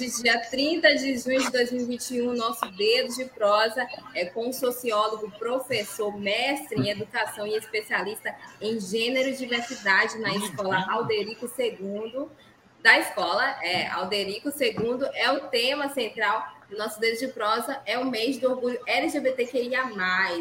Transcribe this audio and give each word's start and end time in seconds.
Hoje, 0.00 0.22
dia 0.22 0.38
30 0.38 0.94
de 0.96 1.18
junho 1.18 1.40
de 1.40 1.50
2021, 1.50 2.34
nosso 2.34 2.64
Dedo 2.72 3.14
de 3.14 3.24
Prosa 3.24 3.86
é 4.14 4.24
com 4.26 4.48
o 4.48 4.52
sociólogo, 4.52 5.30
professor, 5.38 6.16
mestre 6.16 6.80
em 6.80 6.88
educação 6.88 7.46
e 7.46 7.56
especialista 7.56 8.34
em 8.60 8.78
gênero 8.80 9.28
e 9.28 9.36
diversidade 9.36 10.18
na 10.18 10.34
escola 10.34 10.86
Alderico 10.90 11.50
II. 11.58 12.26
Da 12.82 12.98
escola, 12.98 13.44
é, 13.62 13.88
Alderico 13.88 14.50
II 14.50 15.08
é 15.14 15.32
o 15.32 15.48
tema 15.48 15.88
central 15.88 16.46
do 16.70 16.76
nosso 16.76 17.00
Dedo 17.00 17.18
de 17.18 17.28
Prosa, 17.28 17.80
é 17.84 17.98
o 17.98 18.04
mês 18.04 18.38
do 18.38 18.50
orgulho 18.50 18.78
LGBTQIA, 18.86 19.82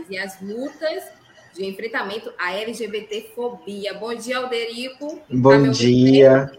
e 0.10 0.18
as 0.18 0.40
lutas 0.40 1.04
de 1.54 1.66
enfrentamento 1.66 2.32
à 2.38 2.54
LGBTfobia. 2.54 3.96
Bom 3.96 4.14
dia, 4.14 4.38
Alderico. 4.38 5.20
Bom 5.30 5.64
tá 5.64 5.70
dia. 5.70 6.52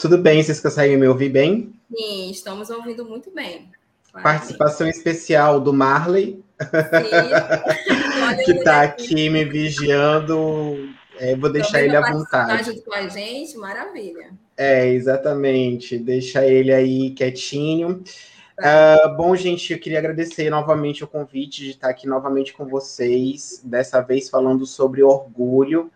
Tudo 0.00 0.18
bem? 0.18 0.42
Vocês 0.42 0.60
conseguem 0.60 0.96
me 0.96 1.06
ouvir 1.06 1.28
bem? 1.28 1.72
Sim, 1.94 2.30
estamos 2.30 2.70
ouvindo 2.70 3.04
muito 3.04 3.30
bem. 3.30 3.70
Participação 4.22 4.88
especial 4.88 5.60
do 5.60 5.72
Marley, 5.72 6.42
que 8.44 8.52
está 8.52 8.82
aqui 8.82 9.28
me 9.28 9.44
vigiando. 9.44 10.88
É, 11.18 11.34
vou 11.34 11.50
deixar 11.50 11.82
ele 11.82 11.96
à 11.96 12.12
vontade. 12.12 12.64
junto 12.64 12.82
com 12.82 12.94
a 12.94 13.08
gente, 13.08 13.56
maravilha. 13.56 14.30
É, 14.56 14.88
exatamente. 14.88 15.98
Deixa 15.98 16.46
ele 16.46 16.72
aí 16.72 17.10
quietinho. 17.10 18.02
Tá. 18.56 19.06
Uh, 19.06 19.16
bom, 19.16 19.34
gente, 19.34 19.72
eu 19.72 19.80
queria 19.80 19.98
agradecer 19.98 20.48
novamente 20.48 21.02
o 21.02 21.08
convite 21.08 21.64
de 21.64 21.70
estar 21.70 21.88
aqui 21.88 22.06
novamente 22.06 22.52
com 22.52 22.66
vocês, 22.66 23.60
dessa 23.64 24.00
vez 24.00 24.28
falando 24.28 24.64
sobre 24.64 25.02
orgulho. 25.02 25.90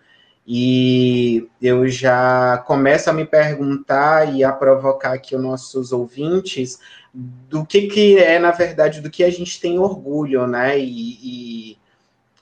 E 0.50 1.46
eu 1.60 1.86
já 1.88 2.56
começo 2.66 3.10
a 3.10 3.12
me 3.12 3.26
perguntar 3.26 4.34
e 4.34 4.42
a 4.42 4.50
provocar 4.50 5.12
aqui 5.12 5.36
os 5.36 5.42
nossos 5.42 5.92
ouvintes 5.92 6.80
do 7.12 7.66
que, 7.66 7.82
que 7.88 8.18
é, 8.18 8.38
na 8.38 8.50
verdade, 8.50 9.02
do 9.02 9.10
que 9.10 9.22
a 9.22 9.28
gente 9.28 9.60
tem 9.60 9.78
orgulho, 9.78 10.46
né? 10.46 10.78
E, 10.78 11.76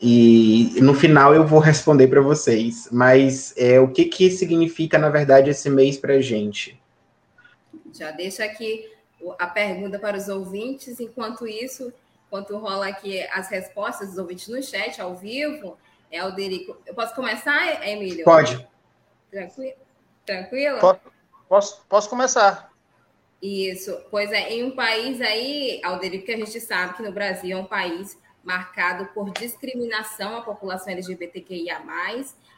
e, 0.00 0.76
e 0.78 0.80
no 0.80 0.94
final 0.94 1.34
eu 1.34 1.44
vou 1.44 1.58
responder 1.58 2.06
para 2.06 2.20
vocês. 2.20 2.88
Mas 2.92 3.52
é, 3.56 3.80
o 3.80 3.88
que, 3.88 4.04
que 4.04 4.30
significa, 4.30 4.98
na 4.98 5.08
verdade, 5.08 5.50
esse 5.50 5.68
mês 5.68 5.98
para 5.98 6.14
a 6.14 6.20
gente? 6.20 6.80
Já 7.92 8.12
deixo 8.12 8.40
aqui 8.40 8.88
a 9.36 9.48
pergunta 9.48 9.98
para 9.98 10.16
os 10.16 10.28
ouvintes. 10.28 11.00
Enquanto 11.00 11.44
isso, 11.44 11.92
enquanto 12.28 12.56
rola 12.56 12.86
aqui 12.86 13.20
as 13.32 13.48
respostas 13.48 14.10
dos 14.10 14.18
ouvintes 14.18 14.46
no 14.46 14.62
chat, 14.62 15.00
ao 15.00 15.16
vivo, 15.16 15.76
é 16.10 16.18
Alderico. 16.18 16.76
Eu 16.86 16.94
posso 16.94 17.14
começar, 17.14 17.86
Emílio? 17.86 18.24
Pode. 18.24 18.66
Tranquilo? 19.30 19.76
Tranquilo? 20.24 20.78
Posso, 21.48 21.84
posso 21.88 22.10
começar. 22.10 22.72
Isso. 23.40 23.96
Pois 24.10 24.32
é, 24.32 24.52
em 24.52 24.64
um 24.64 24.74
país 24.74 25.20
aí, 25.20 25.80
Alderico, 25.84 26.26
que 26.26 26.32
a 26.32 26.36
gente 26.36 26.60
sabe 26.60 26.94
que 26.94 27.02
no 27.02 27.12
Brasil 27.12 27.56
é 27.56 27.60
um 27.60 27.66
país 27.66 28.18
marcado 28.42 29.06
por 29.12 29.30
discriminação 29.30 30.36
à 30.36 30.42
população 30.42 30.92
LGBTQIA+, 30.92 31.82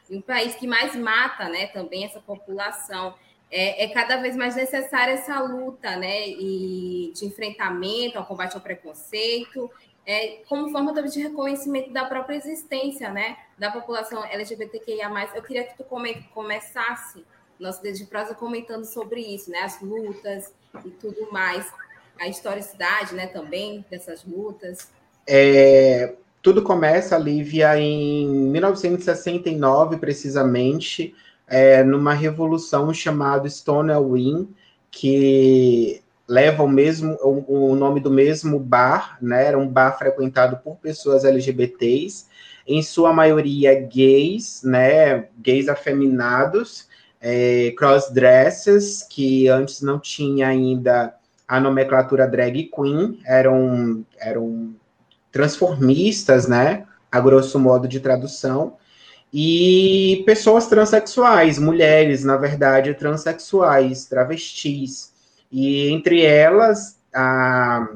e 0.09 0.15
um 0.15 0.21
país 0.21 0.55
que 0.55 0.67
mais 0.67 0.95
mata, 0.95 1.49
né, 1.49 1.67
também 1.67 2.05
essa 2.05 2.19
população. 2.19 3.15
É, 3.51 3.85
é, 3.85 3.87
cada 3.89 4.17
vez 4.17 4.35
mais 4.35 4.55
necessária 4.55 5.13
essa 5.13 5.39
luta, 5.39 5.95
né, 5.95 6.27
e 6.27 7.11
de 7.15 7.25
enfrentamento 7.25 8.19
ao 8.19 8.25
combate 8.25 8.53
ao 8.53 8.61
preconceito 8.61 9.71
é, 10.09 10.41
como 10.49 10.71
forma 10.71 10.91
também 10.91 11.11
de 11.11 11.21
reconhecimento 11.21 11.93
da 11.93 12.03
própria 12.03 12.35
existência, 12.35 13.13
né, 13.13 13.37
da 13.59 13.69
população 13.69 14.25
LGBTQIA+. 14.25 15.07
Eu 15.35 15.43
queria 15.43 15.63
que 15.65 15.77
tu 15.77 15.83
come, 15.83 16.15
começasse 16.33 17.23
nosso 17.59 17.79
dedo 17.83 17.95
de 17.95 18.05
prosa 18.05 18.33
comentando 18.33 18.85
sobre 18.85 19.21
isso, 19.21 19.51
né, 19.51 19.59
as 19.59 19.79
lutas 19.79 20.51
e 20.83 20.89
tudo 20.89 21.31
mais, 21.31 21.71
a 22.19 22.27
historicidade, 22.27 23.13
né, 23.13 23.27
também 23.27 23.85
dessas 23.87 24.25
lutas. 24.25 24.89
É, 25.27 26.15
tudo 26.41 26.63
começa, 26.63 27.15
Lívia, 27.15 27.79
em 27.79 28.27
1969, 28.27 29.97
precisamente, 29.97 31.13
é, 31.45 31.83
numa 31.83 32.15
revolução 32.15 32.91
chamada 32.91 33.47
Stonewall 33.47 34.17
Inn, 34.17 34.47
que 34.89 36.01
leva 36.29 36.61
o 36.61 36.67
mesmo 36.67 37.17
o, 37.23 37.71
o, 37.71 37.75
nome 37.75 37.99
do 37.99 38.11
mesmo 38.11 38.59
bar, 38.59 39.17
né? 39.19 39.47
Era 39.47 39.57
um 39.57 39.67
bar 39.67 39.97
frequentado 39.97 40.57
por 40.57 40.77
pessoas 40.77 41.25
LGBTs, 41.25 42.27
em 42.67 42.83
sua 42.83 43.11
maioria 43.11 43.73
gays, 43.81 44.61
né? 44.63 45.25
Gays 45.39 45.67
afeminados, 45.67 46.87
é, 47.19 47.73
crossdressers, 47.75 49.01
que 49.01 49.47
antes 49.47 49.81
não 49.81 49.99
tinha 49.99 50.47
ainda 50.47 51.15
a 51.47 51.59
nomenclatura 51.59 52.27
drag 52.27 52.69
queen, 52.75 53.19
eram, 53.25 54.05
eram 54.19 54.75
transformistas, 55.31 56.47
né? 56.47 56.85
A 57.11 57.19
grosso 57.19 57.59
modo 57.59 57.87
de 57.87 57.99
tradução. 57.99 58.77
E 59.33 60.21
pessoas 60.27 60.67
transexuais, 60.67 61.57
mulheres, 61.57 62.23
na 62.23 62.37
verdade, 62.37 62.93
transexuais, 62.93 64.05
travestis. 64.05 65.08
E 65.51 65.89
entre 65.89 66.23
elas, 66.23 66.99
a, 67.13 67.87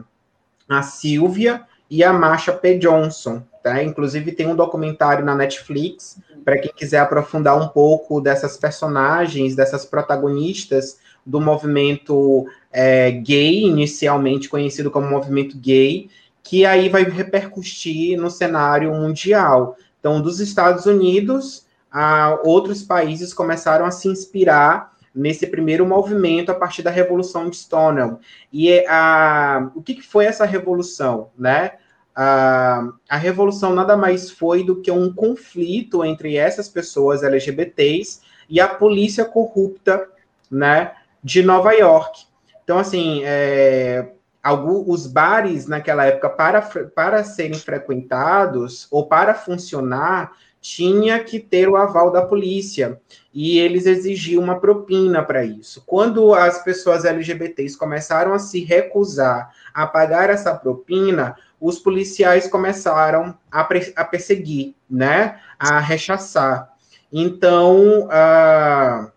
a 0.68 0.82
Silvia 0.82 1.62
e 1.90 2.04
a 2.04 2.12
Masha 2.12 2.52
P. 2.52 2.78
Johnson. 2.78 3.44
Tá? 3.62 3.82
Inclusive, 3.82 4.32
tem 4.34 4.48
um 4.48 4.56
documentário 4.56 5.24
na 5.24 5.36
Netflix, 5.36 6.18
para 6.44 6.58
quem 6.58 6.72
quiser 6.76 7.00
aprofundar 7.00 7.58
um 7.58 7.70
pouco 7.70 8.20
dessas 8.20 8.58
personagens, 8.58 9.56
dessas 9.56 9.86
protagonistas 9.86 10.98
do 11.26 11.40
movimento 11.40 12.46
é, 12.72 13.12
gay, 13.12 13.64
inicialmente 13.64 14.50
conhecido 14.50 14.92
como 14.92 15.10
movimento 15.10 15.58
gay, 15.58 16.10
que 16.44 16.66
aí 16.66 16.90
vai 16.90 17.04
repercutir 17.04 18.20
no 18.20 18.30
cenário 18.30 18.94
mundial. 18.94 19.78
Então, 20.00 20.22
dos 20.22 20.42
Estados 20.42 20.86
Unidos, 20.86 21.66
a 21.90 22.38
outros 22.44 22.84
países 22.84 23.34
começaram 23.34 23.86
a 23.86 23.92
se 23.92 24.10
inspirar 24.10 24.93
nesse 25.14 25.46
primeiro 25.48 25.86
movimento 25.86 26.52
a 26.52 26.56
partir 26.56 26.82
da 26.82 26.90
Revolução 26.90 27.50
de 27.50 27.58
Stonewall. 27.58 28.20
E 28.52 28.72
é, 28.72 28.86
a, 28.88 29.70
o 29.76 29.82
que, 29.82 29.96
que 29.96 30.02
foi 30.02 30.26
essa 30.26 30.46
revolução, 30.46 31.30
né? 31.38 31.74
A, 32.16 32.90
a 33.10 33.18
revolução 33.18 33.74
nada 33.74 33.98
mais 33.98 34.30
foi 34.30 34.64
do 34.64 34.82
que 34.82 34.92
um 34.92 35.12
conflito 35.12 36.06
entre 36.06 36.36
essas 36.38 36.70
pessoas 36.70 37.24
LGBTs 37.24 38.22
e 38.50 38.60
a 38.60 38.68
polícia 38.68 39.26
corrupta, 39.26 40.08
né, 40.50 40.94
de 41.24 41.42
Nova 41.42 41.72
York. 41.72 42.26
Então, 42.64 42.78
assim, 42.78 43.22
é, 43.24 44.12
alguns, 44.44 44.86
os 44.88 45.08
bares 45.08 45.68
naquela 45.68 46.06
época, 46.06 46.30
para, 46.30 46.62
para 46.62 47.24
serem 47.24 47.58
frequentados 47.58 48.88
ou 48.92 49.08
para 49.08 49.34
funcionar, 49.34 50.34
tinha 50.62 51.22
que 51.24 51.40
ter 51.40 51.68
o 51.68 51.76
aval 51.76 52.12
da 52.12 52.22
polícia 52.22 53.02
e 53.34 53.58
eles 53.58 53.86
exigiam 53.86 54.44
uma 54.44 54.60
propina 54.60 55.24
para 55.24 55.44
isso. 55.44 55.84
Quando 55.86 56.34
as 56.34 56.64
pessoas 56.64 57.04
LGBTs 57.04 57.76
começaram 57.78 58.34
a 58.34 58.40
se 58.40 58.64
recusar 58.64 59.52
a 59.74 59.88
pagar 59.88 60.30
essa 60.30 60.54
propina, 60.54 61.36
os 61.60 61.80
policiais 61.80 62.48
começaram 62.48 63.36
a, 63.52 63.68
a 63.96 64.06
perseguir, 64.06 64.76
né, 64.90 65.40
a 65.58 65.80
rechaçar. 65.80 66.70
Então, 67.12 68.08
a, 68.12 69.12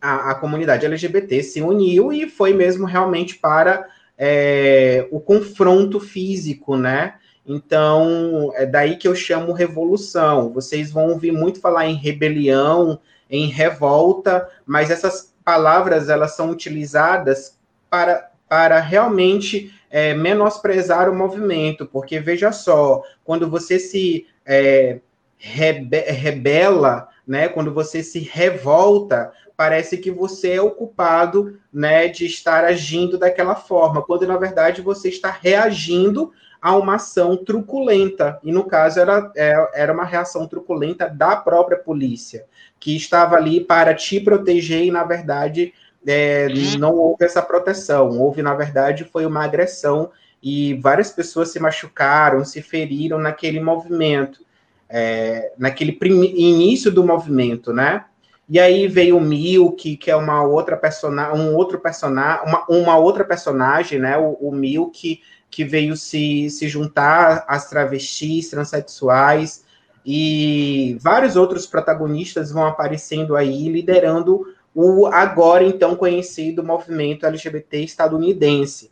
a, 0.00 0.30
a, 0.30 0.34
comunidade 0.36 0.86
LGBT 0.86 1.42
se 1.42 1.60
uniu 1.60 2.12
e 2.12 2.28
foi 2.28 2.52
mesmo 2.52 2.86
realmente 2.86 3.36
para 3.36 3.86
é, 4.16 5.06
o 5.10 5.20
confronto 5.20 6.00
físico, 6.00 6.76
né? 6.76 7.14
Então, 7.46 8.52
é 8.54 8.64
daí 8.64 8.96
que 8.96 9.06
eu 9.06 9.14
chamo 9.14 9.52
revolução. 9.52 10.52
Vocês 10.52 10.90
vão 10.90 11.08
ouvir 11.08 11.32
muito 11.32 11.60
falar 11.60 11.86
em 11.86 11.94
rebelião, 11.94 12.98
em 13.34 13.46
revolta, 13.46 14.48
mas 14.66 14.90
essas 14.90 15.34
palavras 15.44 16.08
elas 16.08 16.34
são 16.34 16.50
utilizadas 16.50 17.58
para, 17.90 18.30
para 18.48 18.80
realmente 18.80 19.72
é, 19.90 20.14
menosprezar 20.14 21.08
o 21.08 21.14
movimento, 21.14 21.86
porque 21.86 22.18
veja 22.18 22.52
só, 22.52 23.02
quando 23.22 23.48
você 23.48 23.78
se 23.78 24.26
é, 24.46 25.00
rebe 25.36 26.00
rebela 26.00 27.08
né? 27.26 27.48
Quando 27.48 27.72
você 27.72 28.02
se 28.02 28.18
revolta, 28.18 29.32
parece 29.56 29.98
que 29.98 30.10
você 30.10 30.52
é 30.52 30.60
o 30.60 30.70
culpado, 30.70 31.58
né, 31.72 32.08
de 32.08 32.26
estar 32.26 32.64
agindo 32.64 33.16
daquela 33.16 33.54
forma, 33.54 34.02
quando 34.02 34.26
na 34.26 34.36
verdade 34.36 34.82
você 34.82 35.08
está 35.08 35.30
reagindo 35.30 36.32
a 36.64 36.74
uma 36.74 36.94
ação 36.94 37.36
truculenta. 37.36 38.40
E 38.42 38.50
no 38.50 38.64
caso 38.64 38.98
era, 38.98 39.30
é, 39.36 39.52
era 39.74 39.92
uma 39.92 40.06
reação 40.06 40.48
truculenta 40.48 41.10
da 41.10 41.36
própria 41.36 41.76
polícia, 41.76 42.46
que 42.80 42.96
estava 42.96 43.36
ali 43.36 43.60
para 43.60 43.92
te 43.92 44.18
proteger 44.18 44.82
e, 44.82 44.90
na 44.90 45.04
verdade, 45.04 45.74
é, 46.06 46.48
não 46.78 46.94
houve 46.94 47.22
essa 47.22 47.42
proteção. 47.42 48.18
Houve, 48.18 48.40
na 48.40 48.54
verdade, 48.54 49.04
foi 49.04 49.26
uma 49.26 49.44
agressão 49.44 50.10
e 50.42 50.72
várias 50.72 51.12
pessoas 51.12 51.50
se 51.50 51.60
machucaram, 51.60 52.42
se 52.46 52.62
feriram 52.62 53.18
naquele 53.18 53.60
movimento, 53.60 54.40
é, 54.88 55.52
naquele 55.58 55.98
início 56.02 56.90
do 56.90 57.04
movimento, 57.04 57.74
né? 57.74 58.06
E 58.48 58.58
aí 58.58 58.88
veio 58.88 59.18
o 59.18 59.20
Milk, 59.20 59.96
que 59.98 60.10
é 60.10 60.16
uma 60.16 60.42
outra 60.42 60.78
personagem, 60.78 61.38
um 61.38 61.54
outro 61.54 61.78
personagem, 61.78 62.46
uma, 62.46 62.64
uma 62.68 62.96
outra 62.96 63.24
personagem, 63.24 63.98
né? 63.98 64.16
O, 64.16 64.32
o 64.48 64.50
Milk, 64.50 65.20
que 65.54 65.64
veio 65.64 65.96
se, 65.96 66.50
se 66.50 66.66
juntar 66.66 67.44
às 67.46 67.70
travestis, 67.70 68.50
transexuais, 68.50 69.64
e 70.04 70.98
vários 71.00 71.36
outros 71.36 71.64
protagonistas 71.64 72.50
vão 72.50 72.66
aparecendo 72.66 73.36
aí, 73.36 73.68
liderando 73.68 74.52
o 74.74 75.06
agora 75.06 75.62
então 75.62 75.94
conhecido 75.94 76.64
movimento 76.64 77.24
LGBT 77.24 77.84
estadunidense. 77.84 78.90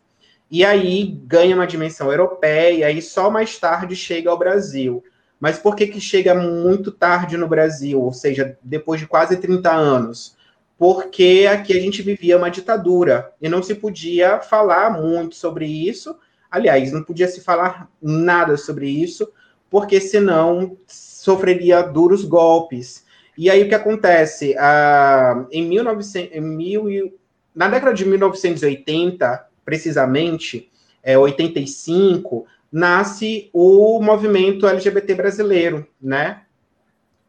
E 0.48 0.64
aí 0.64 1.04
ganha 1.26 1.56
uma 1.56 1.66
dimensão 1.66 2.12
europeia 2.12 2.88
e 2.92 3.02
só 3.02 3.28
mais 3.28 3.58
tarde 3.58 3.96
chega 3.96 4.30
ao 4.30 4.38
Brasil. 4.38 5.02
Mas 5.40 5.58
por 5.58 5.74
que, 5.74 5.88
que 5.88 6.00
chega 6.00 6.32
muito 6.32 6.92
tarde 6.92 7.36
no 7.36 7.48
Brasil, 7.48 8.00
ou 8.00 8.12
seja, 8.12 8.56
depois 8.62 9.00
de 9.00 9.08
quase 9.08 9.36
30 9.36 9.72
anos? 9.72 10.36
Porque 10.78 11.48
aqui 11.50 11.76
a 11.76 11.80
gente 11.80 12.02
vivia 12.02 12.38
uma 12.38 12.50
ditadura 12.50 13.32
e 13.40 13.48
não 13.48 13.62
se 13.62 13.74
podia 13.74 14.38
falar 14.38 14.90
muito 14.90 15.34
sobre 15.34 15.66
isso. 15.66 16.16
Aliás, 16.52 16.92
não 16.92 17.02
podia 17.02 17.26
se 17.26 17.40
falar 17.40 17.90
nada 18.02 18.58
sobre 18.58 18.86
isso, 18.86 19.32
porque 19.70 19.98
senão 19.98 20.76
sofreria 20.86 21.80
duros 21.80 22.26
golpes. 22.26 23.06
E 23.38 23.48
aí 23.48 23.62
o 23.62 23.68
que 23.70 23.74
acontece? 23.74 24.54
Ah, 24.58 25.46
em, 25.50 25.66
1900, 25.66 26.36
em 26.36 26.40
mil, 26.42 27.18
na 27.54 27.68
década 27.68 27.94
de 27.94 28.04
1980, 28.04 29.48
precisamente, 29.64 30.70
é, 31.02 31.16
85, 31.16 32.44
nasce 32.70 33.48
o 33.50 33.98
movimento 34.02 34.68
LGBT 34.68 35.14
brasileiro, 35.14 35.86
né? 35.98 36.42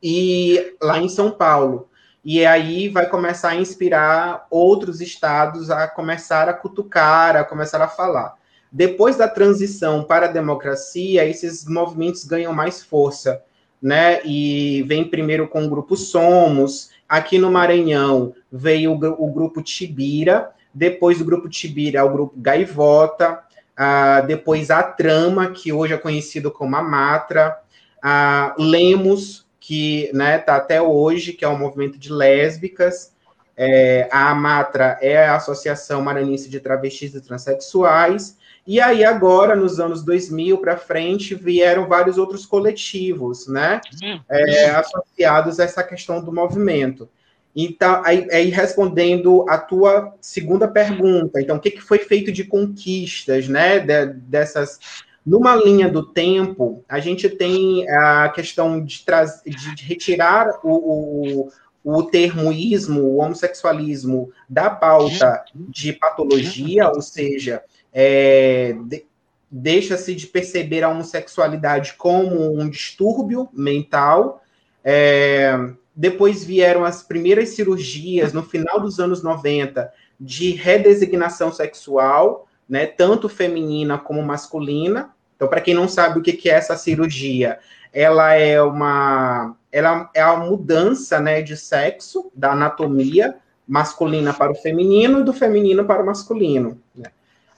E 0.04 0.76
lá 0.82 1.00
em 1.00 1.08
São 1.08 1.32
Paulo. 1.32 1.88
E 2.26 2.46
aí 2.46 2.90
vai 2.90 3.08
começar 3.08 3.52
a 3.52 3.56
inspirar 3.56 4.48
outros 4.52 5.00
estados 5.00 5.72
a 5.72 5.88
começar 5.88 6.50
a 6.50 6.54
cutucar, 6.54 7.38
a 7.38 7.46
começar 7.46 7.82
a 7.82 7.88
falar. 7.88 8.36
Depois 8.74 9.16
da 9.16 9.28
transição 9.28 10.04
para 10.04 10.26
a 10.26 10.32
democracia, 10.32 11.24
esses 11.26 11.66
movimentos 11.66 12.24
ganham 12.24 12.52
mais 12.52 12.84
força, 12.84 13.42
né? 13.80 14.20
E 14.26 14.84
vem 14.88 15.08
primeiro 15.08 15.48
com 15.48 15.64
o 15.64 15.70
grupo 15.70 15.96
Somos, 15.96 16.90
aqui 17.08 17.38
no 17.38 17.52
Maranhão 17.52 18.34
veio 18.52 18.94
o, 18.94 19.26
o 19.26 19.32
grupo 19.32 19.62
Tibira, 19.62 20.50
depois 20.74 21.20
do 21.20 21.26
grupo 21.26 21.48
Tibira 21.48 22.04
o 22.04 22.12
grupo 22.12 22.34
Gaivota, 22.36 23.44
Uh, 23.74 24.26
depois 24.28 24.70
a 24.70 24.84
Trama, 24.84 25.50
que 25.50 25.74
hoje 25.74 25.94
é 25.94 25.98
conhecido 25.98 26.52
como 26.52 26.76
a 26.76 26.84
Matra, 26.84 27.58
uh, 28.04 28.62
Lemos, 28.62 29.48
que 29.60 30.12
né, 30.14 30.38
tá 30.38 30.58
até 30.58 30.80
hoje, 30.82 31.34
que 31.34 31.44
é 31.44 31.50
um 31.50 31.58
movimento 31.58 31.98
de 31.98 32.12
lésbicas, 32.12 33.14
é, 33.56 34.10
a 34.12 34.34
Matra 34.36 34.98
é 35.02 35.26
a 35.28 35.36
Associação 35.36 36.02
Maranhense 36.02 36.50
de 36.50 36.60
Travestis 36.60 37.16
e 37.16 37.22
Transsexuais, 37.22 38.38
e 38.66 38.80
aí 38.80 39.04
agora, 39.04 39.56
nos 39.56 39.80
anos 39.80 40.04
2000 40.04 40.58
para 40.58 40.78
frente, 40.78 41.36
vieram 41.36 41.88
vários 41.88 42.18
outros 42.18 42.46
coletivos, 42.46 43.48
né, 43.48 43.82
é, 44.30 44.70
associados 44.72 45.60
a 45.60 45.66
essa 45.66 45.84
questão 45.84 46.24
do 46.24 46.32
movimento. 46.32 47.10
Então, 47.56 48.02
aí, 48.04 48.28
aí, 48.32 48.50
respondendo 48.50 49.46
a 49.48 49.58
tua 49.58 50.16
segunda 50.20 50.68
pergunta, 50.68 51.40
então, 51.40 51.58
o 51.58 51.60
que, 51.60 51.72
que 51.72 51.82
foi 51.82 52.00
feito 52.00 52.32
de 52.32 52.44
conquistas, 52.46 53.48
né, 53.48 53.80
de, 53.80 54.06
dessas... 54.08 54.80
Numa 55.26 55.56
linha 55.56 55.88
do 55.88 56.06
tempo, 56.06 56.84
a 56.90 57.00
gente 57.00 57.30
tem 57.30 57.88
a 57.90 58.28
questão 58.30 58.84
de, 58.84 59.06
de, 59.46 59.76
de 59.76 59.84
retirar 59.86 60.60
o, 60.62 61.46
o, 61.46 61.50
o 61.84 62.04
termoísmo, 62.04 63.02
o 63.02 63.18
homossexualismo, 63.18 64.32
da 64.50 64.70
pauta 64.70 65.46
de 65.54 65.94
patologia, 65.94 66.90
ou 66.90 67.02
seja, 67.02 67.64
é, 67.94 68.76
de, 68.86 69.06
deixa-se 69.50 70.16
de 70.16 70.26
perceber 70.26 70.84
a 70.84 70.90
homossexualidade 70.90 71.94
como 71.94 72.60
um 72.60 72.68
distúrbio 72.68 73.48
mental, 73.54 74.44
é, 74.84 75.56
depois 75.96 76.44
vieram 76.44 76.84
as 76.84 77.04
primeiras 77.04 77.50
cirurgias 77.50 78.34
no 78.34 78.42
final 78.42 78.80
dos 78.80 79.00
anos 79.00 79.22
90 79.22 79.94
de 80.20 80.52
redesignação 80.52 81.52
sexual, 81.52 82.48
né, 82.68 82.88
tanto 82.88 83.30
feminina 83.30 83.98
como 83.98 84.24
masculina. 84.24 85.14
Então, 85.36 85.48
para 85.48 85.62
quem 85.62 85.76
não 85.76 85.88
sabe 85.88 86.20
o 86.20 86.24
que 86.24 86.50
é 86.50 86.54
essa 86.54 86.76
cirurgia, 86.76 87.60
ela 87.92 88.34
é 88.34 88.62
uma 88.62 89.56
ela 89.72 90.10
é 90.14 90.22
a 90.22 90.36
mudança, 90.38 91.20
né, 91.20 91.42
de 91.42 91.58
sexo 91.58 92.32
da 92.34 92.52
anatomia 92.52 93.36
masculina 93.68 94.34
para 94.34 94.52
o 94.52 94.56
feminino 94.56 95.20
e 95.20 95.24
do 95.24 95.34
feminino 95.34 95.86
para 95.86 96.04
o 96.04 96.06
masculino. 96.06 96.80
Né? 96.96 97.10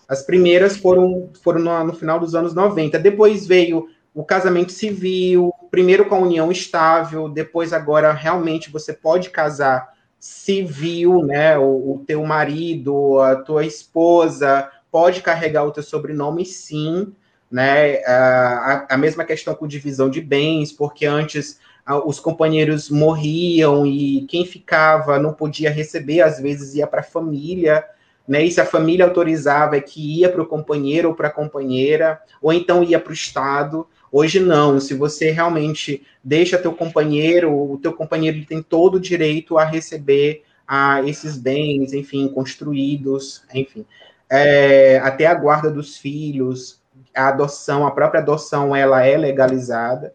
As 0.07 0.21
primeiras 0.21 0.77
foram, 0.77 1.29
foram 1.41 1.59
no, 1.59 1.83
no 1.85 1.93
final 1.93 2.19
dos 2.19 2.35
anos 2.35 2.53
90. 2.53 2.99
Depois 2.99 3.45
veio 3.45 3.87
o 4.13 4.23
casamento 4.23 4.71
civil, 4.71 5.53
primeiro 5.69 6.05
com 6.05 6.15
a 6.15 6.19
união 6.19 6.51
estável, 6.51 7.27
depois 7.27 7.73
agora 7.73 8.13
realmente 8.13 8.71
você 8.71 8.93
pode 8.93 9.29
casar 9.29 9.93
civil, 10.17 11.23
né? 11.23 11.57
O, 11.57 11.95
o 11.95 12.03
teu 12.07 12.25
marido, 12.25 13.19
a 13.19 13.35
tua 13.35 13.65
esposa 13.65 14.69
pode 14.89 15.21
carregar 15.21 15.65
o 15.65 15.71
teu 15.71 15.83
sobrenome, 15.83 16.45
sim, 16.45 17.13
né? 17.51 17.97
A, 18.05 18.87
a 18.91 18.97
mesma 18.97 19.25
questão 19.25 19.53
com 19.53 19.67
divisão 19.67 20.09
de 20.09 20.21
bens, 20.21 20.71
porque 20.71 21.05
antes 21.05 21.59
os 22.05 22.19
companheiros 22.19 22.89
morriam 22.89 23.85
e 23.85 24.25
quem 24.27 24.45
ficava 24.45 25.19
não 25.19 25.33
podia 25.33 25.69
receber, 25.69 26.21
às 26.21 26.39
vezes 26.39 26.73
ia 26.73 26.87
para 26.87 27.01
a 27.01 27.03
família, 27.03 27.85
né? 28.27 28.43
E 28.43 28.51
se 28.51 28.59
a 28.59 28.65
família 28.65 29.05
autorizava 29.05 29.79
que 29.79 30.19
ia 30.19 30.29
para 30.29 30.41
o 30.41 30.47
companheiro 30.47 31.09
ou 31.09 31.15
para 31.15 31.27
a 31.27 31.31
companheira, 31.31 32.19
ou 32.41 32.51
então 32.51 32.83
ia 32.83 32.99
para 32.99 33.11
o 33.11 33.13
Estado. 33.13 33.87
Hoje 34.11 34.39
não, 34.39 34.79
se 34.79 34.93
você 34.93 35.31
realmente 35.31 36.05
deixa 36.23 36.57
teu 36.57 36.73
companheiro, 36.73 37.51
o 37.53 37.77
teu 37.77 37.93
companheiro 37.93 38.45
tem 38.45 38.61
todo 38.61 38.95
o 38.95 38.99
direito 38.99 39.57
a 39.57 39.65
receber 39.65 40.43
a 40.67 41.03
esses 41.03 41.37
bens, 41.37 41.93
enfim, 41.93 42.27
construídos, 42.27 43.43
enfim, 43.53 43.85
é, 44.29 44.97
até 45.03 45.27
a 45.27 45.35
guarda 45.35 45.69
dos 45.69 45.97
filhos, 45.97 46.81
a 47.13 47.27
adoção, 47.27 47.85
a 47.85 47.91
própria 47.91 48.21
adoção, 48.21 48.75
ela 48.75 49.05
é 49.05 49.15
legalizada. 49.15 50.13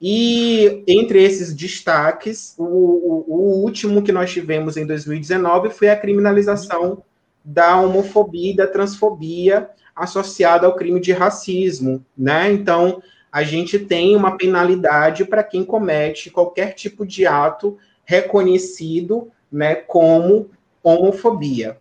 E 0.00 0.82
entre 0.86 1.22
esses 1.22 1.52
destaques, 1.52 2.54
o, 2.56 2.64
o, 2.64 3.24
o 3.28 3.62
último 3.62 4.02
que 4.02 4.12
nós 4.12 4.32
tivemos 4.32 4.76
em 4.76 4.86
2019 4.86 5.70
foi 5.70 5.90
a 5.90 5.96
criminalização 5.96 7.02
da 7.44 7.80
homofobia 7.80 8.52
e 8.52 8.56
da 8.56 8.66
transfobia 8.66 9.70
associada 9.94 10.66
ao 10.66 10.76
crime 10.76 11.00
de 11.00 11.12
racismo, 11.12 12.04
né? 12.16 12.52
Então, 12.52 13.02
a 13.30 13.42
gente 13.42 13.78
tem 13.78 14.16
uma 14.16 14.36
penalidade 14.36 15.24
para 15.24 15.44
quem 15.44 15.64
comete 15.64 16.30
qualquer 16.30 16.74
tipo 16.74 17.06
de 17.06 17.26
ato 17.26 17.78
reconhecido 18.04 19.30
né, 19.50 19.74
como 19.74 20.50
homofobia. 20.82 21.78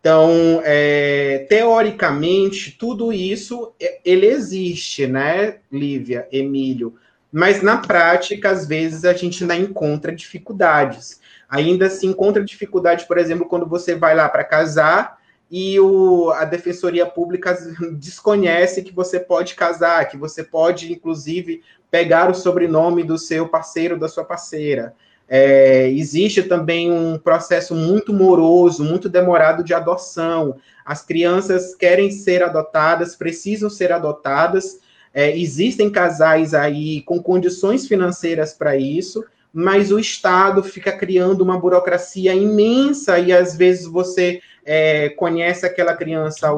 Então, 0.00 0.60
é, 0.64 1.46
teoricamente, 1.48 2.72
tudo 2.72 3.12
isso 3.12 3.72
é, 3.80 4.00
ele 4.04 4.26
existe, 4.26 5.06
né, 5.06 5.58
Lívia, 5.70 6.26
Emílio? 6.32 6.96
Mas 7.30 7.62
na 7.62 7.78
prática, 7.78 8.50
às 8.50 8.66
vezes, 8.66 9.04
a 9.04 9.14
gente 9.14 9.42
ainda 9.42 9.56
encontra 9.56 10.14
dificuldades. 10.14 11.21
Ainda 11.52 11.90
se 11.90 12.06
encontra 12.06 12.42
dificuldade, 12.42 13.06
por 13.06 13.18
exemplo, 13.18 13.46
quando 13.46 13.66
você 13.66 13.94
vai 13.94 14.16
lá 14.16 14.26
para 14.26 14.42
casar 14.42 15.18
e 15.50 15.78
o, 15.78 16.30
a 16.30 16.46
Defensoria 16.46 17.04
Pública 17.04 17.54
desconhece 17.92 18.82
que 18.82 18.90
você 18.90 19.20
pode 19.20 19.54
casar, 19.54 20.08
que 20.08 20.16
você 20.16 20.42
pode, 20.42 20.90
inclusive, 20.90 21.62
pegar 21.90 22.30
o 22.30 22.34
sobrenome 22.34 23.04
do 23.04 23.18
seu 23.18 23.46
parceiro, 23.46 24.00
da 24.00 24.08
sua 24.08 24.24
parceira. 24.24 24.94
É, 25.28 25.90
existe 25.90 26.42
também 26.42 26.90
um 26.90 27.18
processo 27.18 27.74
muito 27.74 28.14
moroso, 28.14 28.82
muito 28.82 29.06
demorado 29.06 29.62
de 29.62 29.74
adoção. 29.74 30.56
As 30.86 31.04
crianças 31.04 31.74
querem 31.74 32.10
ser 32.10 32.42
adotadas, 32.42 33.14
precisam 33.14 33.68
ser 33.68 33.92
adotadas. 33.92 34.80
É, 35.12 35.36
existem 35.36 35.90
casais 35.90 36.54
aí 36.54 37.02
com 37.02 37.22
condições 37.22 37.86
financeiras 37.86 38.54
para 38.54 38.74
isso, 38.74 39.22
mas 39.52 39.92
o 39.92 39.98
Estado 39.98 40.62
fica 40.62 40.90
criando 40.90 41.42
uma 41.42 41.58
burocracia 41.58 42.34
imensa 42.34 43.18
e 43.18 43.32
às 43.32 43.56
vezes 43.56 43.86
você 43.86 44.40
é, 44.64 45.10
conhece 45.10 45.66
aquela 45.66 45.94
criança 45.94 46.48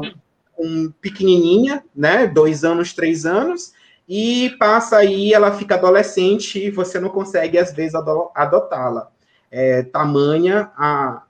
um, 0.58 0.92
pequenininha, 1.00 1.84
né, 1.94 2.26
dois 2.26 2.64
anos, 2.64 2.92
três 2.92 3.26
anos, 3.26 3.72
e 4.08 4.54
passa 4.58 4.98
aí, 4.98 5.32
ela 5.32 5.56
fica 5.56 5.74
adolescente 5.74 6.58
e 6.58 6.70
você 6.70 7.00
não 7.00 7.08
consegue, 7.08 7.58
às 7.58 7.72
vezes, 7.72 7.94
adotá-la. 7.94 9.10
É, 9.50 9.82
tamanha 9.84 10.70
a, 10.76 11.22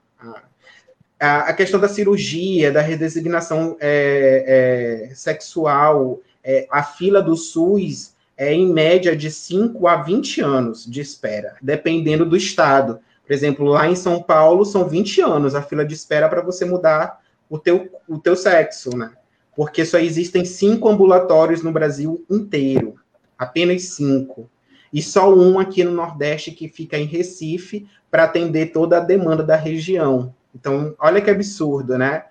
a, 1.19 1.37
a, 1.49 1.53
questão 1.53 1.79
da 1.79 1.87
cirurgia, 1.87 2.71
da 2.71 2.81
redesignação 2.81 3.77
é, 3.79 5.07
é, 5.11 5.15
sexual, 5.15 6.19
é, 6.43 6.67
a 6.71 6.83
fila 6.83 7.21
do 7.21 7.35
SUS 7.35 8.14
é 8.37 8.53
em 8.53 8.71
média 8.71 9.15
de 9.15 9.31
5 9.31 9.87
a 9.87 9.97
20 9.97 10.41
anos 10.41 10.85
de 10.85 11.01
espera, 11.01 11.55
dependendo 11.61 12.25
do 12.25 12.35
estado. 12.35 12.99
Por 13.25 13.33
exemplo, 13.33 13.65
lá 13.65 13.87
em 13.87 13.95
São 13.95 14.21
Paulo 14.21 14.65
são 14.65 14.87
20 14.87 15.21
anos 15.21 15.55
a 15.55 15.61
fila 15.61 15.85
de 15.85 15.93
espera 15.93 16.29
para 16.29 16.41
você 16.41 16.65
mudar 16.65 17.21
o 17.49 17.57
teu, 17.57 17.89
o 18.07 18.19
teu 18.19 18.35
sexo, 18.35 18.95
né? 18.95 19.11
porque 19.55 19.85
só 19.85 19.97
existem 19.97 20.43
cinco 20.43 20.89
ambulatórios 20.89 21.63
no 21.63 21.71
Brasil 21.71 22.25
inteiro, 22.29 22.95
apenas 23.37 23.83
cinco. 23.83 24.49
E 24.91 25.01
só 25.01 25.33
um 25.33 25.57
aqui 25.57 25.83
no 25.83 25.91
Nordeste 25.91 26.51
que 26.51 26.67
fica 26.67 26.97
em 26.97 27.05
Recife 27.05 27.87
para 28.11 28.25
atender 28.25 28.67
toda 28.67 28.97
a 28.97 29.01
demanda 29.01 29.43
da 29.43 29.55
região. 29.55 30.33
Então, 30.53 30.93
olha 30.99 31.21
que 31.21 31.29
absurdo, 31.29 31.97
né? 31.97 32.25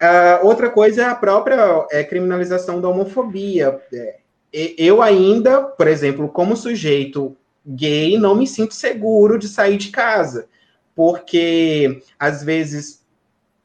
Uh, 0.00 0.46
outra 0.46 0.68
coisa 0.68 1.02
é 1.02 1.04
a 1.04 1.14
própria 1.14 1.86
é, 1.90 2.02
criminalização 2.02 2.80
da 2.80 2.88
homofobia. 2.88 3.80
É, 3.92 4.16
eu 4.52 5.00
ainda, 5.00 5.62
por 5.62 5.88
exemplo, 5.88 6.28
como 6.28 6.56
sujeito 6.56 7.36
gay, 7.66 8.18
não 8.18 8.34
me 8.34 8.46
sinto 8.46 8.74
seguro 8.74 9.38
de 9.38 9.48
sair 9.48 9.76
de 9.76 9.90
casa, 9.90 10.48
porque 10.94 12.02
às 12.18 12.42
vezes 12.42 13.02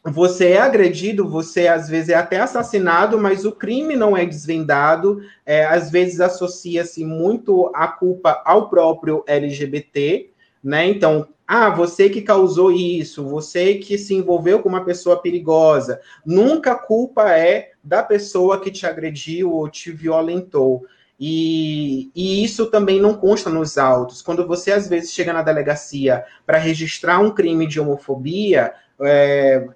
você 0.03 0.51
é 0.51 0.59
agredido, 0.59 1.27
você 1.27 1.67
às 1.67 1.89
vezes 1.89 2.09
é 2.09 2.15
até 2.15 2.39
assassinado, 2.39 3.19
mas 3.19 3.43
o 3.43 3.51
crime 3.51 3.95
não 3.95 4.15
é 4.15 4.25
desvendado, 4.25 5.21
é, 5.45 5.65
às 5.65 5.91
vezes 5.91 6.21
associa-se 6.21 7.03
muito 7.03 7.69
a 7.75 7.87
culpa 7.87 8.41
ao 8.45 8.69
próprio 8.69 9.23
LGBT, 9.27 10.29
né? 10.63 10.87
Então, 10.87 11.27
ah, 11.47 11.69
você 11.69 12.09
que 12.09 12.21
causou 12.21 12.71
isso, 12.71 13.23
você 13.25 13.75
que 13.75 13.97
se 13.97 14.13
envolveu 14.13 14.59
com 14.59 14.67
uma 14.67 14.83
pessoa 14.83 15.21
perigosa, 15.21 16.01
nunca 16.25 16.73
a 16.73 16.75
culpa 16.75 17.31
é 17.31 17.71
da 17.81 18.03
pessoa 18.03 18.59
que 18.59 18.69
te 18.69 18.85
agrediu 18.85 19.53
ou 19.53 19.69
te 19.69 19.89
violentou. 19.89 20.83
E, 21.17 22.11
e, 22.13 22.43
isso 22.43 22.67
também 22.67 22.99
não 22.99 23.15
consta 23.15 23.49
nos 23.49 23.77
autos. 23.77 24.21
Quando 24.21 24.45
você 24.45 24.71
às 24.71 24.87
vezes 24.87 25.13
chega 25.13 25.31
na 25.31 25.41
delegacia 25.41 26.23
para 26.45 26.57
registrar 26.57 27.19
um 27.19 27.31
crime 27.31 27.65
de 27.65 27.79
homofobia, 27.79 28.73
é, 29.01 29.67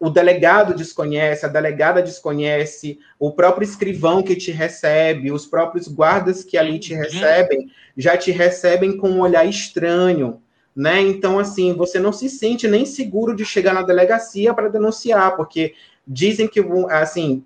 o 0.00 0.10
delegado 0.10 0.74
desconhece, 0.74 1.46
a 1.46 1.48
delegada 1.48 2.02
desconhece, 2.02 2.98
o 3.18 3.30
próprio 3.30 3.64
escrivão 3.64 4.22
que 4.22 4.34
te 4.34 4.50
recebe, 4.50 5.30
os 5.30 5.46
próprios 5.46 5.86
guardas 5.86 6.42
que 6.42 6.58
ali 6.58 6.80
te 6.80 6.92
uhum. 6.92 7.00
recebem, 7.00 7.70
já 7.96 8.16
te 8.16 8.32
recebem 8.32 8.96
com 8.96 9.08
um 9.08 9.20
olhar 9.20 9.46
estranho, 9.46 10.42
né? 10.74 11.00
Então, 11.00 11.38
assim, 11.38 11.74
você 11.74 11.98
não 11.98 12.12
se 12.12 12.28
sente 12.28 12.66
nem 12.66 12.86
seguro 12.86 13.34
de 13.34 13.44
chegar 13.44 13.74
na 13.74 13.82
delegacia 13.82 14.54
para 14.54 14.68
denunciar, 14.68 15.36
porque 15.36 15.74
dizem 16.06 16.48
que, 16.48 16.60
assim, 16.90 17.44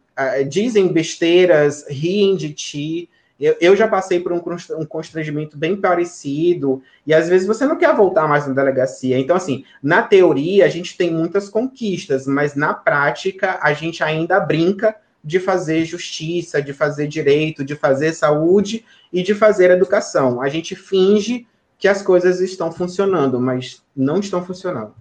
dizem 0.49 0.89
besteiras, 0.89 1.85
riem 1.89 2.37
de 2.37 2.53
ti, 2.53 3.11
eu, 3.39 3.55
eu 3.61 3.77
já 3.77 3.87
passei 3.87 4.19
por 4.19 4.33
um, 4.33 4.41
um 4.79 4.87
constrangimento 4.87 5.59
bem 5.59 5.77
parecido, 5.77 6.83
e 7.07 7.13
às 7.13 7.29
vezes 7.29 7.47
você 7.47 7.67
não 7.67 7.77
quer 7.77 7.95
voltar 7.95 8.27
mais 8.27 8.47
na 8.47 8.55
delegacia. 8.55 9.19
Então, 9.19 9.37
assim, 9.37 9.65
na 9.83 10.03
teoria 10.03 10.65
a 10.65 10.69
gente 10.69 10.97
tem 10.97 11.11
muitas 11.11 11.49
conquistas, 11.49 12.27
mas 12.27 12.55
na 12.55 12.73
prática 12.73 13.59
a 13.61 13.73
gente 13.73 14.03
ainda 14.03 14.41
brinca 14.41 14.97
de 15.23 15.41
fazer 15.41 15.85
justiça, 15.85 16.63
de 16.63 16.73
fazer 16.73 17.09
direito, 17.09 17.65
de 17.65 17.75
fazer 17.75 18.13
saúde 18.13 18.85
e 19.13 19.23
de 19.23 19.35
fazer 19.35 19.71
educação. 19.71 20.41
A 20.41 20.49
gente 20.49 20.75
finge 20.75 21.47
que 21.79 21.89
as 21.89 22.03
coisas 22.03 22.41
estão 22.41 22.73
funcionando, 22.73 23.41
mas 23.41 23.83
não 23.95 24.19
estão 24.19 24.45
funcionando. 24.45 24.95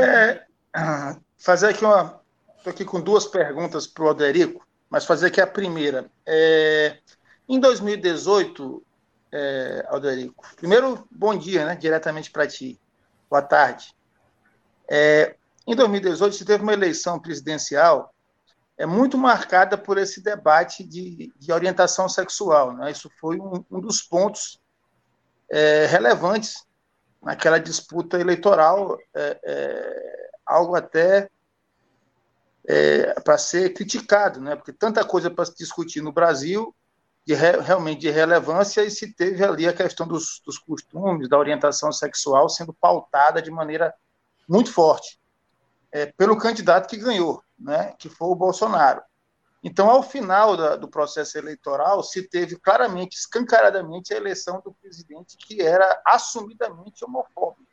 É, 0.00 0.44
fazer 1.36 1.68
aqui 1.68 1.84
uma. 1.84 2.20
Estou 2.56 2.72
aqui 2.72 2.84
com 2.84 3.00
duas 3.00 3.26
perguntas 3.26 3.86
para 3.86 4.04
o 4.04 4.08
Alderico 4.08 4.68
mas 4.90 5.04
fazer 5.04 5.26
aqui 5.26 5.40
a 5.40 5.46
primeira. 5.46 6.10
É, 6.26 6.98
em 7.48 7.60
2018, 7.60 8.82
é, 9.32 9.86
Alderico, 9.88 10.44
primeiro, 10.56 11.06
bom 11.10 11.36
dia, 11.36 11.64
né, 11.64 11.76
diretamente 11.76 12.30
para 12.30 12.46
ti. 12.46 12.80
Boa 13.28 13.42
tarde. 13.42 13.94
É, 14.90 15.36
em 15.66 15.76
2018, 15.76 16.34
se 16.34 16.44
teve 16.44 16.62
uma 16.62 16.72
eleição 16.72 17.18
presidencial 17.20 18.14
é 18.78 18.86
muito 18.86 19.18
marcada 19.18 19.76
por 19.76 19.98
esse 19.98 20.22
debate 20.22 20.84
de, 20.84 21.32
de 21.36 21.52
orientação 21.52 22.08
sexual. 22.08 22.72
Né? 22.72 22.92
Isso 22.92 23.10
foi 23.20 23.38
um, 23.40 23.64
um 23.68 23.80
dos 23.80 24.00
pontos 24.00 24.60
é, 25.50 25.86
relevantes 25.86 26.64
naquela 27.20 27.58
disputa 27.58 28.20
eleitoral, 28.20 28.96
é, 29.12 29.40
é, 29.44 30.30
algo 30.46 30.76
até 30.76 31.28
é, 32.68 33.20
para 33.20 33.36
ser 33.36 33.74
criticado, 33.74 34.40
né? 34.40 34.54
porque 34.54 34.72
tanta 34.72 35.04
coisa 35.04 35.28
para 35.28 35.44
se 35.44 35.56
discutir 35.56 36.00
no 36.00 36.12
Brasil, 36.12 36.72
de 37.26 37.34
re, 37.34 37.60
realmente 37.60 38.02
de 38.02 38.10
relevância, 38.10 38.84
e 38.84 38.90
se 38.92 39.12
teve 39.12 39.44
ali 39.44 39.66
a 39.66 39.72
questão 39.72 40.06
dos, 40.06 40.40
dos 40.46 40.56
costumes, 40.56 41.28
da 41.28 41.36
orientação 41.36 41.90
sexual 41.90 42.48
sendo 42.48 42.72
pautada 42.72 43.42
de 43.42 43.50
maneira 43.50 43.92
muito 44.48 44.72
forte 44.72 45.18
é, 45.92 46.06
pelo 46.06 46.36
candidato 46.36 46.88
que 46.88 46.96
ganhou, 46.96 47.42
né? 47.58 47.94
que 47.98 48.08
foi 48.08 48.28
o 48.28 48.34
Bolsonaro. 48.34 49.02
Então, 49.62 49.90
ao 49.90 50.02
final 50.02 50.56
da, 50.56 50.76
do 50.76 50.88
processo 50.88 51.36
eleitoral, 51.36 52.02
se 52.02 52.28
teve 52.28 52.56
claramente, 52.56 53.16
escancaradamente, 53.16 54.14
a 54.14 54.16
eleição 54.16 54.60
do 54.64 54.72
presidente 54.72 55.36
que 55.36 55.60
era 55.60 56.00
assumidamente 56.06 57.04
homofóbico. 57.04 57.68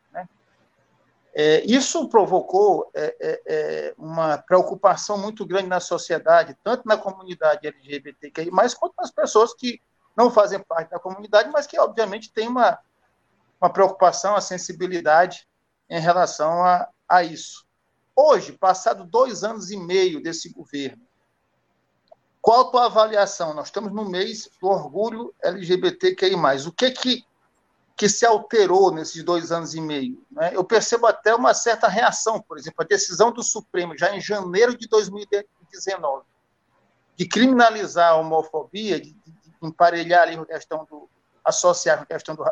É, 1.37 1.61
isso 1.65 2.07
provocou 2.07 2.89
é, 2.93 3.13
é, 3.19 3.41
é, 3.45 3.93
uma 3.97 4.37
preocupação 4.37 5.17
muito 5.17 5.45
grande 5.45 5.67
na 5.67 5.81
sociedade, 5.81 6.55
tanto 6.63 6.87
na 6.87 6.95
comunidade 6.95 7.67
LGBTQI, 7.67 8.49
quanto 8.79 8.93
nas 8.97 9.11
pessoas 9.11 9.53
que 9.53 9.81
não 10.15 10.31
fazem 10.31 10.61
parte 10.61 10.91
da 10.91 10.97
comunidade, 10.97 11.49
mas 11.51 11.67
que, 11.67 11.77
obviamente, 11.77 12.31
têm 12.31 12.47
uma, 12.47 12.79
uma 13.59 13.69
preocupação, 13.69 14.33
a 14.33 14.39
sensibilidade 14.39 15.45
em 15.89 15.99
relação 15.99 16.63
a, 16.63 16.87
a 17.05 17.21
isso. 17.21 17.64
Hoje, 18.15 18.53
passado 18.53 19.03
dois 19.03 19.43
anos 19.43 19.71
e 19.71 19.77
meio 19.77 20.21
desse 20.21 20.49
governo, 20.49 21.03
qual 22.41 22.61
a 22.61 22.71
tua 22.71 22.85
avaliação? 22.85 23.53
Nós 23.53 23.67
estamos 23.67 23.91
no 23.91 24.07
mês 24.07 24.49
do 24.61 24.67
orgulho 24.67 25.33
LGBTQI+. 25.41 26.35
O 26.67 26.71
que 26.71 26.91
que 26.91 27.25
que 27.95 28.09
se 28.09 28.25
alterou 28.25 28.91
nesses 28.91 29.23
dois 29.23 29.51
anos 29.51 29.73
e 29.73 29.79
meio. 29.79 30.21
Né? 30.29 30.51
Eu 30.53 30.63
percebo 30.63 31.07
até 31.07 31.33
uma 31.33 31.53
certa 31.53 31.87
reação, 31.87 32.41
por 32.41 32.57
exemplo, 32.57 32.81
a 32.81 32.87
decisão 32.87 33.31
do 33.31 33.41
Supremo, 33.41 33.97
já 33.97 34.13
em 34.13 34.19
janeiro 34.19 34.77
de 34.77 34.87
2019, 34.87 36.25
de 37.15 37.27
criminalizar 37.27 38.11
a 38.11 38.15
homofobia, 38.15 38.99
de, 38.99 39.13
de 39.13 39.53
emparelhar 39.61 40.23
ali 40.23 40.35
a 40.35 40.45
questão 40.45 40.85
do. 40.89 41.09
associar 41.43 42.01
a 42.01 42.05
questão 42.05 42.35
do, 42.35 42.43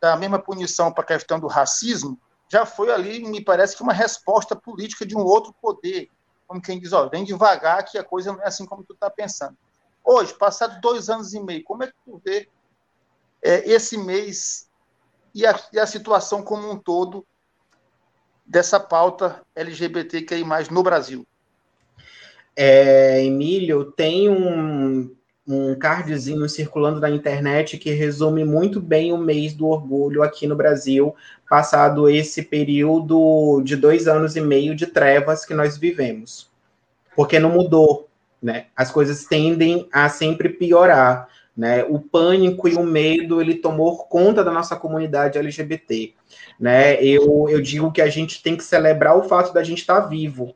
da 0.00 0.16
mesma 0.16 0.40
punição 0.40 0.92
para 0.92 1.04
a 1.04 1.06
questão 1.06 1.38
do 1.38 1.46
racismo, 1.46 2.18
já 2.48 2.64
foi 2.64 2.90
ali, 2.90 3.20
me 3.20 3.42
parece 3.42 3.76
que 3.76 3.82
uma 3.82 3.92
resposta 3.92 4.56
política 4.56 5.04
de 5.04 5.16
um 5.16 5.20
outro 5.20 5.54
poder, 5.60 6.08
como 6.46 6.62
quem 6.62 6.80
diz, 6.80 6.92
ó, 6.92 7.08
vem 7.08 7.24
devagar 7.24 7.84
que 7.84 7.98
a 7.98 8.04
coisa 8.04 8.32
não 8.32 8.42
é 8.42 8.46
assim 8.46 8.64
como 8.64 8.82
tu 8.82 8.94
está 8.94 9.10
pensando. 9.10 9.56
Hoje, 10.02 10.32
passados 10.34 10.80
dois 10.80 11.10
anos 11.10 11.34
e 11.34 11.40
meio, 11.40 11.62
como 11.64 11.84
é 11.84 11.88
que 11.88 11.94
tu 12.04 12.20
vê 12.24 12.48
é, 13.42 13.70
esse 13.70 13.98
mês 13.98 14.68
e 15.34 15.46
a, 15.46 15.60
e 15.72 15.78
a 15.78 15.86
situação 15.86 16.42
como 16.42 16.70
um 16.70 16.78
todo 16.78 17.26
dessa 18.46 18.80
pauta 18.80 19.42
LGBTQI+, 19.54 20.44
no 20.70 20.82
Brasil? 20.82 21.26
É, 22.56 23.22
Emílio, 23.22 23.92
tem 23.92 24.30
um, 24.30 25.14
um 25.48 25.74
cardzinho 25.74 26.46
circulando 26.46 27.00
na 27.00 27.08
internet 27.08 27.78
que 27.78 27.90
resume 27.90 28.44
muito 28.44 28.80
bem 28.80 29.12
o 29.14 29.16
mês 29.16 29.54
do 29.54 29.66
orgulho 29.66 30.22
aqui 30.22 30.46
no 30.46 30.54
Brasil, 30.54 31.16
passado 31.48 32.08
esse 32.08 32.42
período 32.42 33.62
de 33.62 33.74
dois 33.74 34.06
anos 34.06 34.36
e 34.36 34.42
meio 34.42 34.76
de 34.76 34.86
trevas 34.86 35.46
que 35.46 35.54
nós 35.54 35.78
vivemos. 35.78 36.50
Porque 37.16 37.38
não 37.38 37.50
mudou, 37.50 38.08
né? 38.42 38.66
As 38.76 38.90
coisas 38.90 39.24
tendem 39.24 39.88
a 39.90 40.10
sempre 40.10 40.50
piorar. 40.50 41.26
Né? 41.56 41.82
O 41.82 41.98
pânico 41.98 42.68
e 42.68 42.76
o 42.76 42.84
medo 42.84 43.40
ele 43.40 43.56
tomou 43.56 43.98
conta 44.04 44.44
da 44.44 44.52
nossa 44.52 44.76
comunidade 44.76 45.38
LGBT. 45.38 46.12
Né? 46.60 47.02
Eu, 47.02 47.48
eu 47.48 47.60
digo 47.60 47.90
que 47.90 48.00
a 48.00 48.08
gente 48.08 48.40
tem 48.40 48.56
que 48.56 48.62
celebrar 48.62 49.16
o 49.16 49.24
fato 49.24 49.52
da 49.52 49.64
gente 49.64 49.80
estar 49.80 49.98
vivo. 50.02 50.54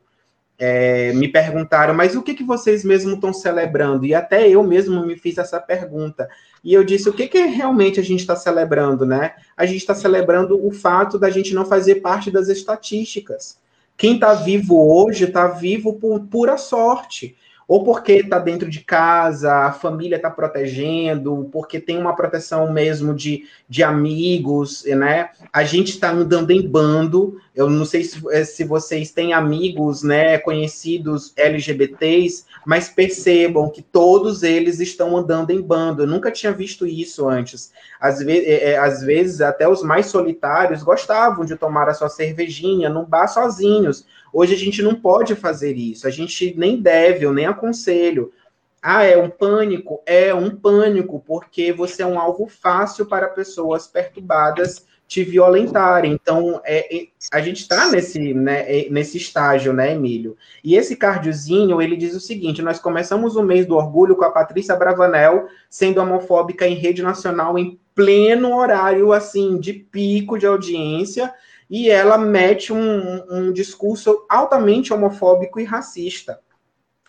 É, 0.64 1.12
me 1.12 1.26
perguntaram, 1.26 1.92
mas 1.92 2.14
o 2.14 2.22
que, 2.22 2.34
que 2.34 2.44
vocês 2.44 2.84
mesmo 2.84 3.14
estão 3.14 3.32
celebrando? 3.32 4.06
E 4.06 4.14
até 4.14 4.48
eu 4.48 4.62
mesmo 4.62 5.04
me 5.04 5.16
fiz 5.16 5.36
essa 5.36 5.58
pergunta. 5.58 6.28
E 6.62 6.72
eu 6.72 6.84
disse, 6.84 7.08
o 7.08 7.12
que, 7.12 7.26
que 7.26 7.46
realmente 7.46 7.98
a 7.98 8.02
gente 8.04 8.20
está 8.20 8.36
celebrando, 8.36 9.04
né? 9.04 9.32
A 9.56 9.66
gente 9.66 9.78
está 9.78 9.92
celebrando 9.92 10.64
o 10.64 10.70
fato 10.70 11.18
da 11.18 11.28
gente 11.30 11.52
não 11.52 11.64
fazer 11.64 11.96
parte 11.96 12.30
das 12.30 12.48
estatísticas. 12.48 13.58
Quem 13.96 14.14
está 14.14 14.34
vivo 14.34 14.80
hoje 14.80 15.24
está 15.24 15.48
vivo 15.48 15.94
por 15.94 16.20
pura 16.26 16.56
sorte 16.56 17.36
ou 17.66 17.82
porque 17.82 18.12
está 18.12 18.38
dentro 18.38 18.68
de 18.68 18.80
casa, 18.80 19.52
a 19.52 19.72
família 19.72 20.16
está 20.16 20.30
protegendo, 20.30 21.48
porque 21.50 21.80
tem 21.80 21.96
uma 21.98 22.14
proteção 22.14 22.70
mesmo 22.72 23.14
de, 23.14 23.44
de 23.68 23.82
amigos, 23.82 24.84
né? 24.84 25.30
A 25.52 25.64
gente 25.64 25.90
está 25.90 26.10
andando 26.10 26.50
em 26.50 26.68
bando. 26.68 27.40
Eu 27.54 27.68
não 27.68 27.84
sei 27.84 28.02
se, 28.02 28.22
eh, 28.30 28.44
se 28.44 28.64
vocês 28.64 29.10
têm 29.10 29.34
amigos, 29.34 30.02
né, 30.02 30.38
conhecidos 30.38 31.32
LGBTs, 31.36 32.46
mas 32.64 32.88
percebam 32.88 33.68
que 33.68 33.82
todos 33.82 34.42
eles 34.42 34.80
estão 34.80 35.16
andando 35.16 35.50
em 35.50 35.60
bando. 35.60 36.02
Eu 36.02 36.06
nunca 36.06 36.30
tinha 36.30 36.52
visto 36.52 36.86
isso 36.86 37.28
antes. 37.28 37.72
Às, 38.00 38.20
ve 38.20 38.44
é, 38.46 38.78
às 38.78 39.02
vezes, 39.02 39.40
até 39.40 39.68
os 39.68 39.82
mais 39.82 40.06
solitários 40.06 40.82
gostavam 40.82 41.44
de 41.44 41.56
tomar 41.56 41.88
a 41.88 41.94
sua 41.94 42.08
cervejinha 42.08 42.88
num 42.88 43.04
bar 43.04 43.28
sozinhos 43.28 44.06
Hoje 44.32 44.54
a 44.54 44.58
gente 44.58 44.80
não 44.80 44.94
pode 44.94 45.36
fazer 45.36 45.76
isso, 45.76 46.06
a 46.06 46.10
gente 46.10 46.54
nem 46.56 46.80
deve, 46.80 47.26
eu 47.26 47.34
nem 47.34 47.44
aconselho. 47.44 48.32
Ah, 48.80 49.04
é 49.04 49.16
um 49.16 49.28
pânico? 49.28 50.02
É 50.06 50.32
um 50.34 50.56
pânico, 50.56 51.22
porque 51.26 51.70
você 51.70 52.02
é 52.02 52.06
um 52.06 52.18
alvo 52.18 52.46
fácil 52.46 53.04
para 53.04 53.28
pessoas 53.28 53.86
perturbadas 53.86 54.86
te 55.06 55.22
violentarem. 55.24 56.12
Então, 56.12 56.60
é, 56.64 56.96
é 56.96 57.06
a 57.30 57.40
gente 57.40 57.60
está 57.60 57.90
nesse, 57.90 58.32
né, 58.34 58.64
é, 58.66 58.90
nesse 58.90 59.18
estágio, 59.18 59.72
né, 59.72 59.92
Emílio? 59.92 60.36
E 60.64 60.74
esse 60.74 60.96
cardiozinho, 60.96 61.80
ele 61.82 61.96
diz 61.96 62.14
o 62.14 62.20
seguinte: 62.20 62.62
nós 62.62 62.78
começamos 62.78 63.36
o 63.36 63.42
mês 63.42 63.66
do 63.66 63.76
orgulho 63.76 64.16
com 64.16 64.24
a 64.24 64.30
Patrícia 64.30 64.76
Bravanel 64.76 65.48
sendo 65.68 66.00
homofóbica 66.00 66.66
em 66.66 66.74
rede 66.74 67.02
nacional 67.02 67.58
em 67.58 67.78
pleno 67.94 68.56
horário, 68.56 69.12
assim, 69.12 69.58
de 69.58 69.72
pico 69.74 70.38
de 70.38 70.46
audiência, 70.46 71.32
e 71.68 71.90
ela 71.90 72.16
mete 72.18 72.72
um, 72.72 73.22
um 73.30 73.52
discurso 73.52 74.24
altamente 74.28 74.92
homofóbico 74.92 75.60
e 75.60 75.64
racista. 75.64 76.40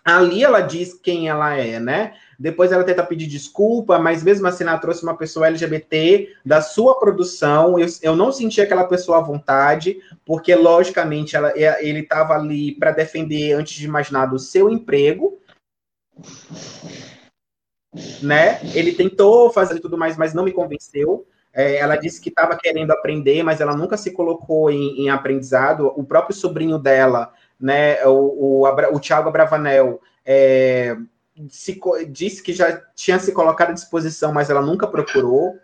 Ali 0.03 0.43
ela 0.43 0.59
diz 0.59 0.93
quem 0.93 1.29
ela 1.29 1.55
é, 1.55 1.79
né? 1.79 2.13
Depois 2.43 2.73
ela 2.73 2.83
tenta 2.83 3.05
pedir 3.05 3.27
desculpa, 3.27 3.97
mas 3.97 4.21
mesmo 4.21 4.45
assim 4.45 4.65
ela 4.65 4.77
trouxe 4.77 5.01
uma 5.01 5.15
pessoa 5.15 5.47
LGBT 5.47 6.27
da 6.45 6.59
sua 6.59 7.00
produção. 7.00 7.79
Eu, 7.79 7.88
eu 8.01 8.17
não 8.17 8.33
senti 8.33 8.59
aquela 8.59 8.83
pessoa 8.83 9.19
à 9.19 9.21
vontade, 9.21 10.01
porque 10.25 10.53
logicamente 10.53 11.38
ela, 11.38 11.53
é, 11.55 11.88
ele 11.88 12.01
estava 12.01 12.33
ali 12.33 12.75
para 12.75 12.91
defender, 12.91 13.53
antes 13.53 13.75
de 13.75 13.88
mais 13.88 14.12
nada, 14.12 14.35
o 14.35 14.39
seu 14.39 14.69
emprego. 14.69 15.39
Né? 18.21 18.59
Ele 18.75 18.91
tentou 18.91 19.50
fazer 19.50 19.79
tudo 19.79 19.97
mais, 19.97 20.17
mas 20.17 20.33
não 20.33 20.43
me 20.43 20.51
convenceu. 20.51 21.25
É, 21.53 21.77
ela 21.77 21.95
disse 21.95 22.19
que 22.19 22.27
estava 22.27 22.57
querendo 22.57 22.91
aprender, 22.91 23.41
mas 23.41 23.62
ela 23.62 23.73
nunca 23.73 23.95
se 23.95 24.12
colocou 24.12 24.69
em, 24.69 25.05
em 25.05 25.09
aprendizado. 25.09 25.93
O 25.95 26.03
próprio 26.03 26.35
sobrinho 26.35 26.77
dela, 26.77 27.31
né, 27.57 28.05
o, 28.05 28.65
o, 28.65 28.67
o 28.67 29.00
Thiago 29.00 29.29
Abravanel, 29.29 30.01
é, 30.25 30.97
se, 31.50 31.80
disse 32.10 32.42
que 32.42 32.54
já 32.54 32.82
tinha 32.96 33.20
se 33.20 33.32
colocado 33.32 33.72
à 33.72 33.74
disposição, 33.74 34.34
mas 34.34 34.50
ela 34.50 34.62
nunca 34.62 34.88
procurou. 34.88 35.58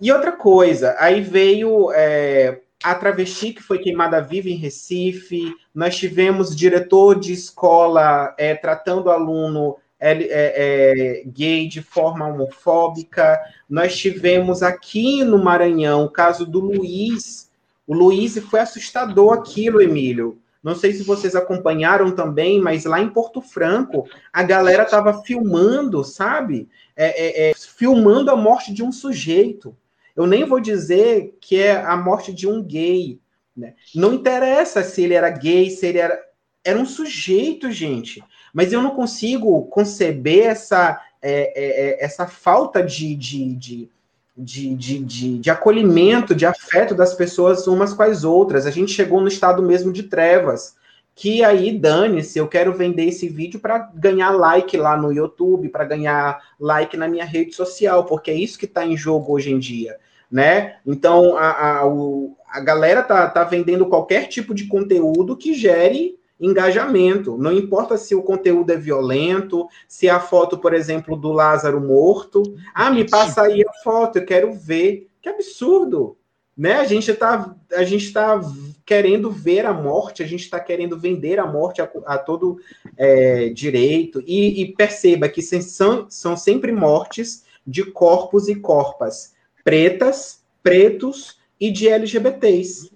E 0.00 0.12
outra 0.12 0.32
coisa, 0.32 0.94
aí 0.98 1.20
veio 1.20 1.90
é, 1.92 2.60
a 2.82 2.94
travesti 2.94 3.52
que 3.52 3.62
foi 3.62 3.78
queimada 3.78 4.20
viva 4.20 4.48
em 4.48 4.56
Recife, 4.56 5.52
nós 5.74 5.96
tivemos 5.96 6.54
diretor 6.54 7.18
de 7.18 7.32
escola 7.32 8.34
é, 8.38 8.54
tratando 8.54 9.10
aluno 9.10 9.76
é, 9.98 10.12
é, 10.20 11.24
gay 11.26 11.66
de 11.66 11.82
forma 11.82 12.26
homofóbica. 12.26 13.38
Nós 13.68 13.96
tivemos 13.96 14.62
aqui 14.62 15.24
no 15.24 15.42
Maranhão 15.42 16.04
o 16.04 16.10
caso 16.10 16.44
do 16.46 16.60
Luiz. 16.60 17.50
O 17.86 17.94
Luiz 17.94 18.38
foi 18.38 18.60
assustador 18.60 19.32
aquilo, 19.32 19.80
Emílio. 19.80 20.38
Não 20.66 20.74
sei 20.74 20.92
se 20.92 21.04
vocês 21.04 21.36
acompanharam 21.36 22.10
também, 22.10 22.60
mas 22.60 22.84
lá 22.84 23.00
em 23.00 23.08
Porto 23.08 23.40
Franco, 23.40 24.08
a 24.32 24.42
galera 24.42 24.82
estava 24.82 25.22
filmando, 25.22 26.02
sabe? 26.02 26.68
É, 26.96 27.06
é, 27.06 27.50
é, 27.50 27.54
filmando 27.54 28.32
a 28.32 28.36
morte 28.36 28.74
de 28.74 28.82
um 28.82 28.90
sujeito. 28.90 29.76
Eu 30.16 30.26
nem 30.26 30.44
vou 30.44 30.58
dizer 30.58 31.38
que 31.40 31.62
é 31.62 31.76
a 31.76 31.96
morte 31.96 32.34
de 32.34 32.48
um 32.48 32.60
gay. 32.60 33.20
Né? 33.56 33.74
Não 33.94 34.12
interessa 34.12 34.82
se 34.82 35.04
ele 35.04 35.14
era 35.14 35.30
gay, 35.30 35.70
se 35.70 35.86
ele 35.86 35.98
era. 35.98 36.20
Era 36.64 36.76
um 36.76 36.84
sujeito, 36.84 37.70
gente 37.70 38.20
mas 38.56 38.72
eu 38.72 38.80
não 38.80 38.96
consigo 38.96 39.66
conceber 39.66 40.46
essa, 40.46 40.98
é, 41.20 41.52
é, 41.54 41.90
é, 41.90 42.02
essa 42.02 42.26
falta 42.26 42.82
de, 42.82 43.14
de, 43.14 43.54
de, 43.54 43.90
de, 44.36 44.74
de, 44.74 44.98
de, 44.98 45.38
de 45.38 45.50
acolhimento, 45.50 46.34
de 46.34 46.44
afeto 46.44 46.94
das 46.94 47.14
pessoas 47.14 47.66
umas 47.66 47.92
com 47.92 48.02
as 48.02 48.24
outras. 48.24 48.66
A 48.66 48.70
gente 48.70 48.92
chegou 48.92 49.20
no 49.20 49.28
estado 49.28 49.62
mesmo 49.62 49.92
de 49.92 50.02
trevas 50.04 50.76
que 51.16 51.42
aí 51.42 51.76
dane-se, 51.76 52.38
eu 52.38 52.46
quero 52.46 52.74
vender 52.74 53.06
esse 53.06 53.26
vídeo 53.26 53.58
para 53.58 53.78
ganhar 53.78 54.32
like 54.32 54.76
lá 54.76 54.98
no 54.98 55.10
YouTube, 55.10 55.70
para 55.70 55.86
ganhar 55.86 56.42
like 56.60 56.94
na 56.94 57.08
minha 57.08 57.24
rede 57.24 57.54
social, 57.54 58.04
porque 58.04 58.30
é 58.30 58.34
isso 58.34 58.58
que 58.58 58.66
está 58.66 58.84
em 58.84 58.94
jogo 58.98 59.32
hoje 59.32 59.50
em 59.50 59.58
dia, 59.58 59.96
né? 60.30 60.76
Então 60.86 61.34
a, 61.38 61.78
a, 61.78 61.86
o, 61.86 62.36
a 62.46 62.60
galera 62.60 63.02
tá, 63.02 63.26
tá 63.30 63.44
vendendo 63.44 63.86
qualquer 63.86 64.28
tipo 64.28 64.54
de 64.54 64.66
conteúdo 64.66 65.38
que 65.38 65.54
gere 65.54 66.18
engajamento. 66.40 67.36
Não 67.38 67.52
importa 67.52 67.96
se 67.96 68.14
o 68.14 68.22
conteúdo 68.22 68.70
é 68.72 68.76
violento, 68.76 69.66
se 69.88 70.08
a 70.08 70.20
foto, 70.20 70.58
por 70.58 70.74
exemplo, 70.74 71.16
do 71.16 71.32
Lázaro 71.32 71.80
morto. 71.80 72.42
Ah, 72.74 72.90
me 72.90 73.08
passa 73.08 73.42
aí 73.42 73.62
a 73.62 73.72
foto, 73.82 74.18
eu 74.18 74.24
quero 74.24 74.52
ver. 74.52 75.08
Que 75.20 75.28
absurdo! 75.28 76.16
Né? 76.56 76.74
A 76.74 76.84
gente 76.84 77.10
está 77.10 77.54
a 77.74 77.84
gente 77.84 78.12
tá 78.12 78.40
querendo 78.84 79.30
ver 79.30 79.66
a 79.66 79.74
morte, 79.74 80.22
a 80.22 80.26
gente 80.26 80.44
está 80.44 80.58
querendo 80.58 80.98
vender 80.98 81.38
a 81.38 81.46
morte 81.46 81.82
a, 81.82 81.90
a 82.06 82.16
todo 82.16 82.58
é, 82.96 83.50
direito. 83.50 84.22
E, 84.26 84.62
e, 84.62 84.72
perceba 84.72 85.28
que 85.28 85.42
são, 85.42 86.06
são 86.08 86.36
sempre 86.36 86.72
mortes 86.72 87.44
de 87.66 87.84
corpos 87.84 88.48
e 88.48 88.54
corpas 88.54 89.34
pretas, 89.66 90.44
pretos 90.62 91.38
e 91.60 91.70
de 91.70 91.88
LGBTs, 91.88 92.90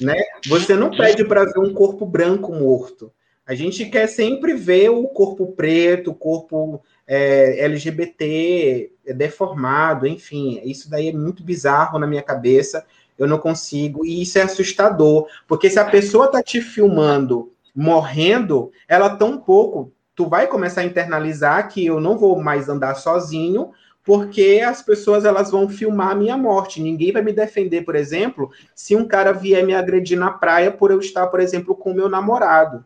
né? 0.00 0.16
Você 0.46 0.74
não 0.74 0.90
pede 0.90 1.24
para 1.24 1.44
ver 1.44 1.58
um 1.58 1.72
corpo 1.72 2.06
branco 2.06 2.52
morto. 2.52 3.12
A 3.46 3.54
gente 3.54 3.86
quer 3.86 4.06
sempre 4.06 4.54
ver 4.54 4.90
o 4.90 5.08
corpo 5.08 5.52
preto, 5.52 6.12
o 6.12 6.14
corpo 6.14 6.80
é, 7.06 7.64
LGBT 7.64 8.92
deformado, 9.16 10.06
enfim. 10.06 10.60
Isso 10.64 10.88
daí 10.88 11.08
é 11.08 11.12
muito 11.12 11.42
bizarro 11.42 11.98
na 11.98 12.06
minha 12.06 12.22
cabeça. 12.22 12.86
Eu 13.18 13.26
não 13.26 13.38
consigo. 13.38 14.06
E 14.06 14.22
isso 14.22 14.38
é 14.38 14.42
assustador, 14.42 15.26
porque 15.48 15.68
se 15.68 15.78
a 15.78 15.84
pessoa 15.84 16.28
tá 16.28 16.42
te 16.42 16.60
filmando 16.60 17.52
morrendo, 17.74 18.70
ela 18.86 19.16
tão 19.16 19.38
pouco. 19.38 19.92
Tu 20.14 20.28
vai 20.28 20.46
começar 20.46 20.82
a 20.82 20.84
internalizar 20.84 21.68
que 21.68 21.86
eu 21.86 22.00
não 22.00 22.18
vou 22.18 22.40
mais 22.40 22.68
andar 22.68 22.94
sozinho, 22.94 23.70
porque 24.04 24.62
as 24.64 24.82
pessoas 24.82 25.24
elas 25.24 25.50
vão 25.50 25.68
filmar 25.68 26.10
a 26.10 26.14
minha 26.14 26.36
morte. 26.36 26.82
Ninguém 26.82 27.12
vai 27.12 27.22
me 27.22 27.32
defender, 27.32 27.82
por 27.82 27.94
exemplo, 27.94 28.50
se 28.74 28.96
um 28.96 29.06
cara 29.06 29.32
vier 29.32 29.64
me 29.64 29.74
agredir 29.74 30.18
na 30.18 30.30
praia 30.30 30.70
por 30.70 30.90
eu 30.90 30.98
estar, 30.98 31.26
por 31.28 31.40
exemplo, 31.40 31.74
com 31.74 31.92
meu 31.92 32.08
namorado. 32.08 32.84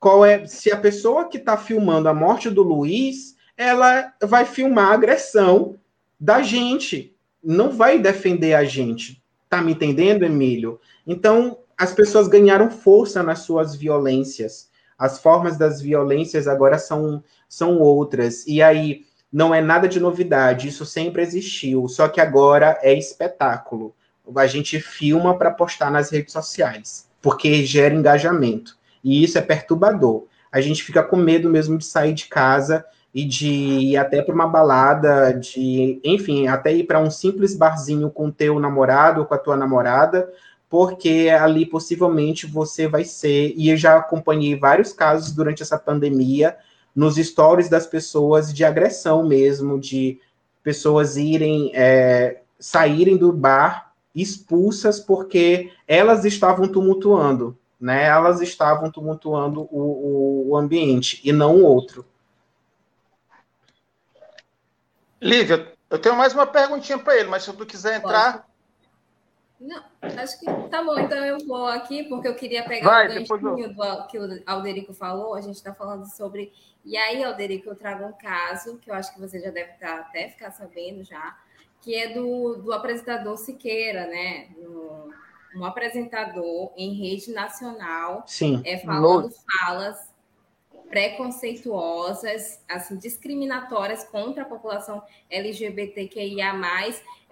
Qual 0.00 0.24
é? 0.24 0.46
Se 0.46 0.70
a 0.72 0.76
pessoa 0.76 1.28
que 1.28 1.38
está 1.38 1.56
filmando 1.56 2.08
a 2.08 2.14
morte 2.14 2.50
do 2.50 2.62
Luiz, 2.62 3.36
ela 3.56 4.12
vai 4.22 4.44
filmar 4.44 4.90
a 4.90 4.94
agressão 4.94 5.76
da 6.18 6.42
gente, 6.42 7.16
não 7.42 7.70
vai 7.70 7.98
defender 7.98 8.54
a 8.54 8.64
gente. 8.64 9.22
Tá 9.48 9.62
me 9.62 9.72
entendendo, 9.72 10.24
Emílio? 10.24 10.80
Então, 11.06 11.58
as 11.78 11.92
pessoas 11.92 12.28
ganharam 12.28 12.70
força 12.70 13.22
nas 13.22 13.40
suas 13.40 13.74
violências. 13.76 14.70
As 14.98 15.18
formas 15.18 15.56
das 15.56 15.80
violências 15.80 16.46
agora 16.46 16.78
são, 16.78 17.22
são 17.48 17.78
outras. 17.78 18.46
E 18.46 18.62
aí 18.62 19.04
não 19.32 19.52
é 19.52 19.60
nada 19.60 19.88
de 19.88 19.98
novidade, 19.98 20.68
isso 20.68 20.86
sempre 20.86 21.20
existiu, 21.20 21.88
só 21.88 22.06
que 22.06 22.20
agora 22.20 22.78
é 22.82 22.94
espetáculo. 22.96 23.92
A 24.36 24.46
gente 24.46 24.80
filma 24.80 25.36
para 25.36 25.50
postar 25.50 25.90
nas 25.90 26.10
redes 26.10 26.32
sociais, 26.32 27.08
porque 27.20 27.66
gera 27.66 27.94
engajamento. 27.94 28.78
E 29.02 29.24
isso 29.24 29.36
é 29.36 29.42
perturbador. 29.42 30.26
A 30.52 30.60
gente 30.60 30.84
fica 30.84 31.02
com 31.02 31.16
medo 31.16 31.50
mesmo 31.50 31.76
de 31.76 31.84
sair 31.84 32.14
de 32.14 32.26
casa 32.26 32.84
e 33.12 33.24
de 33.24 33.48
ir 33.48 33.96
até 33.96 34.22
para 34.22 34.34
uma 34.34 34.46
balada, 34.46 35.32
de, 35.32 36.00
enfim, 36.04 36.46
até 36.46 36.72
ir 36.72 36.84
para 36.84 37.00
um 37.00 37.10
simples 37.10 37.56
barzinho 37.56 38.10
com 38.10 38.28
o 38.28 38.32
teu 38.32 38.60
namorado 38.60 39.20
ou 39.20 39.26
com 39.26 39.34
a 39.34 39.38
tua 39.38 39.56
namorada, 39.56 40.28
porque 40.74 41.28
ali 41.30 41.64
possivelmente 41.64 42.48
você 42.48 42.88
vai 42.88 43.04
ser, 43.04 43.54
e 43.56 43.70
eu 43.70 43.76
já 43.76 43.96
acompanhei 43.96 44.58
vários 44.58 44.92
casos 44.92 45.30
durante 45.30 45.62
essa 45.62 45.78
pandemia, 45.78 46.56
nos 46.92 47.14
stories 47.14 47.68
das 47.68 47.86
pessoas 47.86 48.52
de 48.52 48.64
agressão 48.64 49.24
mesmo, 49.24 49.78
de 49.78 50.20
pessoas 50.64 51.16
irem, 51.16 51.70
é, 51.76 52.40
saírem 52.58 53.16
do 53.16 53.32
bar 53.32 53.92
expulsas 54.12 54.98
porque 54.98 55.70
elas 55.86 56.24
estavam 56.24 56.66
tumultuando. 56.66 57.56
né, 57.80 58.06
elas 58.06 58.40
estavam 58.40 58.90
tumultuando 58.90 59.68
o, 59.70 59.78
o, 59.78 60.48
o 60.48 60.56
ambiente 60.56 61.20
e 61.22 61.30
não 61.32 61.54
o 61.54 61.62
outro. 61.62 62.04
Lívia, 65.22 65.72
eu 65.88 66.00
tenho 66.00 66.16
mais 66.16 66.34
uma 66.34 66.48
perguntinha 66.48 66.98
para 66.98 67.16
ele, 67.16 67.28
mas 67.28 67.44
se 67.44 67.52
tu 67.52 67.64
quiser 67.64 67.98
entrar. 67.98 68.52
Não, 69.64 69.82
acho 70.02 70.38
que 70.38 70.44
tá 70.68 70.84
bom, 70.84 70.98
então 70.98 71.24
eu 71.24 71.38
vou 71.46 71.66
aqui, 71.66 72.04
porque 72.04 72.28
eu 72.28 72.34
queria 72.34 72.62
pegar 72.64 72.86
Vai, 72.86 73.06
o 73.06 73.14
ganchinho 73.14 73.74
do 73.74 74.06
que 74.06 74.18
o 74.18 74.42
Alderico 74.44 74.92
falou. 74.92 75.34
A 75.34 75.40
gente 75.40 75.54
está 75.54 75.72
falando 75.72 76.04
sobre. 76.04 76.52
E 76.84 76.98
aí, 76.98 77.24
Alderico, 77.24 77.70
eu 77.70 77.74
trago 77.74 78.04
um 78.04 78.12
caso 78.12 78.78
que 78.78 78.90
eu 78.90 78.94
acho 78.94 79.14
que 79.14 79.20
você 79.20 79.40
já 79.40 79.50
deve 79.50 79.72
estar, 79.72 79.96
tá, 79.96 80.00
até 80.02 80.28
ficar 80.28 80.50
sabendo 80.50 81.02
já, 81.02 81.34
que 81.80 81.94
é 81.94 82.12
do, 82.12 82.56
do 82.56 82.74
apresentador 82.74 83.38
Siqueira, 83.38 84.06
né? 84.06 84.50
Um, 84.58 85.10
um 85.56 85.64
apresentador 85.64 86.74
em 86.76 86.92
rede 86.92 87.32
nacional, 87.32 88.22
Sim. 88.26 88.60
É, 88.66 88.78
falando 88.78 89.30
falas 89.30 90.13
preconceituosas, 90.94 92.62
assim, 92.68 92.96
discriminatórias 92.96 94.04
contra 94.04 94.44
a 94.44 94.46
população 94.46 95.02
LGBTQIA+. 95.28 96.54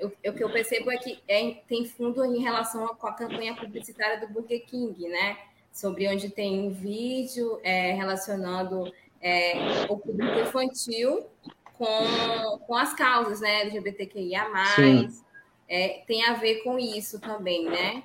O, 0.00 0.06
o 0.06 0.32
que 0.32 0.42
eu 0.42 0.50
percebo 0.50 0.90
é 0.90 0.96
que 0.96 1.22
é, 1.28 1.58
tem 1.68 1.84
fundo 1.84 2.24
em 2.24 2.42
relação 2.42 2.88
com 2.88 3.06
a 3.06 3.12
campanha 3.12 3.54
publicitária 3.54 4.18
do 4.18 4.32
Burger 4.32 4.66
King, 4.66 5.08
né? 5.08 5.38
Sobre 5.72 6.08
onde 6.08 6.28
tem 6.28 6.58
um 6.58 6.70
vídeo 6.70 7.60
é, 7.62 7.92
relacionando 7.92 8.92
é, 9.20 9.86
o 9.88 9.96
público 9.96 10.40
infantil 10.40 11.24
com, 11.78 12.58
com 12.66 12.74
as 12.74 12.92
causas, 12.94 13.40
né? 13.40 13.60
LGBTQIA+. 13.60 14.44
É, 15.68 16.02
tem 16.04 16.24
a 16.24 16.32
ver 16.32 16.64
com 16.64 16.80
isso 16.80 17.20
também, 17.20 17.66
né? 17.66 18.02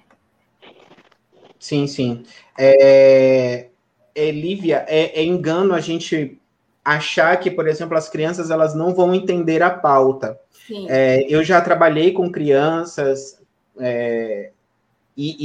Sim, 1.57 1.87
sim. 1.87 2.23
É, 2.55 3.71
é, 4.17 4.31
Lívia, 4.31 4.83
é, 4.87 5.21
é, 5.21 5.23
engano 5.23 5.73
a 5.73 5.79
gente 5.79 6.39
achar 6.83 7.37
que, 7.37 7.51
por 7.51 7.67
exemplo, 7.67 7.95
as 7.95 8.09
crianças 8.09 8.49
elas 8.49 8.73
não 8.73 8.93
vão 8.95 9.13
entender 9.13 9.61
a 9.61 9.69
pauta. 9.69 10.39
É, 10.89 11.25
eu 11.29 11.43
já 11.43 11.61
trabalhei 11.61 12.11
com 12.11 12.31
crianças 12.31 13.39
é, 13.79 14.49
e, 15.15 15.35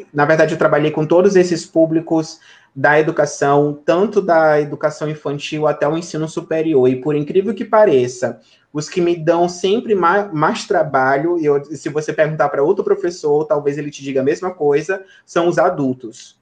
e, 0.00 0.06
na 0.12 0.24
verdade, 0.24 0.54
eu 0.54 0.58
trabalhei 0.58 0.90
com 0.90 1.04
todos 1.04 1.36
esses 1.36 1.66
públicos 1.66 2.40
da 2.74 2.98
educação, 2.98 3.78
tanto 3.84 4.20
da 4.20 4.60
educação 4.60 5.08
infantil 5.08 5.66
até 5.66 5.86
o 5.88 5.96
ensino 5.96 6.28
superior. 6.28 6.88
E 6.88 7.00
por 7.00 7.14
incrível 7.14 7.54
que 7.54 7.64
pareça, 7.64 8.40
os 8.72 8.88
que 8.88 9.00
me 9.00 9.16
dão 9.16 9.48
sempre 9.48 9.94
mais, 9.94 10.32
mais 10.32 10.66
trabalho, 10.66 11.38
e 11.38 11.44
eu, 11.44 11.64
se 11.64 11.88
você 11.88 12.12
perguntar 12.12 12.48
para 12.48 12.62
outro 12.62 12.82
professor, 12.82 13.44
talvez 13.44 13.78
ele 13.78 13.90
te 13.90 14.02
diga 14.02 14.20
a 14.20 14.24
mesma 14.24 14.52
coisa, 14.52 15.04
são 15.24 15.46
os 15.48 15.58
adultos, 15.58 16.38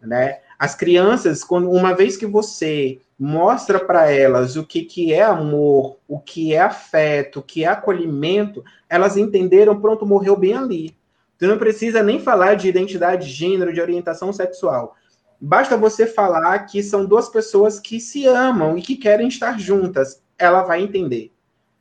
né? 0.00 0.40
As 0.60 0.74
crianças, 0.74 1.42
quando, 1.42 1.70
uma 1.70 1.94
vez 1.94 2.18
que 2.18 2.26
você 2.26 3.00
mostra 3.18 3.80
para 3.80 4.10
elas 4.10 4.56
o 4.56 4.66
que, 4.66 4.82
que 4.82 5.10
é 5.10 5.22
amor, 5.22 5.96
o 6.06 6.20
que 6.20 6.52
é 6.52 6.60
afeto, 6.60 7.38
o 7.38 7.42
que 7.42 7.64
é 7.64 7.66
acolhimento, 7.66 8.62
elas 8.86 9.16
entenderam, 9.16 9.80
pronto, 9.80 10.04
morreu 10.04 10.36
bem 10.36 10.52
ali. 10.52 10.94
Tu 11.38 11.46
não 11.46 11.56
precisa 11.56 12.02
nem 12.02 12.20
falar 12.20 12.56
de 12.56 12.68
identidade 12.68 13.26
de 13.26 13.32
gênero, 13.32 13.72
de 13.72 13.80
orientação 13.80 14.34
sexual. 14.34 14.94
Basta 15.40 15.78
você 15.78 16.06
falar 16.06 16.58
que 16.66 16.82
são 16.82 17.06
duas 17.06 17.30
pessoas 17.30 17.80
que 17.80 17.98
se 17.98 18.26
amam 18.26 18.76
e 18.76 18.82
que 18.82 18.96
querem 18.96 19.28
estar 19.28 19.58
juntas. 19.58 20.22
Ela 20.38 20.62
vai 20.62 20.82
entender, 20.82 21.32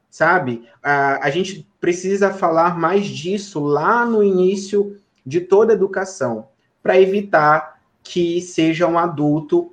sabe? 0.09 0.69
A, 0.81 1.27
a 1.27 1.29
gente 1.29 1.67
precisa 1.81 2.31
falar 2.31 2.79
mais 2.79 3.05
disso 3.07 3.59
lá 3.59 4.05
no 4.05 4.23
início 4.23 4.97
de 5.25 5.41
toda 5.41 5.73
a 5.73 5.75
educação, 5.75 6.47
para 6.81 6.97
evitar 6.97 7.78
que 8.11 8.41
seja 8.41 8.87
um 8.87 8.97
adulto 8.97 9.71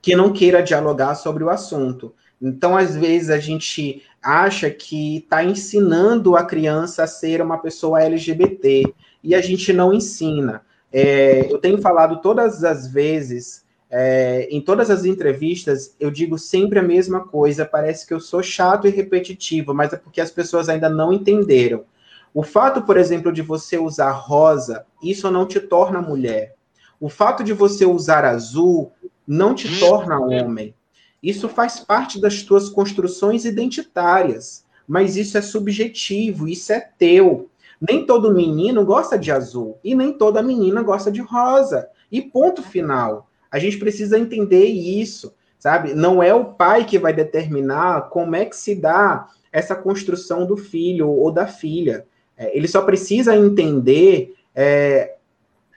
que 0.00 0.14
não 0.14 0.32
queira 0.32 0.62
dialogar 0.62 1.16
sobre 1.16 1.42
o 1.42 1.50
assunto. 1.50 2.14
Então, 2.40 2.76
às 2.76 2.94
vezes, 2.94 3.28
a 3.28 3.38
gente 3.38 4.04
acha 4.22 4.70
que 4.70 5.16
está 5.16 5.42
ensinando 5.42 6.36
a 6.36 6.44
criança 6.44 7.02
a 7.02 7.08
ser 7.08 7.42
uma 7.42 7.58
pessoa 7.58 8.00
LGBT 8.00 8.84
e 9.20 9.34
a 9.34 9.40
gente 9.40 9.72
não 9.72 9.92
ensina. 9.92 10.62
É, 10.92 11.52
eu 11.52 11.58
tenho 11.58 11.82
falado 11.82 12.20
todas 12.20 12.62
as 12.62 12.86
vezes, 12.86 13.64
é, 13.90 14.46
em 14.48 14.60
todas 14.60 14.88
as 14.88 15.04
entrevistas, 15.04 15.96
eu 15.98 16.08
digo 16.08 16.38
sempre 16.38 16.78
a 16.78 16.84
mesma 16.84 17.26
coisa. 17.26 17.64
Parece 17.64 18.06
que 18.06 18.14
eu 18.14 18.20
sou 18.20 18.44
chato 18.44 18.86
e 18.86 18.90
repetitivo, 18.90 19.74
mas 19.74 19.92
é 19.92 19.96
porque 19.96 20.20
as 20.20 20.30
pessoas 20.30 20.68
ainda 20.68 20.88
não 20.88 21.12
entenderam. 21.12 21.84
O 22.32 22.44
fato, 22.44 22.82
por 22.82 22.96
exemplo, 22.96 23.32
de 23.32 23.42
você 23.42 23.76
usar 23.76 24.12
rosa, 24.12 24.86
isso 25.02 25.28
não 25.32 25.44
te 25.44 25.58
torna 25.58 26.00
mulher. 26.00 26.55
O 27.00 27.08
fato 27.08 27.44
de 27.44 27.52
você 27.52 27.84
usar 27.84 28.24
azul 28.24 28.92
não 29.26 29.54
te 29.54 29.68
hum. 29.68 29.78
torna 29.78 30.20
homem. 30.20 30.74
Isso 31.22 31.48
faz 31.48 31.80
parte 31.80 32.20
das 32.20 32.42
tuas 32.42 32.68
construções 32.68 33.44
identitárias, 33.44 34.64
mas 34.86 35.16
isso 35.16 35.36
é 35.36 35.42
subjetivo, 35.42 36.46
isso 36.46 36.72
é 36.72 36.80
teu. 36.98 37.50
Nem 37.80 38.06
todo 38.06 38.32
menino 38.32 38.84
gosta 38.84 39.18
de 39.18 39.30
azul 39.30 39.78
e 39.82 39.94
nem 39.94 40.12
toda 40.12 40.42
menina 40.42 40.82
gosta 40.82 41.10
de 41.10 41.20
rosa. 41.20 41.88
E 42.10 42.22
ponto 42.22 42.62
final. 42.62 43.28
A 43.50 43.58
gente 43.58 43.78
precisa 43.78 44.18
entender 44.18 44.66
isso, 44.66 45.34
sabe? 45.58 45.94
Não 45.94 46.22
é 46.22 46.34
o 46.34 46.44
pai 46.44 46.84
que 46.84 46.98
vai 46.98 47.12
determinar 47.12 48.08
como 48.10 48.36
é 48.36 48.44
que 48.44 48.56
se 48.56 48.74
dá 48.74 49.28
essa 49.52 49.74
construção 49.74 50.46
do 50.46 50.56
filho 50.56 51.08
ou 51.08 51.30
da 51.30 51.46
filha. 51.46 52.06
É, 52.36 52.56
ele 52.56 52.68
só 52.68 52.82
precisa 52.82 53.36
entender 53.36 54.34
é, 54.54 55.16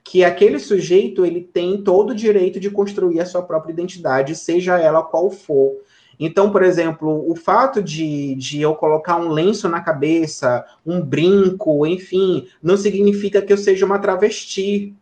que 0.04 0.24
aquele 0.24 0.58
sujeito 0.58 1.24
ele 1.24 1.40
tem 1.40 1.82
todo 1.82 2.10
o 2.10 2.14
direito 2.14 2.58
de 2.58 2.70
construir 2.70 3.20
a 3.20 3.26
sua 3.26 3.42
própria 3.42 3.72
identidade, 3.72 4.34
seja 4.34 4.78
ela 4.78 5.02
qual 5.02 5.30
for. 5.30 5.76
Então, 6.18 6.50
por 6.52 6.62
exemplo, 6.62 7.30
o 7.30 7.34
fato 7.34 7.82
de, 7.82 8.34
de 8.34 8.60
eu 8.60 8.74
colocar 8.74 9.16
um 9.16 9.30
lenço 9.30 9.68
na 9.68 9.80
cabeça, 9.80 10.64
um 10.84 11.00
brinco, 11.00 11.86
enfim, 11.86 12.46
não 12.62 12.76
significa 12.76 13.40
que 13.40 13.52
eu 13.52 13.56
seja 13.56 13.86
uma 13.86 13.98
travesti 13.98 14.94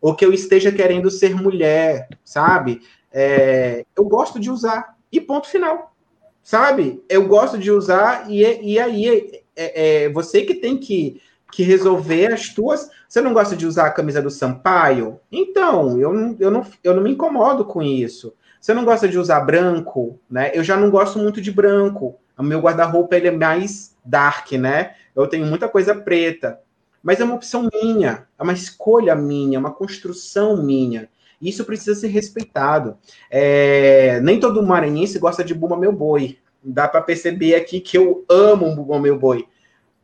ou 0.00 0.14
que 0.14 0.24
eu 0.24 0.32
esteja 0.32 0.72
querendo 0.72 1.08
ser 1.08 1.36
mulher, 1.36 2.08
sabe? 2.24 2.80
É, 3.12 3.84
eu 3.96 4.04
gosto 4.04 4.40
de 4.40 4.50
usar 4.50 4.96
e 5.12 5.20
ponto 5.20 5.48
final, 5.48 5.94
sabe? 6.42 7.00
Eu 7.08 7.28
gosto 7.28 7.56
de 7.56 7.70
usar 7.70 8.28
e, 8.28 8.42
e 8.72 8.78
aí 8.78 9.42
é, 9.54 10.04
é, 10.04 10.08
você 10.10 10.42
que 10.42 10.54
tem 10.54 10.76
que 10.76 11.20
que 11.52 11.62
resolver 11.62 12.32
as 12.32 12.48
tuas. 12.48 12.90
Você 13.08 13.20
não 13.20 13.32
gosta 13.32 13.56
de 13.56 13.66
usar 13.66 13.86
a 13.86 13.92
camisa 13.92 14.20
do 14.20 14.30
Sampaio? 14.30 15.20
Então, 15.30 15.98
eu 16.00 16.12
não, 16.12 16.36
eu 16.38 16.50
não, 16.50 16.66
eu 16.82 16.94
não 16.94 17.02
me 17.02 17.12
incomodo 17.12 17.64
com 17.64 17.82
isso. 17.82 18.34
Você 18.60 18.74
não 18.74 18.84
gosta 18.84 19.08
de 19.08 19.18
usar 19.18 19.40
branco, 19.40 20.18
né? 20.30 20.50
Eu 20.52 20.64
já 20.64 20.76
não 20.76 20.90
gosto 20.90 21.18
muito 21.18 21.40
de 21.40 21.52
branco. 21.52 22.16
O 22.36 22.42
meu 22.42 22.60
guarda-roupa 22.60 23.16
é 23.16 23.30
mais 23.30 23.96
dark, 24.04 24.52
né? 24.52 24.94
Eu 25.14 25.26
tenho 25.26 25.46
muita 25.46 25.68
coisa 25.68 25.94
preta. 25.94 26.60
Mas 27.02 27.20
é 27.20 27.24
uma 27.24 27.36
opção 27.36 27.68
minha, 27.72 28.26
é 28.38 28.42
uma 28.42 28.52
escolha 28.52 29.14
minha, 29.14 29.56
é 29.56 29.60
uma 29.60 29.72
construção 29.72 30.60
minha. 30.62 31.08
Isso 31.40 31.64
precisa 31.64 31.94
ser 31.94 32.08
respeitado. 32.08 32.98
É... 33.30 34.20
nem 34.20 34.40
todo 34.40 34.62
maranhense 34.62 35.18
gosta 35.18 35.44
de 35.44 35.54
Buma 35.54 35.76
Meu 35.76 35.92
Boi. 35.92 36.38
Dá 36.62 36.88
para 36.88 37.00
perceber 37.02 37.54
aqui 37.54 37.78
que 37.78 37.96
eu 37.96 38.24
amo 38.28 38.74
Buma 38.74 38.98
Meu 38.98 39.18
Boi. 39.18 39.46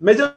Mas 0.00 0.18
eu 0.18 0.30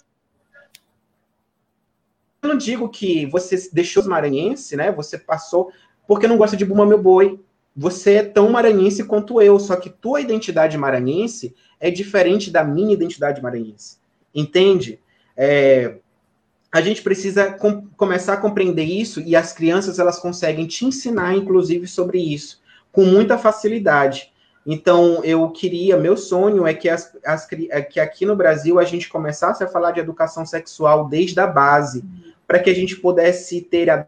não 2.46 2.58
digo 2.58 2.90
que 2.90 3.26
você 3.28 3.70
deixou 3.72 4.02
os 4.02 4.08
maranhense, 4.08 4.76
né? 4.76 4.92
Você 4.92 5.18
passou 5.18 5.72
porque 6.08 6.28
não 6.28 6.38
gosta 6.38 6.56
de 6.56 6.66
Buma 6.66 6.86
Meu 6.86 7.02
Boi. 7.02 7.40
Você 7.76 8.16
é 8.16 8.24
tão 8.24 8.50
maranhense 8.50 9.04
quanto 9.04 9.42
eu, 9.42 9.60
só 9.60 9.76
que 9.76 9.90
tua 9.90 10.22
identidade 10.22 10.78
maranhense 10.78 11.54
é 11.80 11.92
diferente 11.92 12.50
da 12.50 12.64
minha 12.64 12.94
identidade 12.94 13.42
maranhense. 13.42 13.98
Entende? 14.34 15.00
É, 15.36 15.98
a 16.72 16.80
gente 16.80 17.02
precisa 17.02 17.52
com, 17.52 17.88
começar 17.98 18.34
a 18.34 18.38
compreender 18.38 18.86
isso 18.86 19.20
e 19.20 19.36
as 19.36 19.52
crianças 19.52 20.00
elas 20.00 20.20
conseguem 20.20 20.66
te 20.68 20.86
ensinar, 20.86 21.36
inclusive, 21.36 21.88
sobre 21.88 22.20
isso 22.20 22.64
com 22.96 23.04
muita 23.04 23.38
facilidade. 23.38 24.32
Então, 24.66 25.22
eu 25.24 25.50
queria, 25.52 25.98
meu 25.98 26.16
sonho 26.16 26.66
é 26.66 26.74
que, 26.74 26.88
as, 26.88 27.16
as, 27.26 27.46
é 27.70 27.82
que 27.82 28.00
aqui 28.00 28.26
no 28.26 28.38
Brasil 28.38 28.80
a 28.80 28.86
gente 28.86 29.10
começasse 29.10 29.62
a 29.64 29.68
falar 29.68 29.92
de 29.92 30.00
educação 30.00 30.46
sexual 30.46 31.10
desde 31.10 31.38
a 31.40 31.46
base, 31.46 32.06
para 32.48 32.60
que 32.60 32.70
a 32.70 32.74
gente 32.74 32.96
pudesse 32.96 33.62
ter 33.62 34.08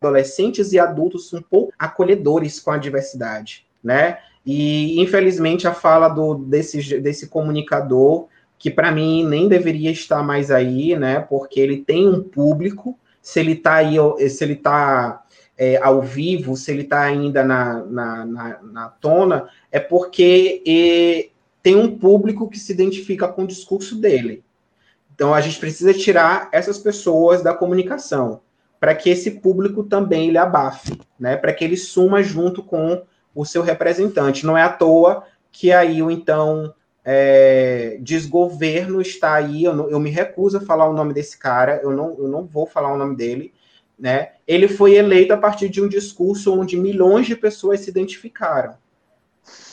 adolescentes 0.00 0.72
e 0.72 0.78
adultos 0.78 1.32
um 1.32 1.42
pouco 1.42 1.72
acolhedores 1.78 2.60
com 2.60 2.70
a 2.70 2.78
diversidade, 2.78 3.66
né? 3.82 4.18
E 4.44 5.00
infelizmente 5.00 5.66
a 5.66 5.72
fala 5.72 6.08
do 6.08 6.34
desse, 6.34 7.00
desse 7.00 7.28
comunicador 7.28 8.28
que 8.58 8.70
para 8.70 8.90
mim 8.90 9.26
nem 9.26 9.48
deveria 9.48 9.90
estar 9.90 10.22
mais 10.22 10.50
aí, 10.50 10.96
né? 10.96 11.20
Porque 11.20 11.60
ele 11.60 11.78
tem 11.78 12.08
um 12.08 12.22
público, 12.22 12.98
se 13.20 13.40
ele 13.40 13.52
está 13.52 13.74
aí, 13.74 13.96
se 14.30 14.44
ele 14.44 14.54
está 14.54 15.22
é, 15.56 15.76
ao 15.82 16.02
vivo, 16.02 16.56
se 16.56 16.70
ele 16.70 16.82
está 16.82 17.02
ainda 17.02 17.44
na, 17.44 17.84
na, 17.84 18.24
na, 18.24 18.62
na, 18.62 18.88
tona, 18.88 19.48
é 19.70 19.78
porque 19.78 21.30
tem 21.62 21.76
um 21.76 21.98
público 21.98 22.48
que 22.48 22.58
se 22.58 22.72
identifica 22.72 23.28
com 23.28 23.44
o 23.44 23.46
discurso 23.46 23.96
dele. 23.96 24.42
Então 25.14 25.32
a 25.32 25.40
gente 25.40 25.58
precisa 25.58 25.94
tirar 25.94 26.48
essas 26.52 26.78
pessoas 26.78 27.42
da 27.42 27.54
comunicação. 27.54 28.40
para 28.80 28.94
que 28.94 29.08
esse 29.08 29.30
público 29.30 29.82
também 29.82 30.28
ele 30.28 30.36
abafe, 30.36 31.00
né? 31.18 31.38
Para 31.38 31.54
que 31.54 31.64
ele 31.64 31.76
suma 31.76 32.22
junto 32.22 32.62
com 32.62 33.02
o 33.34 33.42
seu 33.42 33.62
representante. 33.62 34.44
Não 34.44 34.58
é 34.58 34.62
à 34.62 34.68
toa 34.68 35.24
que 35.50 35.72
aí 35.72 36.02
o 36.02 36.10
então 36.10 36.74
é, 37.02 37.96
desgoverno 38.02 39.00
está 39.00 39.34
aí. 39.34 39.64
Eu, 39.64 39.74
não, 39.74 39.88
eu, 39.88 39.98
me 39.98 40.10
recuso 40.10 40.58
a 40.58 40.60
falar 40.60 40.86
o 40.86 40.92
nome 40.92 41.14
desse 41.14 41.38
cara. 41.38 41.80
Eu 41.82 41.92
não, 41.92 42.14
eu 42.18 42.28
não 42.28 42.44
vou 42.44 42.66
falar 42.66 42.92
o 42.92 42.98
nome 42.98 43.16
dele. 43.16 43.54
Né? 43.98 44.32
Ele 44.46 44.68
foi 44.68 44.96
eleito 44.96 45.32
a 45.32 45.38
partir 45.38 45.70
de 45.70 45.80
um 45.80 45.88
discurso 45.88 46.52
onde 46.52 46.76
milhões 46.76 47.26
de 47.26 47.36
pessoas 47.36 47.80
se 47.80 47.88
identificaram. 47.88 48.74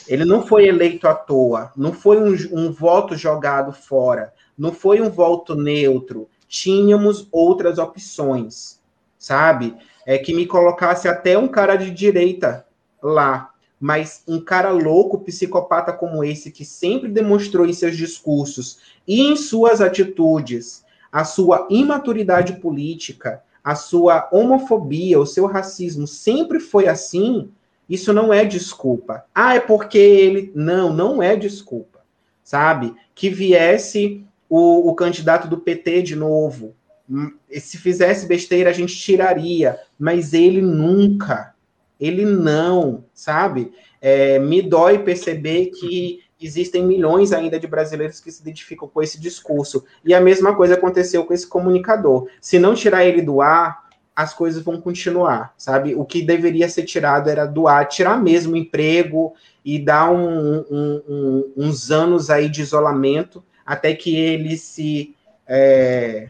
Ele 0.07 0.23
não 0.23 0.45
foi 0.45 0.67
eleito 0.67 1.07
à 1.07 1.13
toa, 1.13 1.71
não 1.75 1.93
foi 1.93 2.17
um, 2.17 2.35
um 2.51 2.71
voto 2.71 3.15
jogado 3.15 3.71
fora, 3.71 4.33
não 4.61 4.71
foi 4.71 5.01
um 5.01 5.09
voto 5.09 5.55
neutro. 5.55 6.29
Tínhamos 6.47 7.27
outras 7.31 7.79
opções, 7.79 8.79
sabe? 9.17 9.75
É 10.05 10.19
que 10.19 10.35
me 10.35 10.45
colocasse 10.45 11.07
até 11.07 11.35
um 11.35 11.47
cara 11.47 11.75
de 11.75 11.89
direita 11.89 12.63
lá, 13.01 13.55
mas 13.79 14.21
um 14.27 14.39
cara 14.39 14.69
louco, 14.69 15.21
psicopata 15.21 15.91
como 15.91 16.23
esse, 16.23 16.51
que 16.51 16.63
sempre 16.63 17.09
demonstrou 17.09 17.65
em 17.65 17.73
seus 17.73 17.97
discursos 17.97 18.77
e 19.07 19.21
em 19.21 19.35
suas 19.35 19.81
atitudes 19.81 20.85
a 21.11 21.23
sua 21.23 21.67
imaturidade 21.71 22.53
política, 22.59 23.41
a 23.63 23.73
sua 23.73 24.29
homofobia, 24.31 25.19
o 25.19 25.25
seu 25.25 25.47
racismo 25.47 26.05
sempre 26.05 26.59
foi 26.59 26.87
assim, 26.87 27.49
isso 27.89 28.13
não 28.13 28.31
é 28.31 28.45
desculpa. 28.45 29.25
Ah, 29.33 29.55
é 29.55 29.59
porque 29.59 29.97
ele. 29.97 30.51
Não, 30.53 30.93
não 30.93 31.21
é 31.21 31.35
desculpa. 31.35 31.99
Sabe? 32.43 32.93
Que 33.15 33.27
viesse 33.29 34.23
o, 34.51 34.89
o 34.89 34.95
candidato 34.95 35.47
do 35.47 35.57
PT 35.57 36.01
de 36.01 36.13
novo. 36.13 36.75
Hum, 37.09 37.31
se 37.57 37.77
fizesse 37.77 38.27
besteira, 38.27 38.69
a 38.69 38.73
gente 38.73 38.93
tiraria. 38.93 39.79
Mas 39.97 40.33
ele 40.33 40.61
nunca. 40.61 41.55
Ele 41.97 42.25
não, 42.25 43.05
sabe? 43.13 43.71
É, 44.01 44.39
me 44.39 44.61
dói 44.61 44.99
perceber 44.99 45.67
que 45.67 46.19
existem 46.41 46.85
milhões 46.85 47.31
ainda 47.31 47.57
de 47.57 47.65
brasileiros 47.65 48.19
que 48.19 48.29
se 48.29 48.41
identificam 48.41 48.89
com 48.89 49.01
esse 49.01 49.17
discurso. 49.17 49.85
E 50.03 50.13
a 50.13 50.19
mesma 50.19 50.53
coisa 50.53 50.73
aconteceu 50.73 51.23
com 51.23 51.33
esse 51.33 51.47
comunicador. 51.47 52.27
Se 52.41 52.59
não 52.59 52.75
tirar 52.75 53.05
ele 53.05 53.21
do 53.21 53.39
ar, 53.39 53.89
as 54.13 54.33
coisas 54.33 54.61
vão 54.61 54.81
continuar, 54.81 55.53
sabe? 55.57 55.95
O 55.95 56.03
que 56.03 56.21
deveria 56.21 56.67
ser 56.67 56.83
tirado 56.83 57.29
era 57.29 57.45
doar, 57.45 57.87
tirar 57.87 58.21
mesmo 58.21 58.53
o 58.53 58.57
emprego 58.57 59.33
e 59.63 59.79
dar 59.79 60.11
um, 60.11 60.57
um, 60.69 61.01
um, 61.07 61.53
uns 61.55 61.89
anos 61.89 62.29
aí 62.29 62.49
de 62.49 62.61
isolamento 62.61 63.41
até 63.71 63.95
que 63.95 64.13
ele 64.13 64.57
se 64.57 65.15
é, 65.47 66.27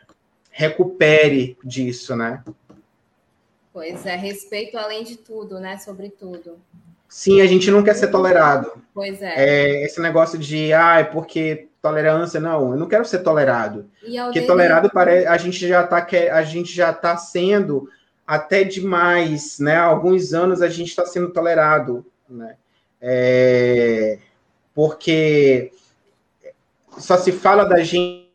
recupere 0.52 1.58
disso, 1.64 2.16
né? 2.16 2.44
Pois 3.74 4.06
é, 4.06 4.16
respeito 4.16 4.78
além 4.78 5.04
de 5.04 5.18
tudo, 5.18 5.60
né? 5.60 5.80
Sobretudo. 5.80 6.60
Sim, 7.10 7.42
a 7.42 7.48
gente 7.48 7.72
não 7.72 7.82
quer 7.82 7.96
ser 7.96 8.10
tolerado. 8.10 8.80
Pois 8.94 9.24
é. 9.24 9.34
é 9.38 9.86
esse 9.86 10.00
negócio 10.00 10.38
de, 10.38 10.72
ah, 10.72 11.00
é 11.00 11.04
porque 11.04 11.68
tolerância, 11.82 12.40
não, 12.40 12.74
eu 12.74 12.78
não 12.78 12.88
quero 12.88 13.06
ser 13.06 13.24
tolerado. 13.24 13.90
Porque 14.26 14.42
tolerado 14.42 14.92
parece, 14.94 15.26
a 15.26 15.36
gente 15.36 15.68
já 15.68 15.84
está 15.84 16.08
a 16.32 16.44
gente 16.44 16.72
já 16.72 16.94
tá 16.94 17.18
sendo 17.18 17.90
até 18.28 18.64
demais, 18.64 19.58
né? 19.58 19.78
Há 19.78 19.86
alguns 19.86 20.32
anos 20.32 20.62
a 20.62 20.70
gente 20.70 20.90
está 20.90 21.08
sendo 21.08 21.32
tolerado, 21.32 22.06
né? 22.30 22.56
É, 23.02 24.20
porque 24.76 25.72
só 27.02 27.18
se 27.18 27.32
fala 27.32 27.66
da 27.66 27.84
gente 27.84 28.32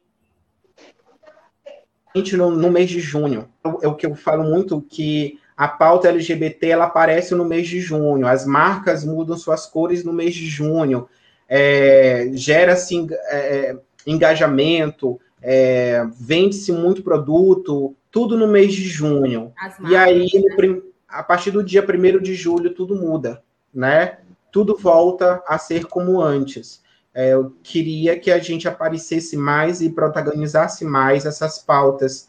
no, 2.36 2.50
no 2.50 2.70
mês 2.70 2.90
de 2.90 3.00
junho. 3.00 3.48
É 3.82 3.88
o 3.88 3.94
que 3.94 4.06
eu 4.06 4.14
falo 4.14 4.44
muito 4.44 4.80
que 4.80 5.38
a 5.56 5.68
pauta 5.68 6.08
LGBT 6.08 6.68
ela 6.68 6.84
aparece 6.84 7.34
no 7.34 7.44
mês 7.44 7.66
de 7.66 7.80
junho, 7.80 8.26
as 8.26 8.44
marcas 8.44 9.04
mudam 9.04 9.38
suas 9.38 9.66
cores 9.66 10.04
no 10.04 10.12
mês 10.12 10.34
de 10.34 10.46
junho, 10.46 11.08
é, 11.48 12.28
gera-se 12.34 13.06
é, 13.10 13.36
é, 13.36 13.78
engajamento, 14.06 15.18
é, 15.40 16.04
vende-se 16.18 16.72
muito 16.72 17.02
produto, 17.02 17.94
tudo 18.10 18.36
no 18.36 18.46
mês 18.46 18.74
de 18.74 18.82
junho. 18.82 19.52
Marcas, 19.56 19.90
e 19.90 19.96
aí, 19.96 20.28
né? 20.34 20.80
a 21.08 21.22
partir 21.22 21.50
do 21.50 21.62
dia 21.62 21.82
1 21.82 22.20
de 22.20 22.34
julho, 22.34 22.74
tudo 22.74 22.94
muda, 22.94 23.42
né? 23.72 24.18
Tudo 24.52 24.76
volta 24.76 25.42
a 25.46 25.56
ser 25.56 25.86
como 25.86 26.20
antes. 26.20 26.82
É, 27.18 27.32
eu 27.32 27.56
queria 27.62 28.18
que 28.18 28.30
a 28.30 28.38
gente 28.38 28.68
aparecesse 28.68 29.38
mais 29.38 29.80
e 29.80 29.88
protagonizasse 29.88 30.84
mais 30.84 31.24
essas 31.24 31.58
pautas 31.58 32.28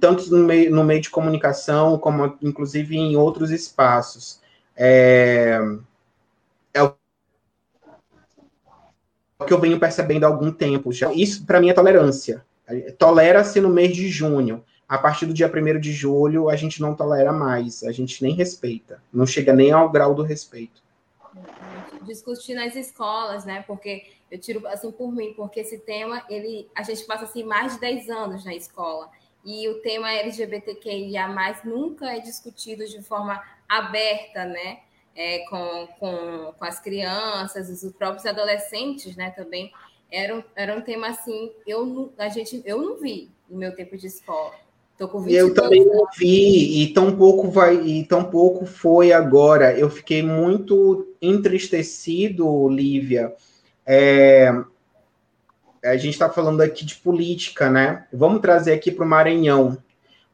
tanto 0.00 0.30
no 0.30 0.46
meio, 0.46 0.70
no 0.70 0.84
meio 0.84 1.00
de 1.00 1.10
comunicação, 1.10 1.98
como 1.98 2.36
inclusive 2.40 2.96
em 2.96 3.16
outros 3.16 3.50
espaços. 3.50 4.40
É, 4.76 5.58
é 6.74 6.82
o 6.82 6.94
que 9.44 9.52
eu 9.52 9.58
venho 9.58 9.80
percebendo 9.80 10.24
há 10.24 10.28
algum 10.28 10.52
tempo. 10.52 10.92
Já. 10.92 11.12
Isso, 11.12 11.44
para 11.44 11.60
mim, 11.60 11.70
é 11.70 11.74
tolerância. 11.74 12.44
Tolera-se 12.98 13.60
no 13.60 13.70
mês 13.70 13.96
de 13.96 14.08
junho. 14.08 14.62
A 14.88 14.98
partir 14.98 15.24
do 15.24 15.32
dia 15.32 15.50
1 15.50 15.80
de 15.80 15.90
julho, 15.90 16.50
a 16.50 16.54
gente 16.54 16.80
não 16.82 16.94
tolera 16.94 17.32
mais, 17.32 17.82
a 17.82 17.90
gente 17.92 18.22
nem 18.22 18.34
respeita. 18.34 19.02
Não 19.10 19.26
chega 19.26 19.52
nem 19.52 19.72
ao 19.72 19.90
grau 19.90 20.14
do 20.14 20.22
respeito. 20.22 20.82
Discutir 22.04 22.54
nas 22.54 22.76
escolas, 22.76 23.44
né? 23.44 23.62
Porque 23.66 24.12
eu 24.30 24.38
tiro 24.38 24.66
assim 24.66 24.90
por 24.90 25.12
mim, 25.12 25.34
porque 25.34 25.60
esse 25.60 25.78
tema, 25.78 26.24
ele, 26.28 26.68
a 26.74 26.82
gente 26.82 27.04
passa 27.04 27.24
assim 27.24 27.44
mais 27.44 27.74
de 27.74 27.80
10 27.80 28.10
anos 28.10 28.44
na 28.44 28.54
escola 28.54 29.10
e 29.44 29.68
o 29.68 29.80
tema 29.80 30.12
LGBTQIA+, 30.12 31.28
nunca 31.64 32.14
é 32.16 32.20
discutido 32.20 32.86
de 32.86 33.02
forma 33.02 33.42
aberta, 33.68 34.44
né? 34.44 34.80
É, 35.14 35.40
com, 35.50 35.88
com, 35.98 36.54
com 36.58 36.64
as 36.64 36.80
crianças, 36.80 37.68
os 37.68 37.92
próprios 37.92 38.24
adolescentes, 38.24 39.14
né, 39.14 39.30
também, 39.30 39.70
era 40.10 40.34
um, 40.34 40.42
era 40.56 40.74
um 40.74 40.80
tema 40.80 41.08
assim, 41.08 41.52
eu 41.66 42.10
a 42.16 42.30
gente, 42.30 42.62
eu 42.64 42.80
não 42.80 42.96
vi 42.96 43.30
no 43.46 43.58
meu 43.58 43.74
tempo 43.74 43.94
de 43.94 44.06
escola. 44.06 44.54
Tô 45.02 45.08
com 45.08 45.28
eu 45.28 45.52
também 45.52 45.84
não 45.84 46.06
vi, 46.16 46.80
e 46.80 46.92
tão 46.92 47.16
pouco 47.16 47.50
vai, 47.50 47.74
e 47.74 48.04
tão 48.04 48.22
pouco 48.22 48.64
foi 48.64 49.12
agora. 49.12 49.76
Eu 49.76 49.90
fiquei 49.90 50.22
muito 50.22 51.08
entristecido, 51.20 52.68
Lívia, 52.68 53.34
é, 53.84 54.48
a 55.84 55.96
gente 55.96 56.12
está 56.12 56.30
falando 56.30 56.60
aqui 56.60 56.86
de 56.86 56.94
política, 56.94 57.68
né? 57.68 58.06
Vamos 58.12 58.40
trazer 58.40 58.74
aqui 58.74 58.92
para 58.92 59.04
o 59.04 59.08
Maranhão. 59.08 59.76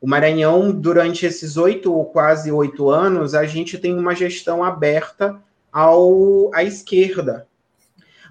O 0.03 0.07
Maranhão, 0.07 0.71
durante 0.71 1.25
esses 1.25 1.57
oito 1.57 1.91
ou 1.91 2.05
quase 2.05 2.53
oito 2.53 2.91
anos, 2.91 3.35
a 3.35 3.47
gente 3.47 3.79
tem 3.79 3.95
uma 3.95 4.15
gestão 4.15 4.63
aberta 4.63 5.43
ao, 5.73 6.51
à 6.53 6.63
esquerda. 6.63 7.47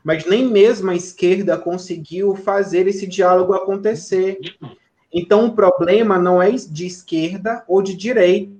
Mas 0.03 0.23
nem 0.23 0.45
mesmo 0.45 0.91
a 0.91 0.95
esquerda 0.95 1.57
conseguiu 1.57 2.35
fazer 2.35 2.87
esse 2.87 3.07
diálogo 3.07 3.53
acontecer. 3.53 4.37
Então, 5.17 5.47
o 5.47 5.55
problema 5.55 6.19
não 6.19 6.39
é 6.39 6.51
de 6.51 6.85
esquerda 6.85 7.63
ou 7.67 7.81
de 7.81 7.95
direita. 7.95 8.55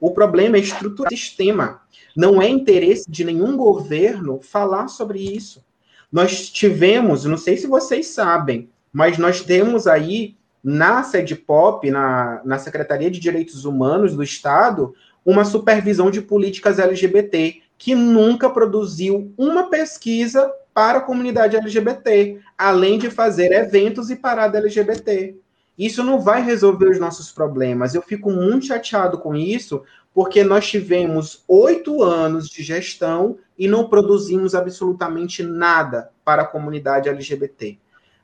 O 0.00 0.12
problema 0.12 0.56
é 0.56 0.60
estrutural 0.60 1.10
sistema. 1.10 1.82
Não 2.14 2.40
é 2.40 2.48
interesse 2.48 3.10
de 3.10 3.24
nenhum 3.24 3.56
governo 3.56 4.38
falar 4.40 4.86
sobre 4.86 5.18
isso. 5.18 5.64
Nós 6.10 6.48
tivemos, 6.48 7.24
não 7.24 7.36
sei 7.36 7.56
se 7.56 7.66
vocês 7.66 8.06
sabem, 8.06 8.70
mas 8.92 9.18
nós 9.18 9.42
temos 9.42 9.88
aí 9.88 10.36
na 10.62 11.02
sede 11.02 11.34
POP, 11.34 11.90
na, 11.90 12.40
na 12.44 12.60
Secretaria 12.60 13.10
de 13.10 13.18
Direitos 13.18 13.64
Humanos 13.64 14.14
do 14.14 14.22
Estado, 14.22 14.94
uma 15.26 15.44
supervisão 15.44 16.12
de 16.12 16.22
políticas 16.22 16.78
LGBT, 16.78 17.60
que 17.76 17.92
nunca 17.96 18.48
produziu 18.48 19.34
uma 19.36 19.68
pesquisa 19.68 20.48
para 20.78 20.98
a 20.98 21.00
comunidade 21.00 21.56
LGBT, 21.56 22.38
além 22.56 23.00
de 23.00 23.10
fazer 23.10 23.50
eventos 23.50 24.10
e 24.10 24.14
parada 24.14 24.58
LGBT. 24.58 25.36
Isso 25.76 26.04
não 26.04 26.20
vai 26.20 26.40
resolver 26.40 26.88
os 26.88 27.00
nossos 27.00 27.32
problemas. 27.32 27.96
Eu 27.96 28.02
fico 28.02 28.30
muito 28.30 28.66
chateado 28.66 29.18
com 29.18 29.34
isso, 29.34 29.82
porque 30.14 30.44
nós 30.44 30.68
tivemos 30.68 31.42
oito 31.48 32.00
anos 32.00 32.48
de 32.48 32.62
gestão 32.62 33.38
e 33.58 33.66
não 33.66 33.88
produzimos 33.88 34.54
absolutamente 34.54 35.42
nada 35.42 36.10
para 36.24 36.42
a 36.42 36.46
comunidade 36.46 37.08
LGBT. 37.08 37.76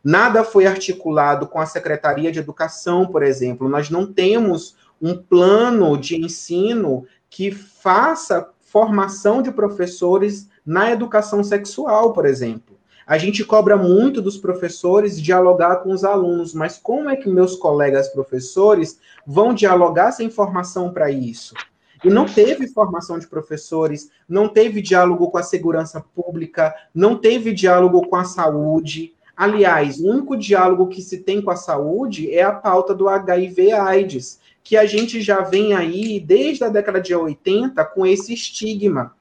Nada 0.04 0.44
foi 0.44 0.64
articulado 0.64 1.48
com 1.48 1.58
a 1.58 1.66
Secretaria 1.66 2.30
de 2.30 2.38
Educação, 2.38 3.04
por 3.04 3.24
exemplo. 3.24 3.68
Nós 3.68 3.90
não 3.90 4.06
temos 4.06 4.76
um 5.02 5.16
plano 5.16 5.98
de 5.98 6.24
ensino 6.24 7.04
que 7.28 7.50
faça 7.50 8.48
formação 8.60 9.42
de 9.42 9.50
professores 9.50 10.48
na 10.64 10.90
educação 10.90 11.44
sexual, 11.44 12.12
por 12.12 12.26
exemplo. 12.26 12.74
A 13.06 13.18
gente 13.18 13.44
cobra 13.44 13.76
muito 13.76 14.22
dos 14.22 14.38
professores 14.38 15.20
dialogar 15.20 15.76
com 15.76 15.92
os 15.92 16.04
alunos, 16.04 16.54
mas 16.54 16.78
como 16.78 17.10
é 17.10 17.16
que 17.16 17.28
meus 17.28 17.54
colegas 17.54 18.08
professores 18.08 18.98
vão 19.26 19.52
dialogar 19.52 20.12
sem 20.12 20.30
formação 20.30 20.90
para 20.90 21.10
isso? 21.10 21.54
E 22.02 22.08
não 22.08 22.24
teve 22.24 22.66
formação 22.66 23.18
de 23.18 23.26
professores, 23.26 24.10
não 24.26 24.48
teve 24.48 24.80
diálogo 24.80 25.30
com 25.30 25.36
a 25.36 25.42
segurança 25.42 26.04
pública, 26.14 26.74
não 26.94 27.16
teve 27.16 27.52
diálogo 27.52 28.06
com 28.08 28.16
a 28.16 28.24
saúde. 28.24 29.14
Aliás, 29.36 30.00
o 30.00 30.06
único 30.06 30.36
diálogo 30.36 30.88
que 30.88 31.02
se 31.02 31.18
tem 31.18 31.42
com 31.42 31.50
a 31.50 31.56
saúde 31.56 32.32
é 32.32 32.42
a 32.42 32.52
pauta 32.52 32.94
do 32.94 33.08
HIV/AIDS, 33.08 34.38
que 34.62 34.76
a 34.76 34.86
gente 34.86 35.20
já 35.20 35.40
vem 35.40 35.74
aí 35.74 36.18
desde 36.20 36.64
a 36.64 36.68
década 36.68 37.00
de 37.00 37.14
80 37.14 37.84
com 37.84 38.06
esse 38.06 38.32
estigma. 38.32 39.14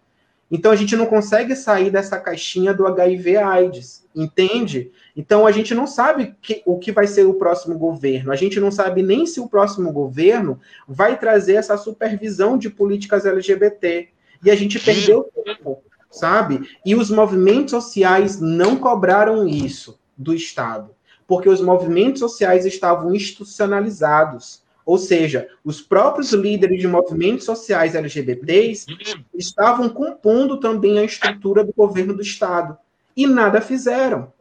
Então 0.54 0.72
a 0.72 0.76
gente 0.76 0.96
não 0.96 1.08
consegue 1.08 1.56
sair 1.56 1.90
dessa 1.90 2.20
caixinha 2.20 2.76
do 2.76 2.86
HIV/AIDS, 2.86 4.08
entende? 4.16 4.92
Então 5.18 5.48
a 5.48 5.52
gente 5.52 5.74
não 5.74 5.88
sabe 5.88 6.36
que, 6.40 6.62
o 6.64 6.78
que 6.78 6.92
vai 6.92 7.08
ser 7.08 7.26
o 7.26 7.34
próximo 7.34 7.76
governo. 7.76 8.32
A 8.32 8.36
gente 8.36 8.60
não 8.60 8.70
sabe 8.70 9.02
nem 9.02 9.26
se 9.26 9.40
o 9.40 9.50
próximo 9.50 9.92
governo 9.92 10.60
vai 10.88 11.18
trazer 11.18 11.56
essa 11.56 11.76
supervisão 11.76 12.56
de 12.56 12.70
políticas 12.70 13.26
LGBT. 13.26 14.10
E 14.44 14.52
a 14.52 14.56
gente 14.56 14.80
perdeu 14.80 15.28
tempo, 15.44 15.82
sabe? 16.12 16.70
E 16.86 16.94
os 16.94 17.10
movimentos 17.10 17.72
sociais 17.72 18.40
não 18.40 18.76
cobraram 18.76 19.48
isso 19.48 20.00
do 20.16 20.36
Estado, 20.36 20.92
porque 21.26 21.50
os 21.50 21.62
movimentos 21.62 22.20
sociais 22.20 22.64
estavam 22.64 23.16
institucionalizados. 23.16 24.62
Ou 24.86 24.98
seja, 24.98 25.48
os 25.64 25.82
próprios 25.82 26.34
líderes 26.34 26.80
de 26.80 26.88
movimentos 26.88 27.46
sociais 27.46 27.96
LGBTs 27.96 28.86
estavam 29.34 29.90
compondo 29.90 30.60
também 30.60 31.00
a 31.00 31.04
estrutura 31.04 31.64
do 31.64 31.74
governo 31.74 32.14
do 32.14 32.22
Estado. 32.22 32.78
E 33.16 33.26
nada 33.26 33.62
fizeram. 33.62 34.34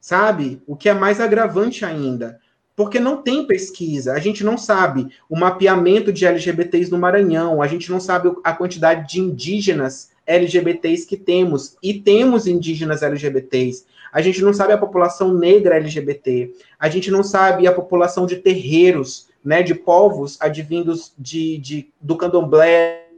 Sabe? 0.00 0.60
O 0.66 0.74
que 0.74 0.88
é 0.88 0.94
mais 0.94 1.20
agravante 1.20 1.84
ainda. 1.84 2.40
Porque 2.74 2.98
não 2.98 3.22
tem 3.22 3.46
pesquisa. 3.46 4.14
A 4.14 4.18
gente 4.18 4.42
não 4.42 4.58
sabe 4.58 5.08
o 5.28 5.38
mapeamento 5.38 6.12
de 6.12 6.26
LGBTs 6.26 6.90
no 6.90 6.98
Maranhão, 6.98 7.62
a 7.62 7.66
gente 7.68 7.90
não 7.90 8.00
sabe 8.00 8.32
a 8.42 8.52
quantidade 8.52 9.08
de 9.08 9.20
indígenas 9.20 10.10
LGBTs 10.26 11.06
que 11.06 11.16
temos. 11.16 11.76
E 11.82 11.94
temos 11.94 12.46
indígenas 12.46 13.02
LGBTs. 13.02 13.84
A 14.12 14.20
gente 14.20 14.42
não 14.42 14.52
sabe 14.52 14.72
a 14.72 14.78
população 14.78 15.32
negra 15.32 15.76
LGBT. 15.76 16.52
A 16.78 16.88
gente 16.88 17.10
não 17.10 17.22
sabe 17.22 17.66
a 17.66 17.72
população 17.72 18.26
de 18.26 18.36
terreiros 18.36 19.28
né, 19.44 19.62
de 19.62 19.74
povos 19.74 20.40
advindos 20.40 21.12
de, 21.18 21.58
de, 21.58 21.92
do 22.00 22.16
candomblé, 22.16 23.08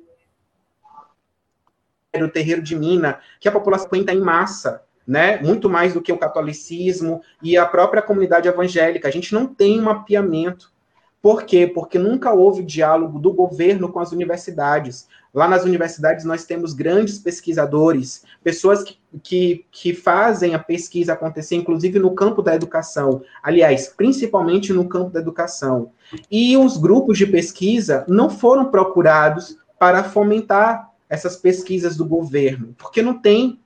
do 2.18 2.28
terreiro 2.28 2.62
de 2.62 2.76
Mina, 2.76 3.20
que 3.40 3.48
a 3.48 3.52
população 3.52 3.88
conta 3.88 4.12
em 4.12 4.20
massa, 4.20 4.82
né, 5.06 5.38
muito 5.38 5.68
mais 5.68 5.92
do 5.92 6.00
que 6.00 6.12
o 6.12 6.18
catolicismo 6.18 7.22
e 7.42 7.56
a 7.56 7.66
própria 7.66 8.02
comunidade 8.02 8.48
evangélica. 8.48 9.08
A 9.08 9.10
gente 9.10 9.34
não 9.34 9.46
tem 9.46 9.80
um 9.80 9.84
mapeamento. 9.84 10.72
Por 11.24 11.44
quê? 11.44 11.66
Porque 11.66 11.98
nunca 11.98 12.34
houve 12.34 12.62
diálogo 12.62 13.18
do 13.18 13.32
governo 13.32 13.90
com 13.90 13.98
as 13.98 14.12
universidades. 14.12 15.08
Lá 15.32 15.48
nas 15.48 15.64
universidades 15.64 16.22
nós 16.22 16.44
temos 16.44 16.74
grandes 16.74 17.18
pesquisadores, 17.18 18.26
pessoas 18.42 18.82
que, 18.82 18.98
que, 19.22 19.64
que, 19.72 19.94
fazem 19.94 20.54
a 20.54 20.58
pesquisa 20.58 21.14
acontecer, 21.14 21.56
inclusive 21.56 21.98
no 21.98 22.14
campo 22.14 22.42
da 22.42 22.54
educação. 22.54 23.22
Aliás, 23.42 23.88
principalmente 23.88 24.70
no 24.70 24.86
campo 24.86 25.12
da 25.12 25.20
educação. 25.20 25.92
E 26.30 26.58
os 26.58 26.76
grupos 26.76 27.16
de 27.16 27.26
pesquisa 27.26 28.04
não 28.06 28.28
foram 28.28 28.70
procurados 28.70 29.56
para 29.78 30.04
fomentar 30.04 30.90
essas 31.08 31.36
pesquisas 31.36 31.96
do 31.96 32.04
governo, 32.04 32.74
porque 32.76 33.00
não 33.00 33.18
tem. 33.18 33.58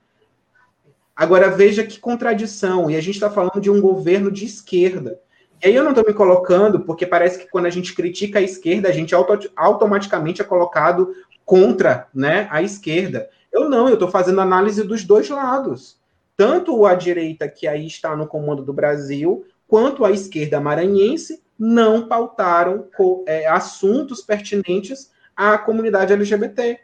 Agora 1.13 1.49
veja 1.49 1.83
que 1.83 1.99
contradição, 1.99 2.89
e 2.89 2.95
a 2.95 3.01
gente 3.01 3.15
está 3.15 3.29
falando 3.29 3.59
de 3.59 3.69
um 3.69 3.81
governo 3.81 4.31
de 4.31 4.45
esquerda. 4.45 5.19
E 5.61 5.67
aí 5.67 5.75
eu 5.75 5.83
não 5.83 5.91
estou 5.91 6.05
me 6.05 6.13
colocando, 6.13 6.79
porque 6.81 7.05
parece 7.05 7.39
que 7.39 7.49
quando 7.49 7.65
a 7.65 7.69
gente 7.69 7.93
critica 7.93 8.39
a 8.39 8.41
esquerda, 8.41 8.87
a 8.87 8.91
gente 8.91 9.13
auto 9.13 9.49
automaticamente 9.55 10.41
é 10.41 10.45
colocado 10.45 11.13
contra 11.43 12.07
né, 12.13 12.47
a 12.49 12.61
esquerda. 12.61 13.29
Eu 13.51 13.69
não, 13.69 13.87
eu 13.87 13.95
estou 13.95 14.09
fazendo 14.09 14.39
análise 14.39 14.83
dos 14.83 15.03
dois 15.03 15.29
lados. 15.29 15.99
Tanto 16.37 16.85
a 16.85 16.95
direita, 16.95 17.49
que 17.49 17.67
aí 17.67 17.85
está 17.85 18.15
no 18.15 18.27
comando 18.27 18.63
do 18.63 18.71
Brasil, 18.71 19.45
quanto 19.67 20.05
a 20.05 20.11
esquerda 20.11 20.61
maranhense 20.61 21.43
não 21.57 22.07
pautaram 22.07 22.87
é, 23.27 23.45
assuntos 23.47 24.21
pertinentes 24.21 25.11
à 25.35 25.57
comunidade 25.57 26.13
LGBT. 26.13 26.79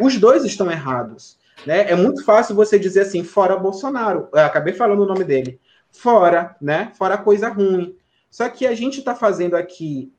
Os 0.00 0.18
dois 0.18 0.44
estão 0.44 0.68
errados. 0.68 1.38
Né? 1.64 1.90
É 1.90 1.94
muito 1.94 2.24
fácil 2.24 2.56
você 2.56 2.78
dizer 2.78 3.02
assim, 3.02 3.22
fora 3.22 3.56
Bolsonaro. 3.56 4.28
Eu 4.32 4.40
acabei 4.40 4.74
falando 4.74 5.02
o 5.02 5.06
nome 5.06 5.22
dele. 5.22 5.60
Fora, 5.94 6.56
né? 6.60 6.92
Fora 6.98 7.16
coisa 7.16 7.48
ruim. 7.48 7.96
Só 8.30 8.48
que 8.48 8.66
a 8.66 8.74
gente 8.74 8.98
está 8.98 9.14
fazendo 9.14 9.54
aqui 9.54 10.12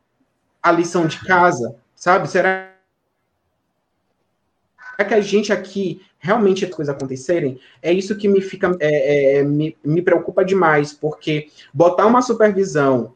a 0.64 0.72
lição 0.72 1.06
de 1.06 1.20
casa, 1.20 1.76
sabe? 1.96 2.28
Será 2.30 2.74
é 4.98 5.04
que 5.04 5.14
a 5.14 5.22
gente 5.22 5.52
aqui 5.52 6.02
realmente 6.18 6.66
as 6.66 6.74
coisas 6.74 6.96
acontecerem, 6.96 7.60
é 7.82 7.94
isso 7.94 8.16
que 8.16 8.28
me 8.28 8.42
fica 8.42 8.72
é, 8.80 9.40
é, 9.40 9.44
me, 9.44 9.78
me 9.84 10.02
preocupa 10.02 10.44
demais, 10.44 10.92
porque 10.92 11.50
botar 11.74 12.08
uma 12.08 12.22
supervisão 12.22 13.14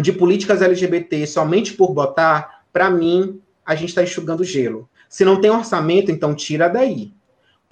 de 0.00 0.12
políticas 0.12 0.62
LGBT 0.62 1.26
somente 1.26 1.74
por 1.74 1.92
botar, 1.92 2.64
para 2.72 2.90
mim, 2.90 3.40
a 3.64 3.74
gente 3.74 3.90
está 3.90 4.02
enxugando 4.02 4.42
gelo. 4.42 4.88
Se 5.08 5.24
não 5.24 5.40
tem 5.40 5.50
orçamento, 5.50 6.10
então 6.10 6.34
tira 6.34 6.68
daí. 6.68 7.12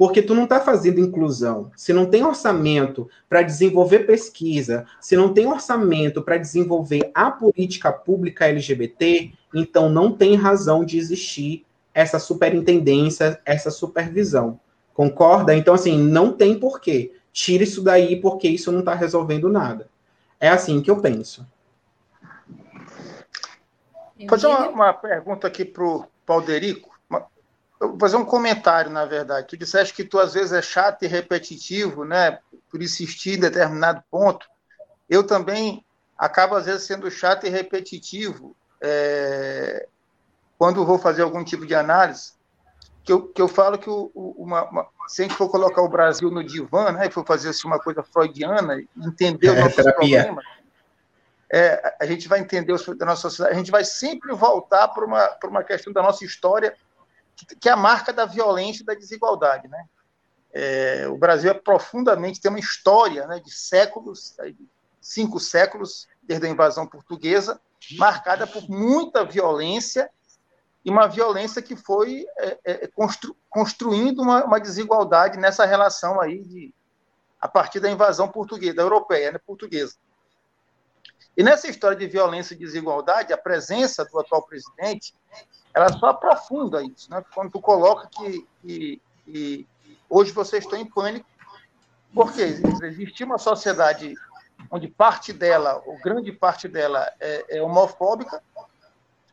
Porque 0.00 0.22
tu 0.22 0.34
não 0.34 0.44
está 0.44 0.58
fazendo 0.58 0.98
inclusão. 0.98 1.70
Se 1.76 1.92
não 1.92 2.06
tem 2.06 2.24
orçamento 2.24 3.06
para 3.28 3.42
desenvolver 3.42 4.06
pesquisa, 4.06 4.86
se 4.98 5.14
não 5.14 5.34
tem 5.34 5.46
orçamento 5.46 6.22
para 6.22 6.38
desenvolver 6.38 7.10
a 7.14 7.30
política 7.30 7.92
pública 7.92 8.46
LGBT, 8.46 9.30
então 9.54 9.90
não 9.90 10.10
tem 10.10 10.36
razão 10.36 10.86
de 10.86 10.96
existir 10.96 11.66
essa 11.92 12.18
superintendência, 12.18 13.42
essa 13.44 13.70
supervisão. 13.70 14.58
Concorda? 14.94 15.54
Então, 15.54 15.74
assim, 15.74 15.98
não 15.98 16.32
tem 16.32 16.58
porquê. 16.58 17.12
Tira 17.30 17.62
isso 17.62 17.82
daí 17.82 18.18
porque 18.18 18.48
isso 18.48 18.72
não 18.72 18.78
está 18.78 18.94
resolvendo 18.94 19.50
nada. 19.50 19.86
É 20.40 20.48
assim 20.48 20.80
que 20.80 20.90
eu 20.90 20.98
penso. 21.02 21.46
Vou 24.18 24.28
fazer 24.30 24.46
uma, 24.46 24.66
uma 24.70 24.92
pergunta 24.94 25.46
aqui 25.46 25.62
para 25.62 25.84
o 25.84 26.06
Valderico. 26.26 26.98
Vou 27.80 27.98
fazer 27.98 28.16
um 28.16 28.24
comentário, 28.24 28.90
na 28.90 29.06
verdade. 29.06 29.48
Tu 29.48 29.56
disseste 29.56 29.94
que 29.94 30.04
tu 30.04 30.18
às 30.18 30.34
vezes 30.34 30.52
é 30.52 30.60
chato 30.60 31.02
e 31.02 31.08
repetitivo, 31.08 32.04
né? 32.04 32.38
Por 32.70 32.82
insistir 32.82 33.38
em 33.38 33.40
determinado 33.40 34.02
ponto. 34.10 34.46
Eu 35.08 35.24
também 35.24 35.84
acabo 36.16 36.54
às 36.54 36.66
vezes 36.66 36.86
sendo 36.86 37.10
chato 37.10 37.46
e 37.46 37.50
repetitivo. 37.50 38.54
É, 38.80 39.88
quando 40.58 40.84
vou 40.84 40.98
fazer 40.98 41.22
algum 41.22 41.42
tipo 41.42 41.66
de 41.66 41.74
análise, 41.74 42.34
que 43.02 43.12
eu, 43.12 43.26
que 43.28 43.40
eu 43.40 43.48
falo 43.48 43.78
que 43.78 43.88
o, 43.88 44.10
uma, 44.14 44.64
uma, 44.64 44.86
se 45.08 45.22
a 45.22 45.24
gente 45.24 45.36
for 45.36 45.48
colocar 45.48 45.82
o 45.82 45.88
Brasil 45.88 46.30
no 46.30 46.44
divã, 46.44 46.92
né, 46.92 47.06
e 47.06 47.10
for 47.10 47.26
fazer 47.26 47.48
assim, 47.48 47.66
uma 47.66 47.78
coisa 47.78 48.02
freudiana, 48.02 48.82
entender 48.96 49.48
é, 49.48 49.50
os 49.52 49.58
nossos 49.58 49.76
terapia. 49.76 50.24
problemas, 50.24 50.44
é, 51.52 51.96
a 51.98 52.06
gente 52.06 52.28
vai 52.28 52.38
entender 52.38 52.72
os 52.72 52.86
da 52.96 53.04
nossa 53.04 53.22
sociedade, 53.22 53.54
a 53.54 53.58
gente 53.58 53.70
vai 53.70 53.84
sempre 53.84 54.32
voltar 54.34 54.86
para 54.88 55.04
uma, 55.04 55.36
uma 55.44 55.64
questão 55.64 55.92
da 55.92 56.02
nossa 56.02 56.24
história, 56.24 56.74
que, 57.60 57.68
é 57.68 57.72
a 57.72 57.76
marca 57.76 58.12
da 58.12 58.24
violência 58.24 58.82
e 58.82 58.86
da 58.86 58.94
desigualdade. 58.94 59.68
Né? 59.68 59.84
É, 60.52 61.08
o 61.08 61.16
Brasil 61.16 61.50
é 61.50 61.54
profundamente, 61.54 62.40
tem 62.40 62.50
uma 62.50 62.58
história 62.58 63.26
né, 63.26 63.40
de 63.40 63.52
séculos, 63.52 64.36
cinco 65.00 65.38
séculos, 65.38 66.08
desde 66.22 66.46
a 66.46 66.50
invasão 66.50 66.86
portuguesa, 66.86 67.60
marcada 67.92 68.46
por 68.46 68.68
muita 68.68 69.24
violência 69.24 70.10
e 70.84 70.90
uma 70.90 71.06
violência 71.06 71.60
que 71.60 71.76
foi 71.76 72.26
é, 72.38 72.58
é, 72.64 72.86
constru, 72.88 73.36
construindo 73.48 74.22
uma, 74.22 74.44
uma, 74.44 74.60
desigualdade 74.60 75.38
nessa 75.38 75.64
relação 75.66 76.20
aí 76.20 76.42
de 76.42 76.74
a 77.40 77.48
partir 77.48 77.80
da 77.80 77.90
invasão 77.90 78.28
portuguesa, 78.28 78.82
europeia, 78.82 79.32
né, 79.32 79.38
portuguesa. 79.38 79.96
E 81.36 81.42
nessa 81.42 81.68
história 81.68 81.96
de 81.96 82.06
violência 82.06 82.52
e 82.52 82.58
desigualdade, 82.58 83.32
a 83.32 83.38
presença 83.38 84.04
do 84.04 84.18
atual 84.18 84.42
presidente, 84.42 85.14
ela 85.74 85.92
só 85.92 86.06
aprofunda 86.06 86.82
isso, 86.82 87.10
né? 87.10 87.24
Quando 87.34 87.52
tu 87.52 87.60
coloca 87.60 88.08
que, 88.08 88.46
que, 88.60 89.02
que 89.24 89.68
hoje 90.08 90.32
vocês 90.32 90.64
estão 90.64 90.78
em 90.78 90.84
pânico, 90.84 91.26
porque 92.12 92.42
existe 92.42 93.22
uma 93.22 93.38
sociedade 93.38 94.14
onde 94.70 94.88
parte 94.88 95.32
dela, 95.32 95.82
ou 95.86 95.98
grande 96.00 96.32
parte 96.32 96.68
dela, 96.68 97.10
é, 97.20 97.58
é 97.58 97.62
homofóbica, 97.62 98.42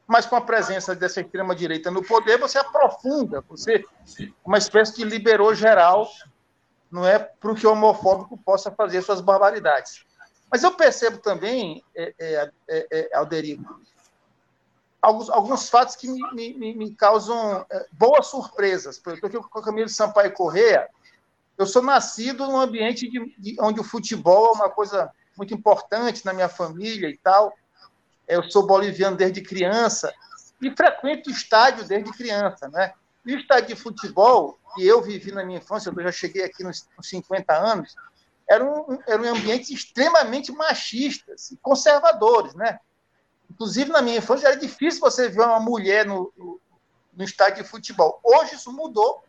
mas 0.06 0.26
com 0.26 0.36
a 0.36 0.42
presença 0.42 0.96
dessa 0.96 1.20
extrema-direita 1.20 1.92
no 1.92 2.04
poder, 2.04 2.38
você 2.38 2.58
aprofunda, 2.58 3.44
você 3.50 3.84
uma 4.46 4.58
espécie 4.58 4.96
de 4.96 5.04
liberou 5.04 5.54
geral, 5.54 6.08
não 6.90 7.06
é 7.06 7.20
para 7.20 7.54
que 7.56 7.68
o 7.68 7.72
homofóbico 7.72 8.38
possa 8.38 8.72
fazer 8.72 9.02
suas 9.02 9.20
barbaridades. 9.20 10.06
Mas 10.50 10.64
eu 10.64 10.74
percebo 10.74 11.18
também, 11.18 11.84
é, 11.94 12.14
é, 12.18 12.52
é, 12.70 13.10
é 13.12 13.18
Alderico, 13.18 13.82
alguns, 15.08 15.30
alguns 15.30 15.70
fatos 15.70 15.96
que 15.96 16.08
me, 16.08 16.54
me, 16.54 16.76
me 16.76 16.92
causam 16.94 17.66
é, 17.70 17.86
boas 17.92 18.28
surpresas. 18.28 18.98
Estou 18.98 19.14
aqui 19.14 19.38
com 19.38 19.60
o 19.60 19.64
Camilo 19.64 19.88
Sampaio 19.88 20.34
Correia, 20.34 20.90
eu 21.58 21.66
sou 21.66 21.82
nascido 21.82 22.46
num 22.46 22.60
ambiente 22.60 23.10
de, 23.10 23.34
de, 23.38 23.56
onde 23.60 23.80
o 23.80 23.84
futebol 23.84 24.48
é 24.48 24.52
uma 24.52 24.70
coisa 24.70 25.10
muito 25.36 25.54
importante 25.54 26.26
na 26.26 26.34
minha 26.34 26.50
família 26.50 27.10
e 27.10 27.18
tal 27.18 27.54
eu 28.28 28.44
sou 28.44 28.68
boliviano 28.68 29.16
desde 29.16 29.42
criança 29.42 30.14
e 30.62 30.70
frequento 30.76 31.30
estádio 31.30 31.88
desde 31.88 32.12
criança, 32.12 32.68
né? 32.68 32.92
E 33.26 33.36
o 33.36 33.40
estádio 33.40 33.76
de 33.76 33.82
futebol, 33.82 34.58
que 34.76 34.86
eu 34.86 35.02
vivi 35.02 35.32
na 35.32 35.46
minha 35.46 35.60
infância, 35.60 35.92
eu 35.96 36.04
já 36.04 36.12
cheguei 36.12 36.44
aqui 36.44 36.64
nos 36.64 36.86
50 37.02 37.54
anos, 37.54 37.96
eram, 38.50 39.00
eram 39.08 39.36
ambientes 39.36 39.70
extremamente 39.70 40.52
machistas 40.52 41.52
e 41.52 41.58
conservadores, 41.58 42.54
né? 42.56 42.80
Inclusive, 43.50 43.92
na 43.92 44.02
minha 44.02 44.18
infância, 44.18 44.48
era 44.48 44.58
difícil 44.58 45.00
você 45.00 45.30
ver 45.30 45.42
uma 45.42 45.60
mulher 45.60 46.06
no, 46.06 46.32
no, 46.38 46.60
no 47.14 47.24
estádio 47.24 47.64
de 47.64 47.70
futebol. 47.70 48.20
Hoje 48.24 48.56
isso 48.56 48.72
mudou, 48.72 49.24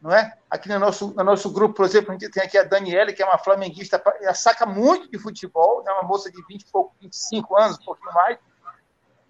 não 0.00 0.10
é? 0.12 0.36
Aqui 0.50 0.68
no 0.68 0.78
nosso, 0.78 1.08
no 1.14 1.24
nosso 1.24 1.50
grupo, 1.50 1.74
por 1.76 1.84
exemplo, 1.84 2.10
a 2.10 2.12
gente 2.14 2.30
tem 2.30 2.42
aqui 2.42 2.58
a 2.58 2.64
Daniela, 2.64 3.12
que 3.12 3.22
é 3.22 3.26
uma 3.26 3.38
flamenguista, 3.38 4.02
ela 4.20 4.34
saca 4.34 4.66
muito 4.66 5.10
de 5.10 5.18
futebol, 5.18 5.84
é 5.86 5.92
uma 5.92 6.02
moça 6.02 6.30
de 6.30 6.42
20 6.46 6.66
pouco, 6.66 6.94
25 7.00 7.56
anos, 7.56 7.78
um 7.78 7.84
pouquinho 7.84 8.12
mais. 8.12 8.38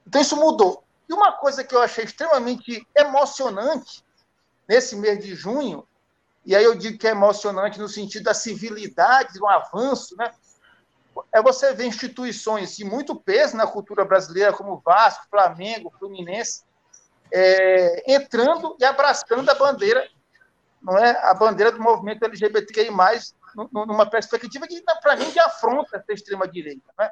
Então 0.06 0.20
isso 0.20 0.36
mudou. 0.36 0.84
E 1.08 1.12
uma 1.12 1.32
coisa 1.32 1.64
que 1.64 1.74
eu 1.74 1.82
achei 1.82 2.04
extremamente 2.04 2.86
emocionante 2.96 4.04
nesse 4.68 4.96
mês 4.96 5.22
de 5.22 5.34
junho, 5.34 5.86
e 6.44 6.56
aí 6.56 6.64
eu 6.64 6.74
digo 6.74 6.98
que 6.98 7.06
é 7.06 7.10
emocionante 7.10 7.78
no 7.78 7.88
sentido 7.88 8.24
da 8.24 8.34
civilidade, 8.34 9.38
do 9.38 9.46
avanço, 9.46 10.16
né? 10.16 10.32
É 11.32 11.42
você 11.42 11.72
ver 11.74 11.86
instituições 11.86 12.76
de 12.76 12.84
muito 12.84 13.14
peso 13.14 13.56
na 13.56 13.66
cultura 13.66 14.04
brasileira, 14.04 14.52
como 14.52 14.82
Vasco, 14.84 15.26
Flamengo, 15.30 15.92
Fluminense, 15.98 16.62
é, 17.32 18.12
entrando 18.14 18.76
e 18.78 18.84
abraçando 18.84 19.48
a 19.48 19.54
bandeira, 19.54 20.06
não 20.82 20.98
é? 20.98 21.10
A 21.24 21.34
bandeira 21.34 21.72
do 21.72 21.80
movimento 21.80 22.24
LGBTQI+, 22.24 22.90
numa 23.72 24.08
perspectiva 24.08 24.66
que, 24.66 24.82
para 25.02 25.16
mim, 25.16 25.30
de 25.30 25.38
afronta 25.40 25.96
essa 25.96 26.12
extrema-direita, 26.12 26.90
né? 26.98 27.10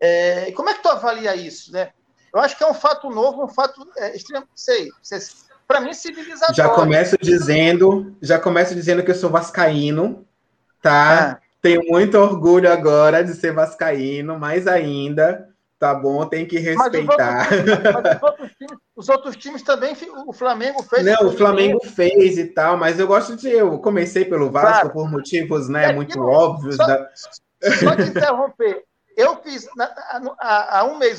É, 0.00 0.52
como 0.52 0.70
é 0.70 0.74
que 0.74 0.82
tu 0.82 0.88
avalia 0.88 1.34
isso, 1.34 1.72
né? 1.72 1.92
Eu 2.32 2.40
acho 2.40 2.56
que 2.56 2.62
é 2.62 2.70
um 2.70 2.74
fato 2.74 3.10
novo, 3.10 3.44
um 3.44 3.48
fato 3.48 3.86
é, 3.96 4.14
extremo, 4.14 4.46
sei, 4.54 4.88
para 5.66 5.80
mim 5.80 5.92
civilizatório. 5.92 6.54
Já 6.54 6.68
começo 6.68 7.16
dizendo, 7.18 8.16
já 8.22 8.38
começo 8.38 8.74
dizendo 8.74 9.02
que 9.02 9.10
eu 9.10 9.14
sou 9.14 9.30
vascaíno, 9.30 10.26
tá? 10.80 11.32
Ah. 11.32 11.47
Tenho 11.60 11.82
muito 11.88 12.16
orgulho 12.16 12.70
agora 12.70 13.22
de 13.22 13.34
ser 13.34 13.52
vascaíno, 13.52 14.38
mais 14.38 14.66
ainda, 14.66 15.48
tá 15.78 15.94
bom? 15.94 16.24
Tem 16.26 16.46
que 16.46 16.58
respeitar. 16.58 17.48
Mas 17.50 17.66
os 17.66 17.82
outros, 17.94 17.94
mas 17.94 18.16
os 18.16 18.22
outros, 18.22 18.52
times, 18.58 18.78
os 18.96 19.08
outros 19.08 19.36
times, 19.36 19.62
também, 19.62 19.96
o 20.26 20.32
Flamengo 20.32 20.82
fez. 20.82 21.04
Não, 21.04 21.28
o 21.28 21.36
Flamengo 21.36 21.80
fez 21.84 22.38
e 22.38 22.46
tal, 22.46 22.76
mas 22.76 22.98
eu 22.98 23.06
gosto 23.06 23.36
de. 23.36 23.48
Eu 23.48 23.78
comecei 23.78 24.24
pelo 24.24 24.50
Vasco 24.50 24.72
claro. 24.72 24.90
por 24.90 25.10
motivos, 25.10 25.68
né, 25.68 25.86
é, 25.86 25.92
muito 25.92 26.20
óbvios. 26.20 26.76
Só, 26.76 26.86
da... 26.86 27.10
só 27.14 27.96
te 27.96 28.02
interromper. 28.02 28.84
Eu 29.16 29.42
fiz, 29.42 29.66
há 30.38 30.84
um 30.84 30.96
mês, 30.96 31.18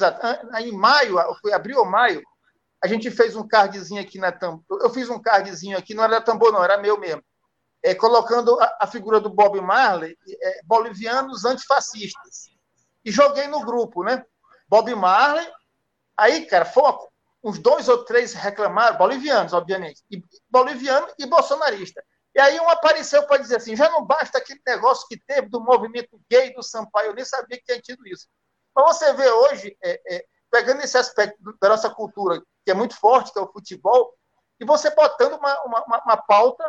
em 0.62 0.72
maio, 0.72 1.18
foi 1.42 1.52
abril 1.52 1.80
ou 1.80 1.86
maio, 1.86 2.24
a 2.82 2.88
gente 2.88 3.12
fez 3.12 3.36
um 3.36 3.46
cardzinho 3.46 4.02
aqui 4.02 4.18
na 4.18 4.32
tambor. 4.32 4.64
Eu 4.82 4.90
fiz 4.90 5.10
um 5.10 5.20
cardzinho 5.20 5.78
aqui, 5.78 5.94
não 5.94 6.06
era 6.06 6.22
tambor, 6.22 6.54
não, 6.54 6.64
era 6.64 6.78
meu 6.78 6.98
mesmo. 6.98 7.22
É, 7.84 7.95
colocando 7.95 8.59
a, 8.59 8.77
a 8.82 8.88
figura 8.88 9.19
do 9.19 9.30
Bob 9.30 9.59
Marley, 9.61 10.17
é, 10.41 10.61
bolivianos 10.63 11.45
antifascistas. 11.45 12.49
E 13.05 13.11
joguei 13.11 13.47
no 13.47 13.65
grupo, 13.65 14.03
né? 14.03 14.23
Bob 14.67 14.93
Marley. 14.95 15.47
Aí, 16.17 16.45
cara, 16.45 16.65
foco. 16.65 17.09
Uns 17.41 17.57
dois 17.57 17.88
ou 17.88 18.03
três 18.03 18.34
reclamaram, 18.34 18.97
bolivianos, 18.97 19.53
obviamente. 19.53 20.03
E, 20.11 20.21
boliviano 20.49 21.07
e 21.17 21.25
bolsonarista. 21.25 22.03
E 22.36 22.39
aí 22.39 22.59
um 22.59 22.69
apareceu 22.69 23.25
para 23.25 23.41
dizer 23.41 23.57
assim: 23.57 23.75
já 23.75 23.89
não 23.89 24.05
basta 24.05 24.38
aquele 24.38 24.61
negócio 24.65 25.07
que 25.07 25.17
teve 25.17 25.49
do 25.49 25.61
movimento 25.61 26.19
gay 26.30 26.53
do 26.53 26.61
Sampaio, 26.61 27.09
eu 27.09 27.15
nem 27.15 27.25
sabia 27.25 27.57
que 27.57 27.63
tinha 27.63 27.82
tido 27.82 28.05
isso. 28.07 28.27
Então 28.71 28.86
você 28.86 29.13
vê 29.13 29.30
hoje, 29.30 29.77
é, 29.84 30.01
é, 30.07 30.25
pegando 30.51 30.82
esse 30.82 30.97
aspecto 30.97 31.38
da 31.61 31.69
nossa 31.69 31.89
cultura, 31.89 32.41
que 32.63 32.71
é 32.71 32.73
muito 32.73 32.95
forte, 32.95 33.34
que 33.34 33.39
é 33.39 33.41
o 33.41 33.51
futebol, 33.51 34.13
e 34.59 34.65
você 34.65 34.89
botando 34.91 35.34
uma, 35.34 35.63
uma, 35.63 36.01
uma 36.05 36.17
pauta 36.17 36.63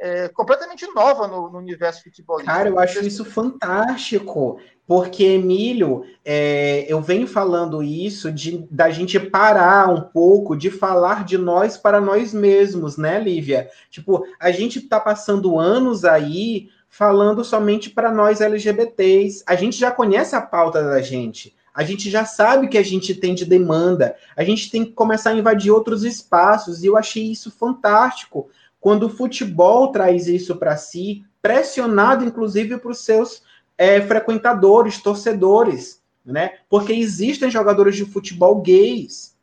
é, 0.00 0.28
completamente 0.28 0.86
nova 0.94 1.28
no, 1.28 1.48
no 1.50 1.58
universo 1.58 2.02
futebolístico. 2.02 2.52
Cara, 2.52 2.68
eu 2.68 2.78
acho 2.78 3.00
isso 3.00 3.24
fantástico, 3.24 4.58
porque, 4.86 5.24
Emílio, 5.24 6.04
é, 6.24 6.84
eu 6.88 7.00
venho 7.00 7.26
falando 7.26 7.82
isso 7.82 8.32
de 8.32 8.66
da 8.70 8.90
gente 8.90 9.18
parar 9.20 9.88
um 9.88 10.00
pouco 10.00 10.56
de 10.56 10.70
falar 10.70 11.24
de 11.24 11.38
nós 11.38 11.76
para 11.76 12.00
nós 12.00 12.34
mesmos, 12.34 12.96
né, 12.96 13.20
Lívia? 13.20 13.70
Tipo, 13.90 14.24
a 14.40 14.50
gente 14.50 14.80
está 14.80 14.98
passando 14.98 15.58
anos 15.58 16.04
aí 16.04 16.68
falando 16.88 17.42
somente 17.42 17.88
para 17.88 18.12
nós 18.12 18.40
LGBTs. 18.40 19.42
A 19.46 19.54
gente 19.54 19.78
já 19.78 19.90
conhece 19.90 20.36
a 20.36 20.42
pauta 20.42 20.82
da 20.82 21.00
gente. 21.00 21.54
A 21.74 21.84
gente 21.84 22.10
já 22.10 22.26
sabe 22.26 22.68
que 22.68 22.76
a 22.76 22.82
gente 22.82 23.14
tem 23.14 23.34
de 23.34 23.46
demanda. 23.46 24.14
A 24.36 24.44
gente 24.44 24.70
tem 24.70 24.84
que 24.84 24.92
começar 24.92 25.30
a 25.30 25.34
invadir 25.34 25.70
outros 25.70 26.04
espaços. 26.04 26.82
E 26.82 26.86
eu 26.86 26.98
achei 26.98 27.30
isso 27.32 27.50
fantástico 27.50 28.50
quando 28.82 29.04
o 29.04 29.08
futebol 29.08 29.92
traz 29.92 30.26
isso 30.26 30.56
para 30.56 30.76
si, 30.76 31.24
pressionado 31.40 32.24
inclusive 32.24 32.78
para 32.78 32.90
os 32.90 32.98
seus 32.98 33.44
é, 33.78 34.00
frequentadores, 34.00 35.00
torcedores, 35.00 36.02
né? 36.26 36.58
Porque 36.68 36.92
existem 36.92 37.48
jogadores 37.48 37.94
de 37.94 38.04
futebol 38.04 38.60
gays, 38.60 39.36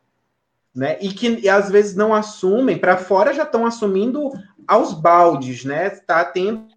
né? 0.74 0.98
E 1.00 1.08
que 1.14 1.40
e 1.40 1.48
às 1.48 1.70
vezes 1.70 1.96
não 1.96 2.14
assumem, 2.14 2.76
para 2.76 2.98
fora 2.98 3.32
já 3.32 3.44
estão 3.44 3.64
assumindo 3.64 4.30
aos 4.68 4.92
baldes, 4.92 5.64
né? 5.64 5.88
Tá 5.88 6.22
tendo 6.22 6.68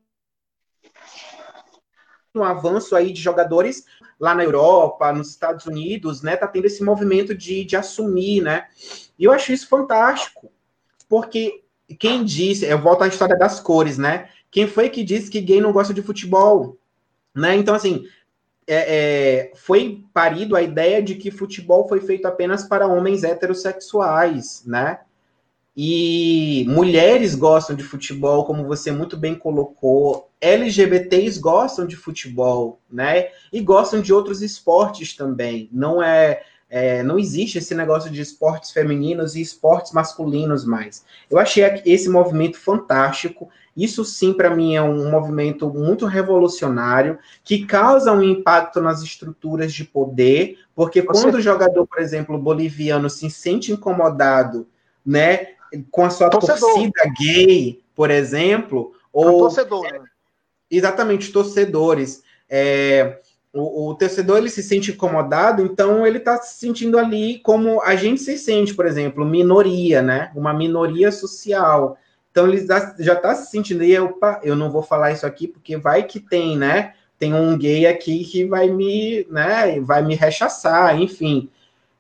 um 2.34 2.44
avanço 2.44 2.96
aí 2.96 3.12
de 3.12 3.22
jogadores 3.22 3.84
lá 4.18 4.34
na 4.34 4.46
Europa, 4.46 5.12
nos 5.12 5.32
Estados 5.32 5.66
Unidos, 5.66 6.22
né? 6.22 6.38
Tá 6.38 6.48
tendo 6.48 6.66
esse 6.66 6.82
movimento 6.82 7.36
de, 7.36 7.66
de 7.66 7.76
assumir, 7.76 8.42
né? 8.42 8.68
E 9.20 9.26
eu 9.26 9.34
acho 9.34 9.52
isso 9.52 9.68
fantástico, 9.68 10.50
porque 11.10 11.63
quem 11.94 12.24
disse, 12.24 12.66
eu 12.66 12.80
volto 12.80 13.04
à 13.04 13.08
história 13.08 13.38
das 13.38 13.60
cores, 13.60 13.98
né? 13.98 14.30
Quem 14.52 14.68
foi 14.68 14.90
que 14.90 15.04
disse 15.04 15.30
que 15.30 15.42
gay 15.42 15.60
não 15.60 15.72
gosta 15.72 15.94
de 15.94 16.02
futebol? 16.02 16.78
Né? 17.36 17.56
Então, 17.56 17.74
assim, 17.74 18.06
é, 18.68 18.76
é, 18.76 19.52
foi 19.56 20.04
parido 20.14 20.56
a 20.56 20.62
ideia 20.62 21.02
de 21.02 21.16
que 21.16 21.32
futebol 21.32 21.88
foi 21.88 22.00
feito 22.00 22.28
apenas 22.28 22.64
para 22.64 22.88
homens 22.88 23.24
heterossexuais, 23.24 24.64
né? 24.66 25.00
E 25.76 26.66
mulheres 26.70 27.34
gostam 27.34 27.76
de 27.76 27.84
futebol, 27.84 28.46
como 28.46 28.64
você 28.66 28.92
muito 28.92 29.18
bem 29.18 29.34
colocou. 29.34 30.30
LGBTs 30.40 31.40
gostam 31.40 31.88
de 31.88 31.96
futebol, 31.96 32.80
né? 32.90 33.30
E 33.52 33.60
gostam 33.60 34.00
de 34.00 34.14
outros 34.14 34.44
esportes 34.44 35.16
também. 35.16 35.68
Não 35.72 36.02
é 36.02 36.44
é, 36.76 37.04
não 37.04 37.20
existe 37.20 37.60
esse 37.60 37.76
negócio 37.76 38.10
de 38.10 38.20
esportes 38.20 38.72
femininos 38.72 39.36
e 39.36 39.42
esportes 39.42 39.92
masculinos 39.92 40.66
mais. 40.66 41.06
Eu 41.30 41.38
achei 41.38 41.64
esse 41.86 42.10
movimento 42.10 42.58
fantástico. 42.58 43.48
Isso 43.78 44.04
sim, 44.04 44.34
para 44.34 44.50
mim, 44.50 44.76
é 44.76 44.82
um 44.82 45.12
movimento 45.12 45.70
muito 45.70 46.08
revolucionário 46.08 47.20
que 47.44 47.68
causa 47.68 48.12
um 48.12 48.24
impacto 48.24 48.82
nas 48.82 49.04
estruturas 49.04 49.72
de 49.72 49.84
poder, 49.84 50.58
porque 50.76 51.04
Você... 51.04 51.22
quando 51.22 51.36
o 51.36 51.42
jogador, 51.42 51.86
por 51.86 52.00
exemplo, 52.00 52.40
boliviano 52.40 53.08
se 53.08 53.30
sente 53.30 53.72
incomodado, 53.72 54.68
né, 55.06 55.50
com 55.92 56.04
a 56.04 56.10
sua 56.10 56.32
torcedor. 56.32 56.72
torcida 56.72 57.04
gay, 57.20 57.84
por 57.94 58.10
exemplo, 58.10 58.94
ou 59.12 59.42
torcedor, 59.42 59.84
né? 59.84 60.00
exatamente 60.72 61.32
torcedores. 61.32 62.24
É, 62.50 63.20
o, 63.54 63.90
o 63.90 63.96
torcedor 63.96 64.40
ele 64.40 64.50
se 64.50 64.64
sente 64.64 64.92
incomodado, 64.92 65.62
então 65.62 66.06
ele 66.06 66.18
está 66.18 66.38
se 66.38 66.60
sentindo 66.60 66.98
ali 66.98 67.38
como 67.40 67.82
a 67.84 67.96
gente 67.96 68.20
se 68.20 68.36
sente, 68.36 68.74
por 68.74 68.88
exemplo, 68.88 69.24
minoria, 69.24 70.02
né? 70.02 70.32
Uma 70.36 70.54
minoria 70.54 71.12
social. 71.12 71.96
Então 72.32 72.48
ele 72.48 72.66
já 72.98 73.14
está 73.14 73.36
se 73.36 73.52
sentindo, 73.52 73.84
e 73.84 73.98
opa, 74.00 74.42
eu 74.44 74.56
não 74.56 74.72
vou 74.72 74.82
falar 74.82 75.12
isso 75.12 75.26
aqui 75.26 75.48
porque 75.48 75.78
vai 75.78 76.02
que 76.04 76.20
tem, 76.20 76.58
né? 76.58 76.94
Tem 77.20 77.32
um 77.32 77.56
gay 77.56 77.86
aqui 77.86 78.26
que 78.26 78.44
vai 78.44 78.70
me, 78.70 79.26
né? 79.30 79.80
Vai 79.82 80.02
me 80.02 80.16
rechaçar, 80.16 81.00
enfim. 81.00 81.48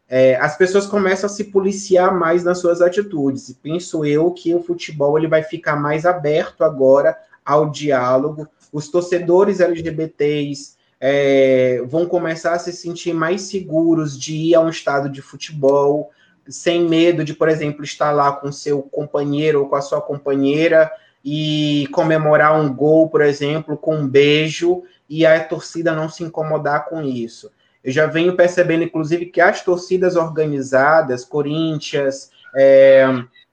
É, 0.10 0.36
as 0.38 0.58
pessoas 0.58 0.88
começam 0.88 1.28
a 1.28 1.30
se 1.30 1.46
policiar 1.46 2.18
mais 2.18 2.44
nas 2.44 2.58
suas 2.58 2.82
atitudes. 2.82 3.50
E 3.50 3.54
penso 3.54 4.04
eu 4.04 4.32
que 4.32 4.56
o 4.56 4.64
futebol 4.64 5.18
ele 5.18 5.28
vai 5.28 5.44
ficar 5.44 5.76
mais 5.76 6.04
aberto 6.04 6.64
agora 6.64 7.16
ao 7.46 7.70
diálogo. 7.70 8.48
Os 8.72 8.90
torcedores 8.90 9.60
LGBTs, 9.60 10.76
é, 11.06 11.84
vão 11.86 12.06
começar 12.06 12.54
a 12.54 12.60
se 12.60 12.72
sentir 12.72 13.14
mais 13.14 13.42
seguros 13.42 14.18
de 14.18 14.38
ir 14.38 14.56
a 14.56 14.62
um 14.62 14.70
estado 14.70 15.10
de 15.10 15.22
futebol, 15.22 16.12
sem 16.48 16.88
medo 16.88 17.26
de, 17.26 17.34
por 17.34 17.50
exemplo, 17.50 17.84
estar 17.84 18.12
lá 18.12 18.32
com 18.32 18.54
seu 18.54 18.82
companheiro 18.82 19.60
ou 19.60 19.68
com 19.68 19.76
a 19.76 19.82
sua 19.82 20.00
companheira 20.00 20.90
e 21.22 21.90
comemorar 21.92 22.58
um 22.58 22.74
gol, 22.74 23.10
por 23.10 23.20
exemplo, 23.20 23.76
com 23.76 23.98
um 23.98 24.08
beijo 24.08 24.84
e 25.10 25.26
a 25.26 25.44
torcida 25.44 25.94
não 25.94 26.08
se 26.08 26.24
incomodar 26.24 26.86
com 26.86 27.02
isso. 27.02 27.52
Eu 27.84 27.92
já 27.92 28.06
venho 28.06 28.38
percebendo, 28.38 28.86
inclusive, 28.86 29.26
que 29.26 29.42
as 29.42 29.62
torcidas 29.62 30.16
organizadas, 30.16 31.26
Corinthians, 31.26 32.32
é, 32.56 33.06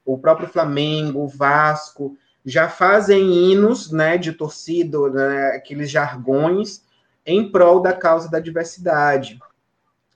o 0.05 0.17
próprio 0.17 0.47
Flamengo, 0.47 1.27
Vasco, 1.27 2.17
já 2.47 2.69
fazem 2.69 3.51
hinos 3.51 3.91
né, 3.91 4.17
de 4.17 4.33
torcida, 4.33 5.11
né, 5.11 5.47
aqueles 5.57 5.91
jargões, 5.91 6.89
em 7.25 7.51
prol 7.51 7.81
da 7.81 7.93
causa 7.93 8.31
da 8.31 8.41
diversidade. 8.41 9.39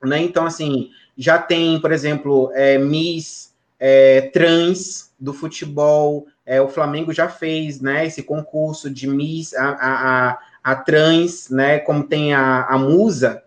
Né? 0.03 0.23
Então, 0.23 0.47
assim, 0.47 0.91
já 1.17 1.39
tem, 1.39 1.81
por 1.81 1.93
exemplo, 1.93 2.51
é, 2.55 2.79
Miss 2.79 3.55
é, 3.79 4.23
trans 4.33 5.13
do 5.19 5.33
futebol, 5.33 6.27
é, 6.45 6.61
o 6.61 6.69
Flamengo 6.69 7.13
já 7.13 7.29
fez, 7.29 7.81
né, 7.81 8.07
esse 8.07 8.23
concurso 8.23 8.91
de 8.91 9.07
Miss, 9.07 9.55
a, 9.55 9.69
a, 9.69 10.29
a, 10.29 10.39
a 10.63 10.77
trans, 10.77 11.49
né, 11.51 11.79
como 11.79 12.05
tem 12.05 12.35
a, 12.35 12.65
a 12.65 12.79
Musa, 12.79 13.43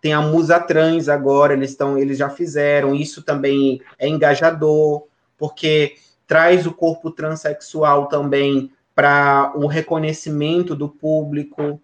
tem 0.00 0.14
a 0.14 0.22
Musa 0.22 0.58
Trans 0.58 1.08
agora, 1.08 1.52
eles 1.52 1.70
estão, 1.70 1.98
eles 1.98 2.16
já 2.16 2.30
fizeram, 2.30 2.94
isso 2.94 3.22
também 3.22 3.82
é 3.98 4.08
engajador, 4.08 5.04
porque 5.36 5.96
traz 6.26 6.66
o 6.66 6.72
corpo 6.72 7.10
transexual 7.10 8.06
também 8.06 8.72
para 8.94 9.52
o 9.54 9.66
reconhecimento 9.66 10.74
do 10.74 10.88
público, 10.88 11.80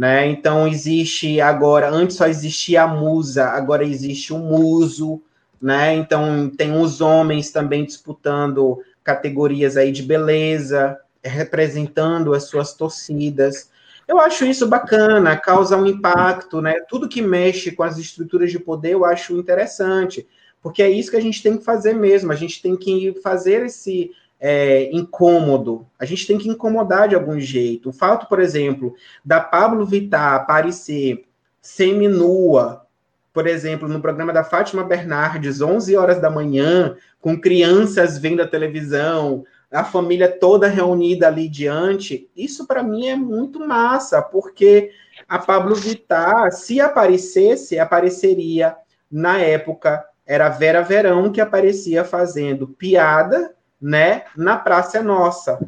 né? 0.00 0.26
Então 0.28 0.66
existe 0.66 1.42
agora, 1.42 1.90
antes 1.90 2.16
só 2.16 2.26
existia 2.26 2.84
a 2.84 2.88
musa, 2.88 3.44
agora 3.48 3.84
existe 3.84 4.32
o 4.32 4.38
muso, 4.38 5.20
né? 5.60 5.94
Então 5.94 6.48
tem 6.48 6.74
os 6.74 7.02
homens 7.02 7.50
também 7.50 7.84
disputando 7.84 8.78
categorias 9.04 9.76
aí 9.76 9.92
de 9.92 10.02
beleza, 10.02 10.98
representando 11.22 12.32
as 12.32 12.44
suas 12.44 12.72
torcidas. 12.72 13.70
Eu 14.08 14.18
acho 14.18 14.46
isso 14.46 14.66
bacana, 14.66 15.36
causa 15.36 15.76
um 15.76 15.86
impacto, 15.86 16.62
né? 16.62 16.76
Tudo 16.88 17.06
que 17.06 17.20
mexe 17.20 17.70
com 17.70 17.82
as 17.82 17.98
estruturas 17.98 18.50
de 18.50 18.58
poder 18.58 18.92
eu 18.92 19.04
acho 19.04 19.36
interessante, 19.36 20.26
porque 20.62 20.82
é 20.82 20.88
isso 20.88 21.10
que 21.10 21.18
a 21.18 21.22
gente 21.22 21.42
tem 21.42 21.58
que 21.58 21.64
fazer 21.64 21.92
mesmo. 21.92 22.32
A 22.32 22.36
gente 22.36 22.62
tem 22.62 22.74
que 22.74 23.20
fazer 23.22 23.66
esse 23.66 24.10
é, 24.40 24.90
incômodo. 24.90 25.86
A 25.98 26.06
gente 26.06 26.26
tem 26.26 26.38
que 26.38 26.48
incomodar 26.48 27.08
de 27.08 27.14
algum 27.14 27.38
jeito. 27.38 27.90
O 27.90 27.92
fato, 27.92 28.26
por 28.26 28.40
exemplo, 28.40 28.94
da 29.22 29.38
Pablo 29.38 29.84
Vittar 29.84 30.34
aparecer 30.34 31.26
seminua, 31.60 32.86
por 33.34 33.46
exemplo, 33.46 33.86
no 33.86 34.00
programa 34.00 34.32
da 34.32 34.42
Fátima 34.42 34.82
Bernardes, 34.82 35.60
11 35.60 35.94
horas 35.94 36.20
da 36.20 36.30
manhã, 36.30 36.96
com 37.20 37.38
crianças 37.38 38.16
vendo 38.16 38.40
a 38.40 38.48
televisão, 38.48 39.44
a 39.70 39.84
família 39.84 40.28
toda 40.28 40.66
reunida 40.66 41.28
ali 41.28 41.48
diante, 41.48 42.28
isso 42.34 42.66
para 42.66 42.82
mim 42.82 43.06
é 43.06 43.14
muito 43.14 43.60
massa, 43.60 44.20
porque 44.20 44.90
a 45.28 45.38
Pablo 45.38 45.76
Vittar, 45.76 46.50
se 46.50 46.80
aparecesse, 46.80 47.78
apareceria 47.78 48.74
na 49.08 49.38
época, 49.38 50.04
era 50.26 50.48
Vera 50.48 50.82
Verão 50.82 51.30
que 51.30 51.40
aparecia 51.40 52.04
fazendo 52.04 52.66
piada 52.66 53.54
né, 53.80 54.24
na 54.36 54.56
Praça 54.56 54.98
é 54.98 55.02
Nossa, 55.02 55.58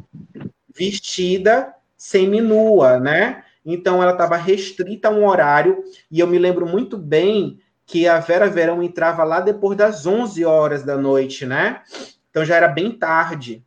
vestida 0.75 1.73
seminua, 1.97 2.99
né? 2.99 3.43
Então 3.65 4.03
ela 4.03 4.11
estava 4.11 4.35
restrita 4.35 5.07
a 5.07 5.11
um 5.11 5.25
horário, 5.25 5.83
e 6.11 6.19
eu 6.19 6.27
me 6.27 6.37
lembro 6.37 6.65
muito 6.65 6.97
bem 6.97 7.59
que 7.85 8.07
a 8.07 8.19
Vera 8.19 8.49
Verão 8.49 8.81
entrava 8.81 9.23
lá 9.23 9.39
depois 9.39 9.77
das 9.77 10.05
11 10.05 10.43
horas 10.45 10.83
da 10.83 10.97
noite, 10.97 11.45
né? 11.45 11.81
Então 12.29 12.43
já 12.43 12.55
era 12.55 12.67
bem 12.67 12.91
tarde. 12.91 13.63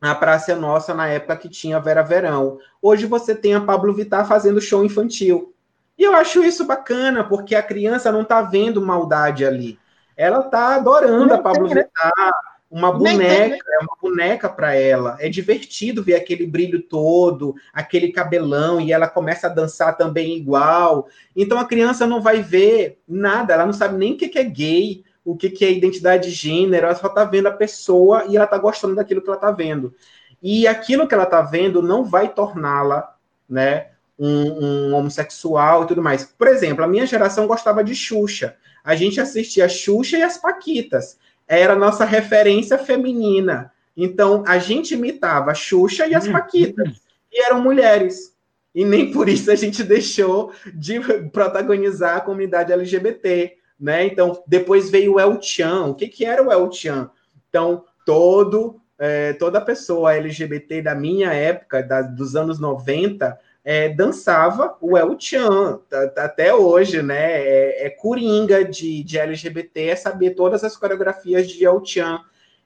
A 0.00 0.14
Praça 0.14 0.52
é 0.52 0.54
Nossa, 0.54 0.92
na 0.94 1.08
época 1.08 1.36
que 1.36 1.48
tinha 1.48 1.76
a 1.76 1.80
Vera 1.80 2.02
Verão. 2.02 2.58
Hoje 2.80 3.06
você 3.06 3.34
tem 3.34 3.54
a 3.54 3.60
Pablo 3.60 3.94
Vittar 3.94 4.26
fazendo 4.26 4.60
show 4.60 4.84
infantil. 4.84 5.54
E 5.98 6.02
eu 6.02 6.14
acho 6.14 6.44
isso 6.44 6.66
bacana, 6.66 7.24
porque 7.24 7.54
a 7.54 7.62
criança 7.62 8.12
não 8.12 8.22
está 8.22 8.42
vendo 8.42 8.82
maldade 8.82 9.44
ali. 9.44 9.78
Ela 10.16 10.40
está 10.40 10.76
adorando 10.76 11.32
a 11.32 11.38
Pablo 11.38 11.68
né? 11.68 11.82
Vittar, 11.82 12.32
uma 12.70 12.92
boneca, 12.92 13.56
é 13.56 13.78
uma 13.82 13.96
boneca 14.00 14.48
para 14.48 14.74
ela. 14.74 15.16
É 15.20 15.28
divertido 15.28 16.02
ver 16.02 16.14
aquele 16.14 16.46
brilho 16.46 16.82
todo, 16.82 17.54
aquele 17.72 18.12
cabelão, 18.12 18.80
e 18.80 18.92
ela 18.92 19.08
começa 19.08 19.46
a 19.46 19.50
dançar 19.50 19.96
também 19.96 20.36
igual. 20.36 21.08
Então 21.34 21.58
a 21.58 21.64
criança 21.64 22.06
não 22.06 22.20
vai 22.20 22.42
ver 22.42 22.98
nada, 23.08 23.54
ela 23.54 23.66
não 23.66 23.72
sabe 23.72 23.96
nem 23.96 24.14
o 24.14 24.16
que 24.16 24.38
é 24.38 24.44
gay, 24.44 25.04
o 25.24 25.36
que 25.36 25.64
é 25.64 25.72
identidade 25.72 26.28
de 26.28 26.34
gênero, 26.34 26.86
ela 26.86 26.94
só 26.94 27.08
está 27.08 27.24
vendo 27.24 27.46
a 27.46 27.52
pessoa 27.52 28.26
e 28.28 28.36
ela 28.36 28.44
está 28.44 28.58
gostando 28.58 28.94
daquilo 28.94 29.20
que 29.20 29.28
ela 29.28 29.36
está 29.36 29.50
vendo. 29.50 29.94
E 30.42 30.66
aquilo 30.66 31.08
que 31.08 31.14
ela 31.14 31.24
está 31.24 31.42
vendo 31.42 31.82
não 31.82 32.04
vai 32.04 32.28
torná-la, 32.28 33.16
né, 33.48 33.88
um, 34.18 34.90
um, 34.90 34.94
homossexual 34.94 35.82
e 35.82 35.86
tudo 35.86 36.02
mais. 36.02 36.24
Por 36.24 36.46
exemplo, 36.46 36.84
a 36.84 36.88
minha 36.88 37.06
geração 37.06 37.46
gostava 37.46 37.82
de 37.82 37.94
Xuxa. 37.94 38.56
A 38.84 38.94
gente 38.94 39.20
assistia 39.20 39.68
Xuxa 39.68 40.16
e 40.16 40.22
as 40.22 40.38
Paquitas 40.38 41.18
era 41.48 41.74
a 41.74 41.78
nossa 41.78 42.04
referência 42.04 42.78
feminina. 42.78 43.72
Então, 43.96 44.44
a 44.46 44.58
gente 44.58 44.94
imitava 44.94 45.50
a 45.50 45.54
Xuxa 45.54 46.06
e 46.06 46.14
as 46.14 46.26
uhum. 46.26 46.32
Paquitas, 46.32 47.00
e 47.32 47.42
eram 47.42 47.60
mulheres. 47.60 48.34
E 48.74 48.84
nem 48.84 49.10
por 49.10 49.28
isso 49.28 49.50
a 49.50 49.54
gente 49.54 49.82
deixou 49.82 50.52
de 50.74 51.00
protagonizar 51.32 52.18
a 52.18 52.20
comunidade 52.20 52.72
LGBT, 52.72 53.56
né? 53.80 54.06
Então, 54.06 54.42
depois 54.46 54.90
veio 54.90 55.14
o 55.14 55.20
El 55.20 55.40
Chan. 55.40 55.86
O 55.86 55.94
que, 55.94 56.08
que 56.08 56.26
era 56.26 56.42
o 56.42 56.52
El 56.52 56.70
Chan? 56.70 57.10
Então, 57.48 57.84
todo, 58.04 58.78
é, 58.98 59.32
toda 59.32 59.62
pessoa 59.62 60.14
LGBT 60.14 60.82
da 60.82 60.94
minha 60.94 61.32
época, 61.32 61.82
da, 61.82 62.02
dos 62.02 62.36
anos 62.36 62.58
90, 62.58 63.38
é, 63.68 63.88
dançava 63.88 64.76
o 64.80 64.96
El 64.96 65.16
Chan, 65.18 65.80
até 66.16 66.54
hoje, 66.54 67.02
né? 67.02 67.42
É, 67.42 67.86
é 67.86 67.90
coringa 67.90 68.64
de, 68.64 69.02
de 69.02 69.18
LGBT, 69.18 69.88
é 69.88 69.96
saber 69.96 70.36
todas 70.36 70.62
as 70.62 70.76
coreografias 70.76 71.48
de 71.48 71.64
El 71.64 71.84
Chan. 71.84 72.20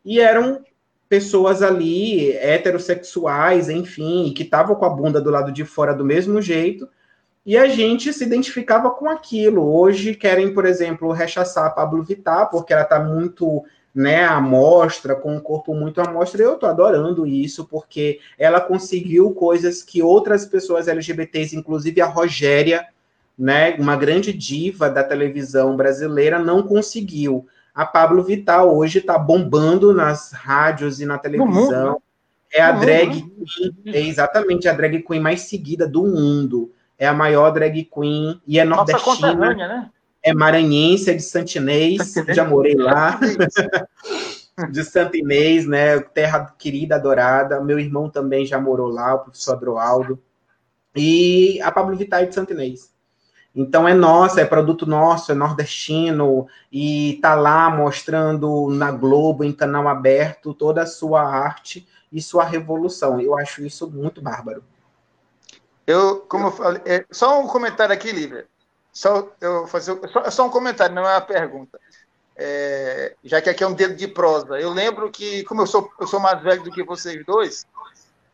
E 0.05 0.21
eram 0.21 0.63
pessoas 1.09 1.63
ali, 1.63 2.37
heterossexuais, 2.37 3.71
enfim, 3.71 4.31
que 4.37 4.43
estavam 4.43 4.77
com 4.77 4.85
a 4.85 4.91
bunda 4.91 5.23
do 5.23 5.31
lado 5.31 5.51
de 5.51 5.65
fora 5.65 5.95
do 5.95 6.05
mesmo 6.05 6.43
jeito, 6.43 6.87
e 7.47 7.57
a 7.57 7.67
gente 7.67 8.13
se 8.13 8.23
identificava 8.23 8.91
com 8.91 9.09
aquilo. 9.09 9.75
Hoje 9.75 10.15
querem, 10.15 10.53
por 10.53 10.67
exemplo, 10.67 11.13
rechaçar 11.13 11.65
a 11.65 11.71
Pablo 11.71 12.03
Vittar, 12.03 12.51
porque 12.51 12.75
ela 12.75 12.83
está 12.83 13.03
muito 13.03 13.65
né, 13.95 14.25
a 14.25 14.37
amostra, 14.37 15.15
com 15.15 15.35
um 15.35 15.41
corpo 15.41 15.75
muito 15.75 16.01
amostra, 16.01 16.43
eu 16.43 16.57
tô 16.57 16.67
adorando 16.67 17.27
isso, 17.27 17.65
porque 17.65 18.21
ela 18.39 18.61
conseguiu 18.61 19.33
coisas 19.33 19.83
que 19.83 20.03
outras 20.03 20.47
pessoas 20.47 20.89
LGBTs, 20.89 21.57
inclusive 21.57 22.01
a 22.01 22.07
Rogéria, 22.07 22.87
né, 23.37 23.75
uma 23.79 23.97
grande 23.97 24.33
diva 24.33 24.89
da 24.89 25.03
televisão 25.03 25.77
brasileira, 25.77 26.39
não 26.39 26.63
conseguiu. 26.63 27.47
A 27.75 27.87
Pablo 27.87 28.23
Vital 28.23 28.77
hoje 28.77 28.99
está 28.99 29.19
bombando 29.19 29.93
nas 29.95 30.33
rádios 30.33 31.01
e 31.01 31.07
na 31.07 31.19
televisão. 31.19 32.01
É 32.53 32.61
a 32.61 32.73
drag 32.73 33.23
queen, 33.23 33.77
é 33.87 34.01
exatamente 34.01 34.69
a 34.69 34.73
drag 34.73 35.03
queen 35.03 35.21
mais 35.21 35.43
seguida 35.43 35.87
do 35.87 36.03
mundo. 36.03 36.73
É 36.99 37.07
a 37.07 37.15
maior 37.15 37.51
drag 37.53 37.85
queen 37.85 38.41
e 38.47 38.59
é 38.59 38.65
nordestina. 38.65 39.35
Nossa, 39.35 39.55
né? 39.55 39.91
É 40.23 40.35
maranhense, 40.35 41.11
é 41.11 41.15
de 41.15 41.23
Santinês, 41.23 42.15
já 42.29 42.45
morei 42.45 42.75
lá. 42.75 43.19
de 44.71 44.85
Santa 44.85 45.17
Inês, 45.17 45.67
né? 45.67 46.01
Terra 46.01 46.55
querida, 46.59 46.97
adorada. 46.97 47.61
Meu 47.61 47.79
irmão 47.79 48.11
também 48.11 48.45
já 48.45 48.61
morou 48.61 48.89
lá, 48.89 49.15
o 49.15 49.21
professor 49.21 49.53
Adroaldo. 49.53 50.19
E 50.95 51.61
a 51.63 51.71
Pablo 51.71 51.97
Vittar 51.97 52.23
é 52.23 52.27
de 52.27 52.35
Santa 52.35 52.53
Inês. 52.53 52.93
Então 53.55 53.89
é 53.89 53.95
nossa, 53.95 54.41
é 54.41 54.45
produto 54.45 54.87
nosso, 54.87 55.33
é 55.33 55.35
nordestino, 55.35 56.47
e 56.71 57.19
tá 57.21 57.35
lá 57.35 57.69
mostrando 57.69 58.69
na 58.71 58.93
Globo, 58.93 59.43
em 59.43 59.53
canal 59.53 59.89
aberto, 59.89 60.55
toda 60.55 60.83
a 60.83 60.87
sua 60.87 61.23
arte 61.23 61.89
e 62.13 62.23
sua 62.23 62.45
revolução. 62.45 63.21
Eu 63.21 63.37
acho 63.37 63.65
isso 63.65 63.91
muito 63.91 64.23
bárbaro. 64.23 64.63
Eu, 65.85 66.21
como 66.21 66.47
eu 66.47 66.53
falei, 66.53 66.83
é, 66.85 67.05
só 67.11 67.41
um 67.43 67.49
comentário 67.49 67.93
aqui, 67.93 68.13
Lívia. 68.13 68.47
Só, 68.93 69.29
eu 69.41 69.67
fazer, 69.67 69.99
só, 70.13 70.31
só 70.31 70.47
um 70.47 70.51
comentário, 70.51 70.95
não 70.95 71.07
é 71.07 71.15
uma 71.15 71.21
pergunta. 71.21 71.79
É, 72.37 73.15
já 73.23 73.41
que 73.41 73.51
aqui 73.51 73.63
é 73.63 73.67
um 73.67 73.75
dedo 73.75 73.95
de 73.95 74.09
prosa. 74.09 74.59
Eu 74.59 74.71
lembro 74.71 75.11
que, 75.11 75.45
como 75.45 75.63
eu 75.63 75.67
sou, 75.67 75.91
eu 76.01 76.07
sou 76.07 76.19
mais 76.19 76.43
velho 76.43 76.63
do 76.63 76.71
que 76.71 76.83
vocês 76.83 77.25
dois, 77.25 77.67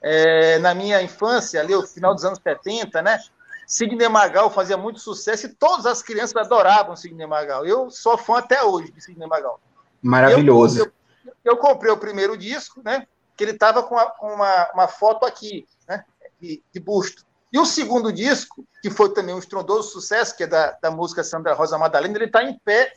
é, 0.00 0.58
na 0.60 0.74
minha 0.74 1.02
infância, 1.02 1.60
ali, 1.60 1.74
no 1.74 1.86
final 1.86 2.14
dos 2.14 2.24
anos 2.24 2.38
70, 2.42 3.02
né? 3.02 3.20
Sidney 3.66 4.08
Magal 4.08 4.48
fazia 4.48 4.76
muito 4.76 5.00
sucesso 5.00 5.46
e 5.46 5.48
todas 5.48 5.86
as 5.86 6.00
crianças 6.00 6.36
adoravam 6.36 6.94
Sidney 6.94 7.26
Magal. 7.26 7.66
Eu 7.66 7.90
sou 7.90 8.16
fã 8.16 8.38
até 8.38 8.62
hoje 8.62 8.92
de 8.92 9.00
Sidney 9.00 9.26
Magal. 9.26 9.60
Maravilhoso. 10.00 10.78
Eu, 10.78 10.92
eu, 11.24 11.32
eu 11.44 11.56
comprei 11.56 11.90
o 11.90 11.96
primeiro 11.96 12.36
disco, 12.36 12.80
né? 12.84 13.08
Que 13.36 13.42
ele 13.42 13.50
estava 13.50 13.82
com 13.82 13.96
uma, 13.96 14.12
uma, 14.22 14.70
uma, 14.72 14.88
foto 14.88 15.26
aqui, 15.26 15.66
né? 15.88 16.04
De, 16.40 16.62
de 16.72 16.78
busto. 16.78 17.25
E 17.52 17.58
o 17.58 17.64
segundo 17.64 18.12
disco, 18.12 18.66
que 18.82 18.90
foi 18.90 19.12
também 19.12 19.34
um 19.34 19.38
estrondoso 19.38 19.90
sucesso, 19.90 20.36
que 20.36 20.44
é 20.44 20.46
da, 20.46 20.72
da 20.72 20.90
música 20.90 21.22
Sandra 21.22 21.54
Rosa 21.54 21.78
Madalena, 21.78 22.16
ele 22.16 22.24
está 22.24 22.42
em 22.42 22.58
pé, 22.58 22.92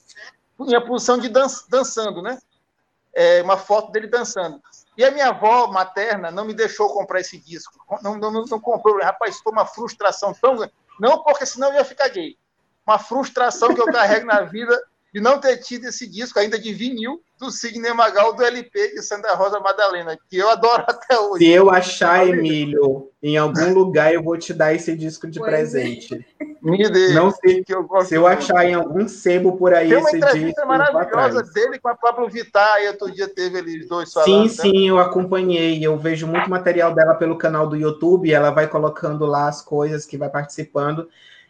em 0.60 0.76
a 0.76 0.82
posição 0.82 1.18
de 1.18 1.30
dan 1.30 1.48
dançando, 1.70 2.22
né? 2.22 2.38
É 3.14 3.42
uma 3.42 3.58
foto 3.58 3.92
dele 3.92 4.08
dançando. 4.08 4.62
E 4.98 5.04
a 5.04 5.12
minha 5.12 5.30
avó 5.30 5.68
materna 5.68 6.30
não 6.30 6.46
me 6.46 6.54
deixou 6.54 6.94
comprar 6.94 7.22
esse 7.22 7.38
disco. 7.38 7.74
Não, 8.02 8.18
não, 8.18 8.32
não 8.32 8.60
comprou. 8.60 9.00
Rapaz, 9.02 9.40
foi 9.40 9.52
uma 9.52 9.66
frustração 9.66 10.34
tão 10.34 10.58
grande. 10.58 10.74
Não 11.00 11.24
porque 11.24 11.46
senão 11.46 11.70
eu 11.70 11.76
ia 11.76 11.86
ficar 11.86 12.10
gay. 12.10 12.38
Uma 12.86 13.00
frustração 13.00 13.74
que 13.74 13.82
eu 13.82 13.86
carrego 13.86 14.26
na 14.26 14.42
vida 14.42 14.78
de 15.14 15.20
não 15.20 15.40
ter 15.40 15.58
tido 15.58 15.86
esse 15.86 16.08
disco 16.08 16.40
ainda 16.40 16.60
de 16.60 16.74
vinil 16.74 17.22
do 17.40 17.50
Sidney 17.50 17.94
Magal 17.94 18.36
do 18.36 18.44
LP 18.44 18.90
de 18.90 19.02
Santa 19.02 19.34
Rosa 19.34 19.60
Madalena, 19.60 20.18
que 20.30 20.38
eu 20.38 20.50
adoro 20.50 20.84
até 20.88 21.18
hoje. 21.18 21.46
Se 21.46 21.52
eu 21.52 21.70
achar, 21.70 22.28
Emílio, 22.28 23.10
em 23.24 23.38
algum 23.38 23.74
lugar, 23.74 24.14
eu 24.14 24.22
vou 24.22 24.38
te 24.38 24.54
dar 24.54 24.74
esse 24.74 24.96
disco 24.96 25.28
de 25.28 25.40
pois 25.40 25.52
é. 25.52 25.56
presente. 25.56 26.26
É. 26.40 26.46
Me 26.62 26.90
dê, 26.90 27.14
não 27.14 27.32
sei 27.32 27.64
que 27.64 27.74
eu 27.74 27.84
gosto 27.84 28.10
se 28.10 28.16
eu 28.16 28.28
achar 28.28 28.66
em 28.66 28.74
algum 28.74 29.08
sebo 29.08 29.56
por 29.56 29.74
aí. 29.74 29.88
Tem 29.90 29.98
uma 29.98 30.12
entrevista 30.12 30.66
maravilhosa 30.66 31.42
dele 31.44 31.80
com 31.80 31.88
a 31.88 31.96
Pablo 31.96 32.30
Vittar, 32.30 32.82
e 32.82 32.90
outro 32.90 33.10
dia 33.12 33.28
teve 33.30 33.60
eles 33.60 33.88
dois 33.88 34.12
falando. 34.12 34.28
Sim, 34.28 34.44
né? 34.44 34.50
sim, 34.50 34.90
eu 34.90 35.00
acompanhei. 35.00 35.80
Eu 35.82 35.98
vejo 35.98 36.28
muito 36.28 36.50
material 36.50 36.94
dela 36.94 37.16
pelo 37.16 37.38
canal 37.38 37.68
do 37.68 37.78
YouTube, 37.78 38.32
ela 38.32 38.52
vai 38.52 38.68
colocando 38.68 39.26
lá 39.26 39.48
as 39.48 39.62
coisas 39.62 40.06
que 40.06 40.18
vai 40.18 40.30
participando. 40.30 41.08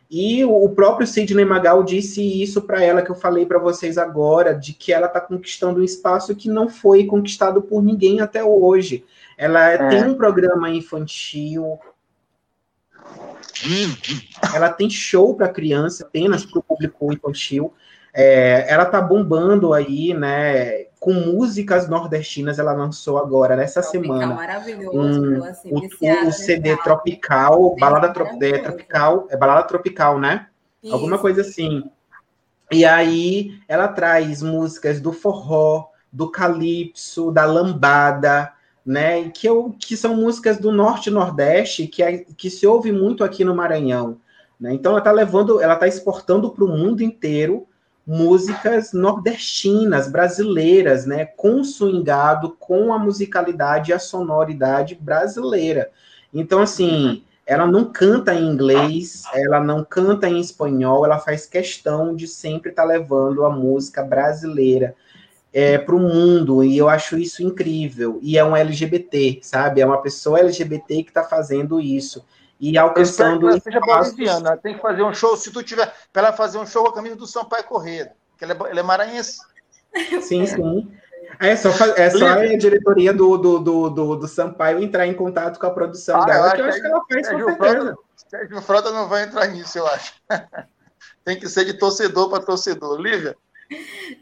E 0.09 0.43
o 0.43 0.67
próprio 0.69 1.05
Sidney 1.05 1.45
Magal 1.45 1.83
disse 1.83 2.21
isso 2.41 2.63
para 2.63 2.83
ela 2.83 3.03
que 3.03 3.11
eu 3.11 3.15
falei 3.15 3.45
para 3.45 3.59
vocês 3.59 3.95
agora, 3.95 4.55
de 4.55 4.73
que 4.73 4.91
ela 4.91 5.05
está 5.05 5.21
conquistando 5.21 5.81
um 5.81 5.83
espaço 5.83 6.35
que 6.35 6.49
não 6.49 6.67
foi 6.67 7.05
conquistado 7.05 7.61
por 7.61 7.83
ninguém 7.83 8.19
até 8.19 8.43
hoje. 8.43 9.05
Ela 9.37 9.69
é. 9.71 9.87
tem 9.89 10.03
um 10.03 10.15
programa 10.15 10.67
infantil, 10.71 11.79
ela 14.53 14.69
tem 14.71 14.89
show 14.89 15.35
para 15.35 15.47
criança, 15.47 16.03
apenas 16.03 16.43
para 16.43 16.59
o 16.59 16.63
público 16.63 17.13
infantil. 17.13 17.71
É, 18.11 18.65
ela 18.67 18.85
tá 18.85 18.99
bombando 18.99 19.73
aí, 19.73 20.13
né? 20.15 20.85
Com 20.99 21.13
músicas 21.13 21.87
nordestinas, 21.87 22.59
ela 22.59 22.73
lançou 22.73 23.17
agora, 23.17 23.55
nessa 23.55 23.81
tropical, 23.81 24.17
semana. 24.17 24.35
Maravilhoso, 24.35 24.97
um, 24.97 25.43
assim, 25.45 25.71
o, 25.71 26.27
o 26.27 26.31
CD 26.31 26.75
Tropical, 26.77 27.75
balada 27.79 28.11
tro 28.11 28.27
é, 28.41 28.57
tropical, 28.59 29.27
é 29.29 29.37
balada 29.37 29.63
tropical, 29.63 30.19
né? 30.19 30.47
Isso. 30.83 30.93
Alguma 30.93 31.17
coisa 31.17 31.41
assim. 31.41 31.89
E 32.71 32.83
aí 32.85 33.59
ela 33.67 33.87
traz 33.87 34.41
músicas 34.41 34.99
do 34.99 35.13
forró, 35.13 35.87
do 36.11 36.29
calypso, 36.29 37.31
da 37.31 37.45
lambada, 37.45 38.51
né? 38.85 39.29
Que, 39.29 39.47
eu, 39.47 39.75
que 39.79 39.95
são 39.95 40.15
músicas 40.15 40.57
do 40.57 40.71
norte 40.71 41.07
e 41.07 41.13
nordeste 41.13 41.87
que, 41.87 42.03
é, 42.03 42.17
que 42.17 42.49
se 42.49 42.67
ouve 42.67 42.91
muito 42.91 43.23
aqui 43.23 43.45
no 43.45 43.55
Maranhão. 43.55 44.17
Né? 44.59 44.73
Então 44.73 44.91
ela 44.91 44.99
está 44.99 45.11
levando, 45.11 45.61
ela 45.61 45.75
está 45.75 45.87
exportando 45.87 46.51
para 46.51 46.65
o 46.65 46.67
mundo 46.67 47.01
inteiro 47.01 47.65
músicas 48.09 48.91
nordestinas, 48.91 50.11
brasileiras, 50.11 51.05
né? 51.05 51.25
Com 51.25 51.63
swingado, 51.63 52.57
com 52.59 52.91
a 52.91 52.97
musicalidade 52.97 53.91
e 53.91 53.93
a 53.93 53.99
sonoridade 53.99 54.95
brasileira. 54.95 55.91
Então, 56.33 56.59
assim, 56.59 57.21
ela 57.45 57.67
não 57.67 57.85
canta 57.85 58.33
em 58.33 58.47
inglês, 58.47 59.25
ela 59.31 59.59
não 59.59 59.85
canta 59.85 60.27
em 60.27 60.39
espanhol, 60.39 61.05
ela 61.05 61.19
faz 61.19 61.45
questão 61.45 62.15
de 62.15 62.27
sempre 62.27 62.71
estar 62.71 62.81
tá 62.81 62.87
levando 62.87 63.45
a 63.45 63.51
música 63.51 64.01
brasileira 64.01 64.95
é, 65.53 65.77
para 65.77 65.95
o 65.95 65.99
mundo, 65.99 66.63
e 66.63 66.75
eu 66.79 66.89
acho 66.89 67.15
isso 67.15 67.43
incrível. 67.43 68.17
E 68.23 68.39
é 68.39 68.43
um 68.43 68.55
LGBT, 68.55 69.37
sabe? 69.43 69.81
É 69.81 69.85
uma 69.85 70.01
pessoa 70.01 70.39
LGBT 70.39 71.03
que 71.03 71.11
está 71.11 71.23
fazendo 71.23 71.79
isso. 71.79 72.25
E 72.59 72.77
alcançando. 72.77 73.49
Eu 73.49 73.61
seja 73.61 73.79
boliviana, 73.79 74.57
tem 74.57 74.75
que 74.75 74.81
fazer 74.81 75.01
um 75.03 75.13
show. 75.13 75.37
Se 75.37 75.51
tu 75.51 75.63
tiver. 75.63 75.93
Para 76.11 76.27
ela 76.27 76.37
fazer 76.37 76.57
um 76.57 76.65
show 76.65 76.83
com 76.83 76.89
a 76.89 76.93
camisa 76.93 77.15
do 77.15 77.25
Sampaio 77.25 77.63
Correia, 77.63 78.11
que 78.37 78.43
ela 78.43 78.53
é, 78.53 78.71
ela 78.71 78.79
é 78.79 78.83
maranhense. 78.83 79.39
Sim, 80.21 80.45
sim. 80.45 80.91
É 81.39 81.55
só, 81.55 81.69
é 81.95 82.09
só 82.09 82.27
a 82.27 82.57
diretoria 82.57 83.13
do, 83.13 83.37
do, 83.37 83.59
do, 83.59 83.89
do, 83.89 84.15
do 84.15 84.27
Sampaio 84.27 84.83
entrar 84.83 85.07
em 85.07 85.13
contato 85.13 85.59
com 85.59 85.67
a 85.67 85.71
produção 85.71 86.21
ah, 86.21 86.25
dela, 86.25 86.47
eu 86.49 86.55
que 86.55 86.61
eu 86.61 86.65
acho 86.65 86.81
que 86.81 86.87
ela 86.87 87.01
faz 87.07 87.29
com 87.29 87.45
certeza. 87.45 87.97
Sérgio 88.29 88.61
Frota 88.61 88.91
não 88.91 89.07
vai 89.07 89.23
entrar 89.23 89.47
nisso, 89.47 89.77
eu 89.77 89.87
acho. 89.87 90.13
Tem 91.23 91.39
que 91.39 91.47
ser 91.47 91.65
de 91.65 91.73
torcedor 91.73 92.29
para 92.29 92.43
torcedor. 92.43 92.99
Lívia? 92.99 93.35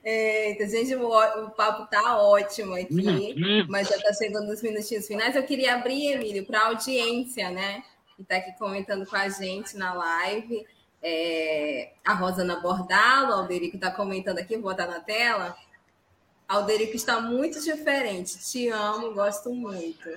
Eita, 0.04 0.68
gente, 0.68 0.94
o, 0.96 1.08
o 1.08 1.50
papo 1.52 1.90
tá 1.90 2.22
ótimo 2.22 2.76
aqui, 2.76 3.66
mas 3.70 3.88
já 3.88 3.96
está 3.96 4.14
chegando 4.14 4.48
nos 4.48 4.62
minutinhos 4.62 5.08
finais. 5.08 5.36
Eu 5.36 5.44
queria 5.44 5.76
abrir, 5.76 6.14
Emílio, 6.14 6.46
para 6.46 6.60
a 6.60 6.68
audiência, 6.68 7.50
né? 7.50 7.82
Que 8.18 8.24
está 8.24 8.36
aqui 8.36 8.52
comentando 8.58 9.06
com 9.06 9.16
a 9.16 9.30
gente 9.30 9.78
na 9.78 9.94
live. 9.94 10.66
É, 11.02 11.94
a 12.06 12.14
Rosana 12.14 12.60
Bordalo, 12.60 13.30
o 13.30 13.34
Alderico 13.36 13.78
está 13.78 13.92
comentando 13.92 14.40
aqui, 14.40 14.56
vou 14.58 14.72
botar 14.72 14.88
na 14.88 15.00
tela. 15.00 15.56
Alderico 16.48 16.96
está 16.96 17.20
muito 17.20 17.62
diferente. 17.62 18.40
Te 18.40 18.70
amo, 18.70 19.14
gosto 19.14 19.54
muito. 19.54 20.10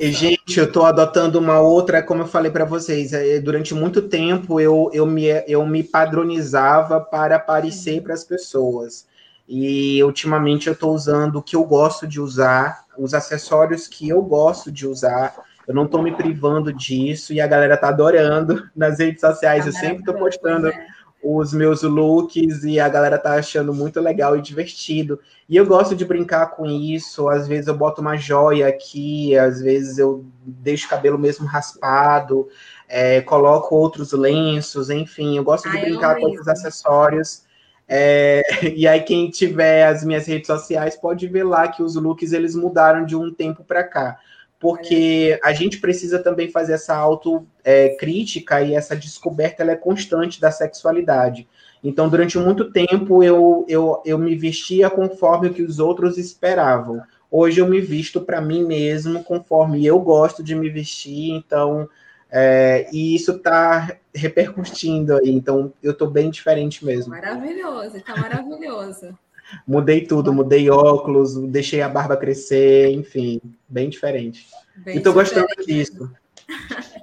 E, 0.00 0.10
gente, 0.10 0.58
eu 0.58 0.64
estou 0.64 0.86
adotando 0.86 1.38
uma 1.38 1.60
outra, 1.60 2.02
como 2.02 2.22
eu 2.22 2.26
falei 2.26 2.50
para 2.50 2.64
vocês, 2.64 3.12
é, 3.12 3.38
durante 3.38 3.74
muito 3.74 4.02
tempo 4.08 4.58
eu, 4.58 4.90
eu, 4.94 5.04
me, 5.04 5.26
eu 5.46 5.64
me 5.66 5.82
padronizava 5.82 7.00
para 7.00 7.36
aparecer 7.36 8.02
para 8.02 8.14
as 8.14 8.24
pessoas. 8.24 9.06
E 9.46 10.02
ultimamente 10.02 10.68
eu 10.68 10.72
estou 10.72 10.94
usando 10.94 11.36
o 11.36 11.42
que 11.42 11.54
eu 11.54 11.64
gosto 11.64 12.06
de 12.06 12.18
usar, 12.18 12.86
os 12.96 13.12
acessórios 13.12 13.86
que 13.86 14.08
eu 14.08 14.22
gosto 14.22 14.72
de 14.72 14.86
usar. 14.86 15.34
Eu 15.66 15.74
não 15.74 15.84
estou 15.84 16.02
me 16.02 16.12
privando 16.12 16.72
disso 16.72 17.32
e 17.32 17.40
a 17.40 17.46
galera 17.46 17.76
tá 17.76 17.88
adorando 17.88 18.68
nas 18.74 18.98
redes 18.98 19.20
sociais. 19.20 19.64
Tá 19.64 19.68
eu 19.70 19.72
sempre 19.72 19.98
estou 19.98 20.14
postando. 20.14 20.68
Né? 20.68 20.86
os 21.22 21.52
meus 21.52 21.82
looks 21.82 22.64
e 22.64 22.80
a 22.80 22.88
galera 22.88 23.16
tá 23.16 23.34
achando 23.34 23.72
muito 23.72 24.00
legal 24.00 24.36
e 24.36 24.42
divertido. 24.42 25.20
E 25.48 25.56
eu 25.56 25.64
gosto 25.64 25.94
de 25.94 26.04
brincar 26.04 26.48
com 26.48 26.66
isso. 26.66 27.28
Às 27.28 27.46
vezes 27.46 27.68
eu 27.68 27.76
boto 27.76 28.00
uma 28.00 28.16
joia 28.16 28.66
aqui, 28.66 29.36
às 29.38 29.60
vezes 29.60 29.98
eu 29.98 30.26
deixo 30.44 30.86
o 30.86 30.90
cabelo 30.90 31.18
mesmo 31.18 31.46
raspado, 31.46 32.48
é, 32.88 33.20
coloco 33.20 33.76
outros 33.76 34.12
lenços, 34.12 34.90
enfim, 34.90 35.36
eu 35.36 35.44
gosto 35.44 35.70
de 35.70 35.76
Ai, 35.76 35.84
brincar 35.84 36.16
com 36.18 36.28
esses 36.28 36.48
acessórios. 36.48 37.44
É, 37.86 38.42
e 38.74 38.88
aí 38.88 39.00
quem 39.02 39.30
tiver 39.30 39.86
as 39.86 40.04
minhas 40.04 40.26
redes 40.26 40.48
sociais 40.48 40.96
pode 40.96 41.28
ver 41.28 41.44
lá 41.44 41.68
que 41.68 41.84
os 41.84 41.94
looks 41.94 42.32
eles 42.32 42.56
mudaram 42.56 43.04
de 43.04 43.14
um 43.14 43.32
tempo 43.32 43.62
para 43.62 43.84
cá 43.84 44.18
porque 44.62 45.40
a 45.42 45.52
gente 45.52 45.80
precisa 45.80 46.20
também 46.20 46.48
fazer 46.48 46.74
essa 46.74 46.94
autocrítica 46.94 48.60
é, 48.60 48.68
e 48.68 48.74
essa 48.76 48.94
descoberta 48.94 49.60
ela 49.60 49.72
é 49.72 49.76
constante 49.76 50.40
da 50.40 50.52
sexualidade. 50.52 51.48
Então, 51.82 52.08
durante 52.08 52.38
muito 52.38 52.70
tempo, 52.70 53.24
eu, 53.24 53.66
eu, 53.68 54.00
eu 54.06 54.16
me 54.16 54.36
vestia 54.36 54.88
conforme 54.88 55.48
o 55.48 55.52
que 55.52 55.64
os 55.64 55.80
outros 55.80 56.16
esperavam. 56.16 57.02
Hoje 57.28 57.60
eu 57.60 57.66
me 57.66 57.80
visto 57.80 58.20
para 58.20 58.40
mim 58.40 58.64
mesmo, 58.64 59.24
conforme 59.24 59.84
eu 59.84 59.98
gosto 59.98 60.44
de 60.44 60.54
me 60.54 60.70
vestir, 60.70 61.32
então, 61.32 61.88
é, 62.30 62.88
e 62.92 63.16
isso 63.16 63.32
está 63.32 63.96
repercutindo 64.14 65.16
aí, 65.16 65.30
então 65.30 65.72
eu 65.82 65.90
estou 65.90 66.08
bem 66.08 66.30
diferente 66.30 66.84
mesmo. 66.84 67.10
Maravilhoso, 67.10 67.96
está 67.96 68.16
maravilhoso. 68.16 69.18
Mudei 69.66 70.06
tudo, 70.06 70.32
mudei 70.32 70.70
óculos, 70.70 71.36
deixei 71.36 71.82
a 71.82 71.88
barba 71.88 72.16
crescer, 72.16 72.90
enfim, 72.90 73.40
bem 73.68 73.88
diferente. 73.88 74.48
Bem 74.76 74.98
e 74.98 75.00
tô 75.00 75.12
gostando 75.12 75.48
disso. 75.66 76.10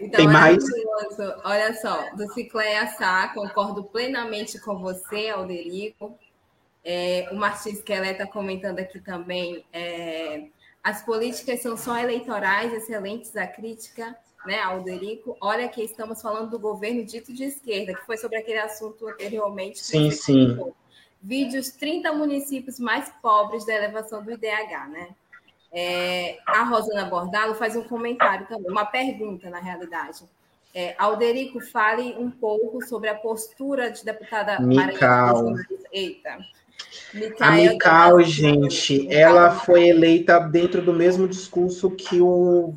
Então, 0.00 0.24
Tem 0.24 0.26
mais? 0.26 0.64
Olha 1.44 1.74
só, 1.74 2.14
do 2.16 2.26
Cicleia 2.32 2.86
Sá, 2.86 3.28
concordo 3.34 3.84
plenamente 3.84 4.58
com 4.58 4.78
você, 4.78 5.28
Alderico. 5.28 6.18
É, 6.82 7.28
o 7.30 7.36
Martins 7.36 7.82
Kelé 7.82 8.12
está 8.12 8.26
comentando 8.26 8.78
aqui 8.78 8.98
também. 8.98 9.62
É, 9.70 10.46
as 10.82 11.04
políticas 11.04 11.60
são 11.60 11.76
só 11.76 11.98
eleitorais, 11.98 12.72
excelentes 12.72 13.36
a 13.36 13.46
crítica, 13.46 14.16
né, 14.46 14.58
Alderico? 14.60 15.36
Olha 15.40 15.68
que 15.68 15.82
estamos 15.82 16.22
falando 16.22 16.50
do 16.50 16.58
governo 16.58 17.04
dito 17.04 17.34
de 17.34 17.44
esquerda, 17.44 17.94
que 17.94 18.06
foi 18.06 18.16
sobre 18.16 18.38
aquele 18.38 18.58
assunto 18.58 19.06
anteriormente. 19.06 19.80
Sim, 19.80 20.10
sim. 20.10 20.58
Vídeos 21.22 21.70
30 21.70 22.12
municípios 22.12 22.78
mais 22.78 23.10
pobres 23.20 23.66
da 23.66 23.74
elevação 23.74 24.22
do 24.22 24.32
IDH, 24.32 24.88
né? 24.88 25.08
É, 25.72 26.38
a 26.46 26.64
Rosana 26.64 27.04
Bordalo 27.04 27.54
faz 27.54 27.76
um 27.76 27.82
comentário 27.84 28.46
também, 28.48 28.70
uma 28.70 28.86
pergunta, 28.86 29.48
na 29.48 29.60
realidade. 29.60 30.24
É, 30.74 30.94
Alderico, 30.98 31.60
fale 31.60 32.14
um 32.18 32.30
pouco 32.30 32.84
sobre 32.84 33.08
a 33.08 33.14
postura 33.14 33.90
de 33.90 34.04
deputada 34.04 34.60
Mical. 34.60 35.54
Eita. 35.92 36.38
a 37.40 37.50
Mical, 37.52 38.20
gente, 38.22 39.12
ela 39.12 39.50
foi 39.50 39.88
eleita 39.88 40.38
dentro 40.38 40.80
do 40.80 40.92
mesmo 40.92 41.28
discurso 41.28 41.90
que 41.90 42.20
o, 42.20 42.74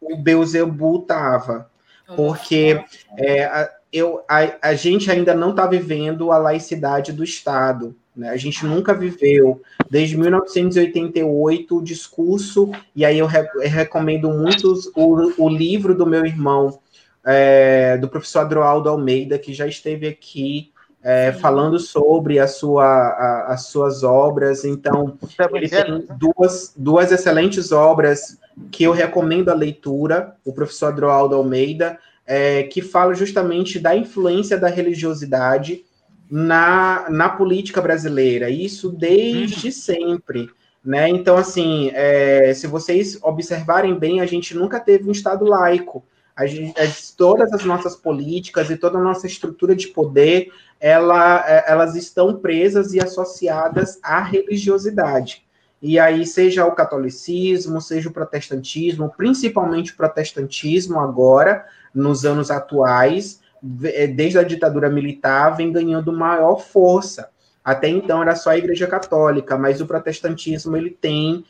o 0.00 0.16
Beuzebu 0.16 1.00
estava. 1.02 1.70
Porque 2.16 2.82
é, 3.18 3.44
a, 3.44 3.70
eu, 3.92 4.22
a, 4.28 4.70
a 4.70 4.74
gente 4.74 5.10
ainda 5.10 5.34
não 5.34 5.50
está 5.50 5.66
vivendo 5.66 6.30
a 6.30 6.38
laicidade 6.38 7.12
do 7.12 7.24
Estado. 7.24 7.94
Né? 8.14 8.28
A 8.28 8.36
gente 8.36 8.66
nunca 8.66 8.92
viveu, 8.92 9.62
desde 9.90 10.16
1988, 10.16 11.76
o 11.76 11.82
discurso, 11.82 12.70
e 12.94 13.04
aí 13.04 13.18
eu, 13.18 13.26
re, 13.26 13.48
eu 13.54 13.68
recomendo 13.68 14.30
muito 14.30 14.74
o, 14.94 15.44
o, 15.44 15.48
livro 15.48 15.94
do 15.94 16.06
meu 16.06 16.26
irmão, 16.26 16.78
é, 17.24 17.96
do 17.96 18.08
professor 18.08 18.40
Adroaldo 18.40 18.88
Almeida, 18.88 19.38
que 19.38 19.54
já 19.54 19.66
esteve 19.66 20.06
aqui 20.08 20.72
é, 21.02 21.32
falando 21.32 21.78
sobre 21.78 22.38
a 22.38 22.48
sua, 22.48 22.84
a, 22.84 23.52
as 23.52 23.66
suas 23.66 24.02
obras. 24.02 24.64
Então, 24.64 25.16
ele 25.54 25.68
tem 25.68 26.06
duas, 26.18 26.74
duas 26.76 27.12
excelentes 27.12 27.72
obras 27.72 28.38
que 28.70 28.84
eu 28.84 28.92
recomendo 28.92 29.48
a 29.48 29.54
leitura, 29.54 30.34
o 30.44 30.52
professor 30.52 30.86
Adroaldo 30.86 31.36
Almeida, 31.36 31.98
é, 32.28 32.64
que 32.64 32.82
fala 32.82 33.14
justamente 33.14 33.78
da 33.78 33.96
influência 33.96 34.58
da 34.58 34.68
religiosidade 34.68 35.82
na, 36.30 37.06
na 37.08 37.30
política 37.30 37.80
brasileira, 37.80 38.50
isso 38.50 38.90
desde 38.90 39.68
uhum. 39.68 39.72
sempre. 39.72 40.50
Né? 40.84 41.08
Então, 41.08 41.38
assim, 41.38 41.90
é, 41.94 42.52
se 42.52 42.66
vocês 42.66 43.18
observarem 43.22 43.98
bem, 43.98 44.20
a 44.20 44.26
gente 44.26 44.54
nunca 44.54 44.78
teve 44.78 45.08
um 45.08 45.12
Estado 45.12 45.46
laico. 45.46 46.04
a 46.36 46.46
gente, 46.46 46.74
todas 47.16 47.50
as 47.54 47.64
nossas 47.64 47.96
políticas 47.96 48.70
e 48.70 48.76
toda 48.76 48.98
a 48.98 49.02
nossa 49.02 49.26
estrutura 49.26 49.74
de 49.74 49.88
poder, 49.88 50.52
ela, 50.78 51.42
é, 51.48 51.64
elas 51.66 51.96
estão 51.96 52.38
presas 52.38 52.92
e 52.92 53.00
associadas 53.00 53.98
à 54.02 54.20
religiosidade. 54.20 55.48
E 55.80 55.98
aí, 55.98 56.26
seja 56.26 56.66
o 56.66 56.72
catolicismo, 56.72 57.80
seja 57.80 58.10
o 58.10 58.12
protestantismo, 58.12 59.12
principalmente 59.16 59.92
o 59.92 59.96
protestantismo 59.96 61.00
agora, 61.00 61.64
nos 61.94 62.24
anos 62.24 62.50
atuais, 62.50 63.40
é, 63.84 64.06
desde 64.06 64.38
a 64.38 64.42
ditadura 64.42 64.88
militar, 64.88 65.56
vem 65.56 65.72
ganhando 65.72 66.12
maior 66.12 66.56
força. 66.56 67.30
Até 67.64 67.88
então 67.88 68.22
era 68.22 68.34
só 68.34 68.50
a 68.50 68.58
Igreja 68.58 68.86
Católica, 68.86 69.58
mas 69.58 69.80
o 69.80 69.86
protestantismo 69.86 70.76
ele 70.76 70.90
tem 70.90 71.44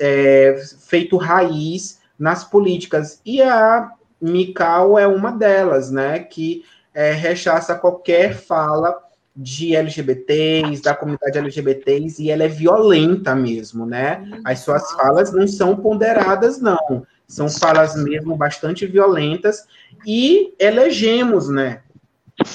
é, 0.00 0.60
feito 0.80 1.16
raiz 1.16 2.00
nas 2.18 2.44
políticas. 2.44 3.20
E 3.24 3.40
a 3.42 3.90
Mical 4.20 4.98
é 4.98 5.06
uma 5.06 5.30
delas, 5.30 5.90
né? 5.90 6.18
Que 6.20 6.64
é, 6.94 7.12
rechaça 7.12 7.74
qualquer 7.74 8.34
fala 8.34 8.98
de 9.36 9.74
LGBTs, 9.74 10.80
da 10.80 10.94
comunidade 10.94 11.38
LGBTs, 11.38 12.22
e 12.22 12.30
ela 12.30 12.44
é 12.44 12.48
violenta 12.48 13.34
mesmo, 13.34 13.84
né? 13.84 14.24
As 14.44 14.60
suas 14.60 14.92
falas 14.92 15.32
não 15.32 15.46
são 15.46 15.76
ponderadas, 15.76 16.60
não. 16.60 17.04
São 17.26 17.48
falas 17.48 17.96
mesmo 17.96 18.36
bastante 18.36 18.86
violentas, 18.86 19.66
e 20.06 20.54
elegemos, 20.58 21.48
né? 21.48 21.82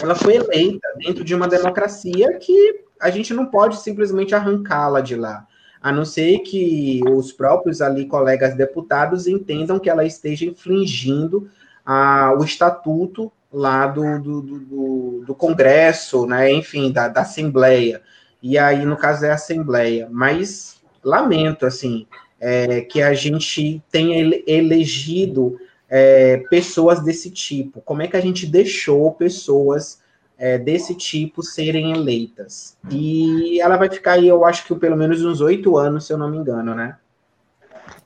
Ela 0.02 0.16
foi 0.16 0.36
eleita 0.36 0.88
dentro 0.98 1.24
de 1.24 1.34
uma 1.34 1.48
democracia 1.48 2.38
que 2.38 2.82
a 3.00 3.10
gente 3.10 3.34
não 3.34 3.46
pode 3.46 3.78
simplesmente 3.78 4.36
arrancá-la 4.36 5.02
de 5.02 5.16
lá, 5.16 5.48
a 5.82 5.92
não 5.92 6.04
ser 6.04 6.40
que 6.40 7.02
os 7.10 7.32
próprios 7.32 7.82
ali 7.82 8.06
colegas 8.06 8.56
deputados 8.56 9.26
entendam 9.26 9.80
que 9.80 9.90
ela 9.90 10.06
esteja 10.06 10.46
infringindo 10.46 11.50
a, 11.86 12.34
o 12.38 12.44
estatuto 12.44 13.32
lá 13.52 13.88
do, 13.88 14.20
do, 14.20 14.42
do, 14.42 15.24
do 15.26 15.36
Congresso, 15.36 16.26
né? 16.26 16.52
enfim, 16.52 16.92
da, 16.92 17.08
da 17.08 17.22
Assembleia. 17.22 18.02
E 18.42 18.58
aí, 18.58 18.86
no 18.86 18.96
caso, 18.96 19.26
é 19.26 19.32
a 19.32 19.36
Assembleia. 19.36 20.08
Mas 20.12 20.82
lamento, 21.04 21.66
assim, 21.66 22.06
é, 22.40 22.82
que 22.82 23.02
a 23.02 23.14
gente 23.14 23.82
tenha 23.92 24.42
elegido 24.48 25.60
é, 25.90 26.38
pessoas 26.50 27.04
desse 27.04 27.30
tipo. 27.30 27.82
Como 27.82 28.02
é 28.02 28.08
que 28.08 28.16
a 28.16 28.22
gente 28.22 28.46
deixou 28.46 29.12
pessoas 29.14 30.02
é, 30.38 30.58
desse 30.58 30.96
tipo 30.96 31.44
serem 31.44 31.92
eleitas? 31.92 32.78
E 32.90 33.60
ela 33.62 33.78
vai 33.78 33.90
ficar 33.90 34.14
aí, 34.14 34.28
eu 34.28 34.46
acho 34.46 34.66
que 34.66 34.76
pelo 34.76 34.96
menos 34.96 35.24
uns 35.24 35.42
oito 35.42 35.78
anos, 35.78 36.06
se 36.06 36.14
eu 36.14 36.18
não 36.18 36.30
me 36.30 36.38
engano, 36.38 36.74
né? 36.74 36.98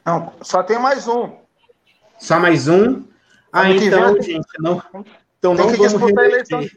Não, 0.06 0.34
só 0.42 0.64
tem 0.64 0.80
mais 0.80 1.08
um. 1.08 1.32
Só 2.18 2.40
mais 2.40 2.68
um? 2.68 3.04
Ah, 3.52 3.70
então, 3.70 4.22
gente, 4.22 4.48
não, 4.60 4.82
então 5.38 5.56
tem 5.56 5.66
não 5.66 5.72
que 5.72 5.78
disputar 5.78 6.24
a 6.24 6.28
eleição. 6.28 6.70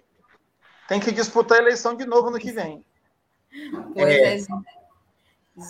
Tem 0.89 1.01
que 1.01 1.13
disputar 1.13 1.59
a 1.59 1.63
eleição 1.63 1.97
de 1.97 2.05
novo 2.05 2.31
no 2.31 2.39
que 2.39 2.53
vem. 2.53 2.85
Pois 3.95 4.09
é 4.09 4.37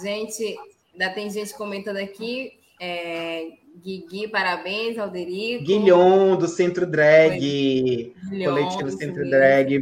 gente, 0.03 0.57
ainda 0.97 1.14
tem 1.14 1.30
gente 1.30 1.55
comentando 1.55 1.99
aqui. 1.99 2.53
É, 2.80 3.53
Guigui, 3.82 4.28
parabéns, 4.28 4.99
Alderico. 4.99 5.64
Guilhom, 5.64 6.36
do 6.36 6.49
Centro 6.49 6.86
Drag, 6.86 7.38
Guilhom, 7.38 8.44
coletivo 8.44 8.90
Centro 8.90 9.24
sim. 9.24 9.30
Drag. 9.30 9.78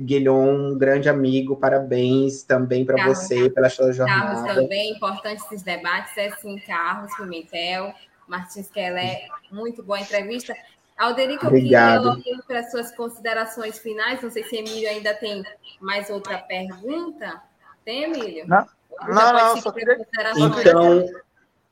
Guilhom, 0.00 0.72
um 0.72 0.78
grande 0.78 1.08
amigo, 1.08 1.56
parabéns 1.56 2.42
também 2.42 2.84
para 2.84 3.06
você, 3.06 3.50
pela 3.50 3.68
sua 3.68 3.92
jornada. 3.92 4.34
Carlos 4.34 4.54
também, 4.54 4.92
importante 4.92 5.42
esses 5.44 5.62
debates, 5.62 6.16
é 6.16 6.30
sim, 6.36 6.58
Carlos 6.66 7.14
Pimentel, 7.16 7.92
Martins 8.26 8.70
Kelé, 8.70 9.26
muito 9.50 9.82
boa 9.82 10.00
entrevista. 10.00 10.54
Alderico, 10.96 11.44
eu 11.44 11.48
Obrigado. 11.48 12.22
queria 12.22 12.42
para 12.46 12.62
suas 12.70 12.94
considerações 12.94 13.78
finais. 13.78 14.22
Não 14.22 14.30
sei 14.30 14.44
se 14.44 14.56
Emílio 14.56 14.88
ainda 14.88 15.12
tem 15.12 15.42
mais 15.80 16.08
outra 16.08 16.38
pergunta. 16.38 17.42
Tem, 17.84 18.04
Emílio? 18.04 18.46
Não, 18.46 18.64
não, 19.08 19.32
não 19.32 19.60
só 19.60 19.72
queria, 19.72 19.98
então, 20.36 21.04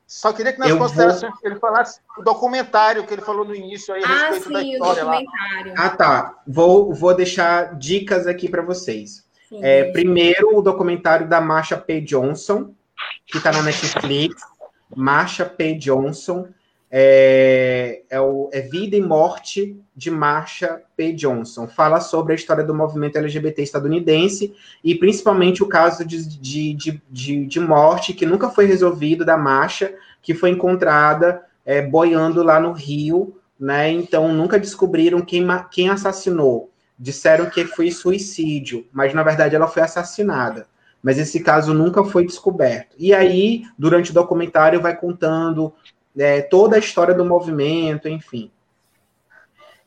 só 0.06 0.32
queria 0.32 0.52
que 0.52 0.58
nas 0.58 0.72
considerações 0.72 1.32
vou... 1.32 1.50
ele 1.50 1.58
falasse 1.58 2.00
o 2.18 2.22
documentário 2.22 3.06
que 3.06 3.14
ele 3.14 3.22
falou 3.22 3.44
no 3.44 3.54
início 3.54 3.94
aí 3.94 4.04
a 4.04 4.06
ah, 4.06 4.30
respeito 4.30 4.44
sim, 4.44 4.52
da 4.52 4.62
história 4.62 5.04
lá. 5.04 5.20
Ah, 5.76 5.90
tá. 5.90 6.42
Vou, 6.46 6.92
vou 6.92 7.14
deixar 7.14 7.78
dicas 7.78 8.26
aqui 8.26 8.48
para 8.48 8.62
vocês. 8.62 9.24
Sim, 9.48 9.60
é, 9.62 9.90
primeiro, 9.90 10.56
o 10.56 10.62
documentário 10.62 11.28
da 11.28 11.40
Marsha 11.40 11.78
P. 11.78 12.00
Johnson, 12.00 12.74
que 13.26 13.38
está 13.38 13.52
na 13.52 13.62
Netflix. 13.62 14.42
Marsha 14.94 15.46
P. 15.46 15.74
Johnson 15.74 16.48
é, 16.94 18.02
é, 18.10 18.20
o, 18.20 18.50
é 18.52 18.60
Vida 18.60 18.94
e 18.94 19.00
Morte 19.00 19.80
de 19.96 20.10
Marsha 20.10 20.82
P. 20.94 21.14
Johnson. 21.14 21.66
Fala 21.66 22.00
sobre 22.00 22.34
a 22.34 22.36
história 22.36 22.62
do 22.62 22.74
movimento 22.74 23.16
LGBT 23.16 23.62
estadunidense 23.62 24.54
e 24.84 24.94
principalmente 24.94 25.62
o 25.62 25.68
caso 25.68 26.04
de, 26.04 26.22
de, 26.38 26.74
de, 26.74 27.02
de, 27.10 27.46
de 27.46 27.60
morte 27.60 28.12
que 28.12 28.26
nunca 28.26 28.50
foi 28.50 28.66
resolvido 28.66 29.24
da 29.24 29.38
Marsha, 29.38 29.94
que 30.20 30.34
foi 30.34 30.50
encontrada 30.50 31.42
é, 31.64 31.80
boiando 31.80 32.42
lá 32.42 32.60
no 32.60 32.72
Rio, 32.72 33.40
né? 33.58 33.90
Então 33.90 34.30
nunca 34.30 34.58
descobriram 34.58 35.22
quem, 35.22 35.46
quem 35.70 35.88
assassinou. 35.88 36.70
Disseram 36.98 37.48
que 37.48 37.64
foi 37.64 37.90
suicídio, 37.90 38.86
mas 38.92 39.14
na 39.14 39.22
verdade 39.22 39.56
ela 39.56 39.66
foi 39.66 39.82
assassinada. 39.82 40.66
Mas 41.02 41.18
esse 41.18 41.40
caso 41.40 41.72
nunca 41.72 42.04
foi 42.04 42.24
descoberto. 42.26 42.94
E 42.98 43.12
aí, 43.12 43.64
durante 43.76 44.12
o 44.12 44.14
documentário, 44.14 44.80
vai 44.80 44.94
contando 44.94 45.72
é, 46.16 46.40
toda 46.42 46.76
a 46.76 46.78
história 46.78 47.14
do 47.14 47.24
movimento, 47.24 48.08
enfim. 48.08 48.50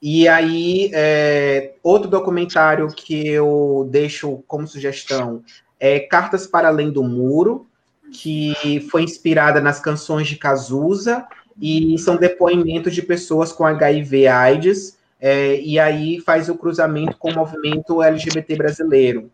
E 0.01 0.27
aí, 0.27 0.91
é, 0.93 1.73
outro 1.81 2.09
documentário 2.09 2.87
que 2.87 3.27
eu 3.27 3.87
deixo 3.89 4.43
como 4.47 4.67
sugestão 4.67 5.43
é 5.79 5.99
Cartas 5.99 6.45
para 6.45 6.67
Além 6.67 6.91
do 6.91 7.03
Muro, 7.03 7.67
que 8.11 8.85
foi 8.91 9.03
inspirada 9.03 9.59
nas 9.59 9.79
canções 9.79 10.27
de 10.27 10.35
Cazuza, 10.35 11.25
e 11.59 11.97
são 11.97 12.17
depoimentos 12.17 12.93
de 12.93 13.01
pessoas 13.01 13.51
com 13.51 13.65
HIV 13.65 14.27
AIDS, 14.27 14.97
é, 15.19 15.59
e 15.61 15.79
aí 15.79 16.19
faz 16.19 16.49
o 16.49 16.55
cruzamento 16.55 17.17
com 17.17 17.31
o 17.31 17.35
movimento 17.35 18.03
LGBT 18.03 18.55
brasileiro. 18.55 19.31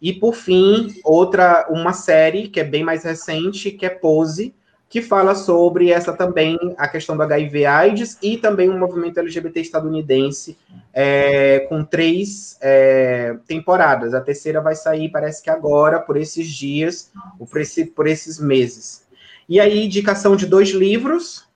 E 0.00 0.12
por 0.12 0.34
fim, 0.34 0.94
outra, 1.02 1.66
uma 1.70 1.92
série 1.92 2.48
que 2.48 2.60
é 2.60 2.64
bem 2.64 2.84
mais 2.84 3.02
recente, 3.02 3.70
que 3.70 3.86
é 3.86 3.90
Pose, 3.90 4.54
que 4.88 5.02
fala 5.02 5.34
sobre 5.34 5.90
essa 5.90 6.12
também, 6.12 6.56
a 6.78 6.86
questão 6.86 7.16
do 7.16 7.22
HIV 7.22 7.66
AIDS 7.66 8.18
e 8.22 8.36
também 8.36 8.68
o 8.68 8.78
movimento 8.78 9.18
LGBT 9.18 9.60
estadunidense, 9.60 10.56
é, 10.92 11.60
com 11.68 11.84
três 11.84 12.56
é, 12.60 13.36
temporadas. 13.48 14.14
A 14.14 14.20
terceira 14.20 14.60
vai 14.60 14.76
sair, 14.76 15.10
parece 15.10 15.42
que 15.42 15.50
agora, 15.50 15.98
por 15.98 16.16
esses 16.16 16.46
dias, 16.48 17.10
ou 17.38 17.46
por, 17.46 17.60
esse, 17.60 17.84
por 17.84 18.06
esses 18.06 18.38
meses. 18.38 19.04
E 19.48 19.58
aí, 19.58 19.84
indicação 19.84 20.36
de 20.36 20.46
dois 20.46 20.70
livros, 20.70 21.46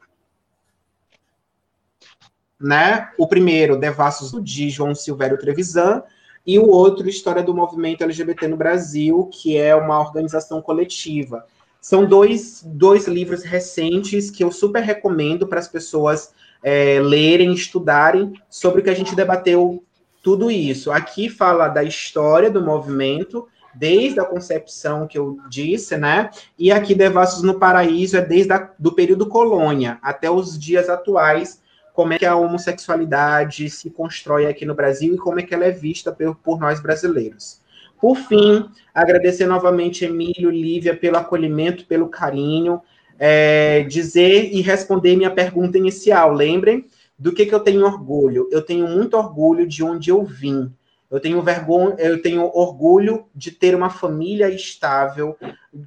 né? 2.60 3.10
O 3.16 3.28
primeiro, 3.28 3.78
Devassos 3.78 4.32
de 4.42 4.68
João 4.70 4.94
Silvério 4.94 5.38
Trevisan, 5.38 6.02
e 6.44 6.58
o 6.58 6.68
outro, 6.68 7.08
História 7.08 7.42
do 7.42 7.54
Movimento 7.54 8.02
LGBT 8.02 8.48
no 8.48 8.56
Brasil, 8.56 9.30
que 9.32 9.56
é 9.56 9.74
uma 9.74 10.00
organização 10.00 10.60
coletiva 10.60 11.46
são 11.80 12.04
dois, 12.04 12.62
dois 12.64 13.08
livros 13.08 13.42
recentes 13.42 14.30
que 14.30 14.44
eu 14.44 14.52
super 14.52 14.82
recomendo 14.82 15.46
para 15.46 15.58
as 15.58 15.68
pessoas 15.68 16.32
é, 16.62 17.00
lerem, 17.00 17.52
estudarem 17.52 18.34
sobre 18.48 18.80
o 18.80 18.84
que 18.84 18.90
a 18.90 18.94
gente 18.94 19.16
debateu 19.16 19.82
tudo 20.22 20.50
isso. 20.50 20.92
Aqui 20.92 21.28
fala 21.28 21.68
da 21.68 21.82
história 21.82 22.50
do 22.50 22.62
movimento, 22.62 23.48
desde 23.74 24.20
a 24.20 24.24
concepção 24.24 25.06
que 25.06 25.16
eu 25.16 25.38
disse, 25.48 25.96
né? 25.96 26.30
E 26.58 26.70
aqui 26.70 26.94
Devassos 26.94 27.42
no 27.42 27.58
Paraíso 27.58 28.16
é 28.16 28.20
desde 28.20 28.52
a, 28.52 28.70
do 28.78 28.92
período 28.92 29.26
colônia 29.26 29.98
até 30.02 30.30
os 30.30 30.58
dias 30.58 30.88
atuais, 30.88 31.62
como 31.94 32.12
é 32.12 32.18
que 32.18 32.26
a 32.26 32.36
homossexualidade 32.36 33.70
se 33.70 33.90
constrói 33.90 34.46
aqui 34.46 34.66
no 34.66 34.74
Brasil 34.74 35.14
e 35.14 35.18
como 35.18 35.40
é 35.40 35.42
que 35.42 35.54
ela 35.54 35.64
é 35.64 35.70
vista 35.70 36.12
por, 36.12 36.36
por 36.36 36.60
nós 36.60 36.80
brasileiros. 36.80 37.60
Por 38.00 38.16
fim, 38.16 38.66
agradecer 38.94 39.46
novamente 39.46 40.04
Emílio, 40.04 40.50
Lívia, 40.50 40.96
pelo 40.96 41.18
acolhimento, 41.18 41.84
pelo 41.86 42.08
carinho, 42.08 42.80
é, 43.18 43.82
dizer 43.82 44.50
e 44.52 44.60
responder 44.62 45.16
minha 45.16 45.30
pergunta 45.30 45.76
inicial. 45.76 46.32
Lembrem 46.32 46.86
do 47.18 47.32
que, 47.32 47.44
que 47.44 47.54
eu 47.54 47.60
tenho 47.60 47.84
orgulho. 47.84 48.48
Eu 48.50 48.62
tenho 48.62 48.88
muito 48.88 49.14
orgulho 49.18 49.66
de 49.66 49.84
onde 49.84 50.10
eu 50.10 50.24
vim. 50.24 50.72
Eu 51.10 51.18
tenho 51.18 51.42
vergonha, 51.42 51.96
eu 51.98 52.22
tenho 52.22 52.42
orgulho 52.54 53.26
de 53.34 53.50
ter 53.50 53.74
uma 53.74 53.90
família 53.90 54.48
estável 54.48 55.36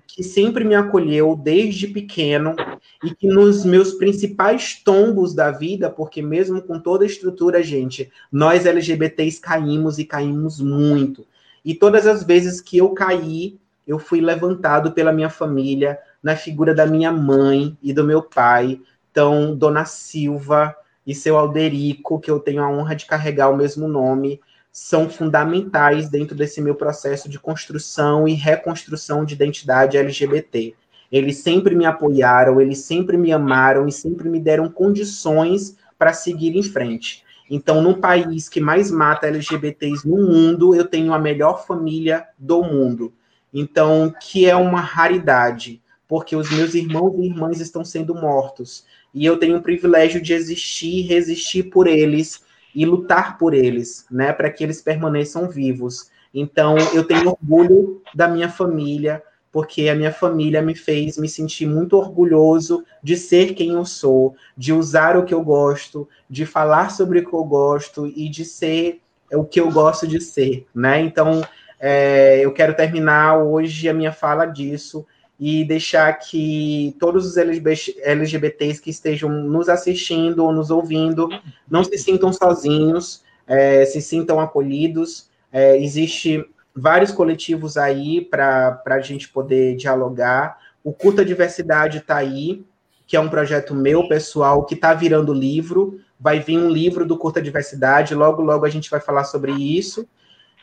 que 0.05 0.21
sempre 0.21 0.65
me 0.65 0.75
acolheu 0.75 1.33
desde 1.35 1.87
pequeno 1.87 2.55
e 3.01 3.15
que 3.15 3.25
nos 3.25 3.63
meus 3.63 3.93
principais 3.93 4.81
tombos 4.83 5.33
da 5.33 5.49
vida, 5.49 5.89
porque 5.89 6.21
mesmo 6.21 6.61
com 6.61 6.77
toda 6.77 7.05
a 7.05 7.07
estrutura, 7.07 7.63
gente, 7.63 8.11
nós 8.29 8.65
LGBTs 8.65 9.39
caímos 9.39 9.97
e 9.97 10.03
caímos 10.03 10.59
muito. 10.59 11.25
E 11.63 11.73
todas 11.73 12.05
as 12.05 12.23
vezes 12.23 12.59
que 12.59 12.77
eu 12.77 12.89
caí, 12.89 13.57
eu 13.87 13.99
fui 13.99 14.21
levantado 14.21 14.91
pela 14.91 15.13
minha 15.13 15.29
família, 15.29 15.99
na 16.21 16.35
figura 16.35 16.73
da 16.73 16.85
minha 16.85 17.11
mãe 17.11 17.77
e 17.81 17.93
do 17.93 18.03
meu 18.03 18.21
pai. 18.21 18.79
Então, 19.11 19.55
Dona 19.55 19.85
Silva, 19.85 20.75
e 21.05 21.13
seu 21.13 21.37
Alderico, 21.37 22.19
que 22.19 22.31
eu 22.31 22.39
tenho 22.39 22.63
a 22.63 22.69
honra 22.69 22.95
de 22.95 23.05
carregar 23.05 23.49
o 23.49 23.57
mesmo 23.57 23.87
nome, 23.87 24.39
são 24.71 25.09
fundamentais 25.09 26.09
dentro 26.09 26.35
desse 26.35 26.61
meu 26.61 26.75
processo 26.75 27.29
de 27.29 27.39
construção 27.39 28.27
e 28.27 28.33
reconstrução 28.33 29.23
de 29.23 29.35
identidade 29.35 29.97
LGBT. 29.97 30.73
Eles 31.11 31.37
sempre 31.37 31.75
me 31.75 31.85
apoiaram, 31.85 32.59
eles 32.59 32.79
sempre 32.79 33.17
me 33.17 33.31
amaram 33.31 33.87
e 33.87 33.91
sempre 33.91 34.27
me 34.29 34.39
deram 34.39 34.69
condições 34.69 35.77
para 35.97 36.11
seguir 36.11 36.57
em 36.57 36.63
frente. 36.63 37.22
Então, 37.49 37.81
no 37.81 37.97
país 37.97 38.47
que 38.47 38.61
mais 38.61 38.89
mata 38.89 39.27
LGBTs 39.27 40.07
no 40.07 40.17
mundo, 40.17 40.73
eu 40.75 40.85
tenho 40.85 41.13
a 41.13 41.19
melhor 41.19 41.65
família 41.65 42.25
do 42.37 42.63
mundo. 42.63 43.13
Então, 43.53 44.13
que 44.21 44.45
é 44.45 44.55
uma 44.55 44.79
raridade, 44.79 45.81
porque 46.07 46.35
os 46.35 46.49
meus 46.51 46.73
irmãos 46.73 47.15
e 47.17 47.25
irmãs 47.25 47.59
estão 47.59 47.83
sendo 47.83 48.15
mortos. 48.15 48.85
E 49.13 49.25
eu 49.25 49.37
tenho 49.37 49.57
o 49.57 49.61
privilégio 49.61 50.21
de 50.21 50.33
existir, 50.33 51.01
resistir 51.03 51.63
por 51.63 51.85
eles 51.85 52.43
e 52.73 52.85
lutar 52.85 53.37
por 53.37 53.53
eles, 53.53 54.05
né, 54.09 54.33
para 54.33 54.49
que 54.49 54.63
eles 54.63 54.81
permaneçam 54.81 55.47
vivos. 55.47 56.09
Então, 56.33 56.75
eu 56.95 57.03
tenho 57.03 57.29
orgulho 57.29 58.01
da 58.15 58.27
minha 58.27 58.49
família, 58.49 59.21
porque 59.53 59.87
a 59.87 59.93
minha 59.93 60.11
família 60.11 60.63
me 60.63 60.73
fez 60.73 61.15
me 61.15 61.29
sentir 61.29 61.67
muito 61.67 61.95
orgulhoso 61.95 62.83
de 63.03 63.15
ser 63.15 63.53
quem 63.53 63.73
eu 63.73 63.85
sou, 63.85 64.35
de 64.57 64.73
usar 64.73 65.15
o 65.15 65.23
que 65.23 65.33
eu 65.33 65.43
gosto, 65.43 66.09
de 66.27 66.43
falar 66.43 66.89
sobre 66.89 67.19
o 67.19 67.29
que 67.29 67.33
eu 67.33 67.43
gosto 67.43 68.07
e 68.07 68.27
de 68.27 68.43
ser 68.43 68.99
o 69.31 69.45
que 69.45 69.59
eu 69.61 69.71
gosto 69.71 70.07
de 70.07 70.19
ser, 70.19 70.65
né? 70.73 70.99
Então, 70.99 71.43
é, 71.79 72.39
eu 72.43 72.51
quero 72.51 72.75
terminar 72.75 73.37
hoje 73.43 73.87
a 73.87 73.93
minha 73.93 74.11
fala 74.11 74.47
disso 74.47 75.05
e 75.39 75.63
deixar 75.63 76.11
que 76.13 76.95
todos 76.99 77.25
os 77.25 77.37
LGBTs 77.37 78.81
que 78.81 78.89
estejam 78.89 79.29
nos 79.29 79.69
assistindo 79.69 80.43
ou 80.43 80.51
nos 80.51 80.71
ouvindo 80.71 81.29
não 81.69 81.83
se 81.83 81.97
sintam 81.99 82.33
sozinhos, 82.33 83.23
é, 83.45 83.85
se 83.85 84.01
sintam 84.01 84.39
acolhidos. 84.39 85.29
É, 85.51 85.77
existe 85.77 86.43
vários 86.75 87.11
coletivos 87.11 87.77
aí 87.77 88.21
para 88.21 88.81
a 88.85 88.99
gente 88.99 89.29
poder 89.29 89.75
dialogar. 89.75 90.57
O 90.83 90.91
Curta 90.91 91.23
Diversidade 91.23 91.99
está 91.99 92.17
aí, 92.17 92.65
que 93.05 93.15
é 93.15 93.19
um 93.19 93.29
projeto 93.29 93.75
meu, 93.75 94.07
pessoal, 94.07 94.65
que 94.65 94.73
está 94.73 94.93
virando 94.93 95.33
livro. 95.33 95.99
Vai 96.19 96.39
vir 96.39 96.57
um 96.57 96.69
livro 96.69 97.05
do 97.05 97.17
Curta 97.17 97.41
Diversidade, 97.41 98.15
logo, 98.15 98.41
logo 98.41 98.65
a 98.65 98.69
gente 98.69 98.89
vai 98.89 98.99
falar 98.99 99.25
sobre 99.25 99.51
isso. 99.51 100.07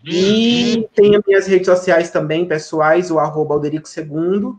E 0.04 0.88
tem 0.94 1.14
as 1.14 1.22
minhas 1.26 1.46
redes 1.46 1.66
sociais 1.66 2.11
também, 2.11 2.46
pessoais, 2.46 3.11
o 3.11 3.18
arroba 3.18 3.54
Alderico 3.54 3.88
Segundo. 3.88 4.58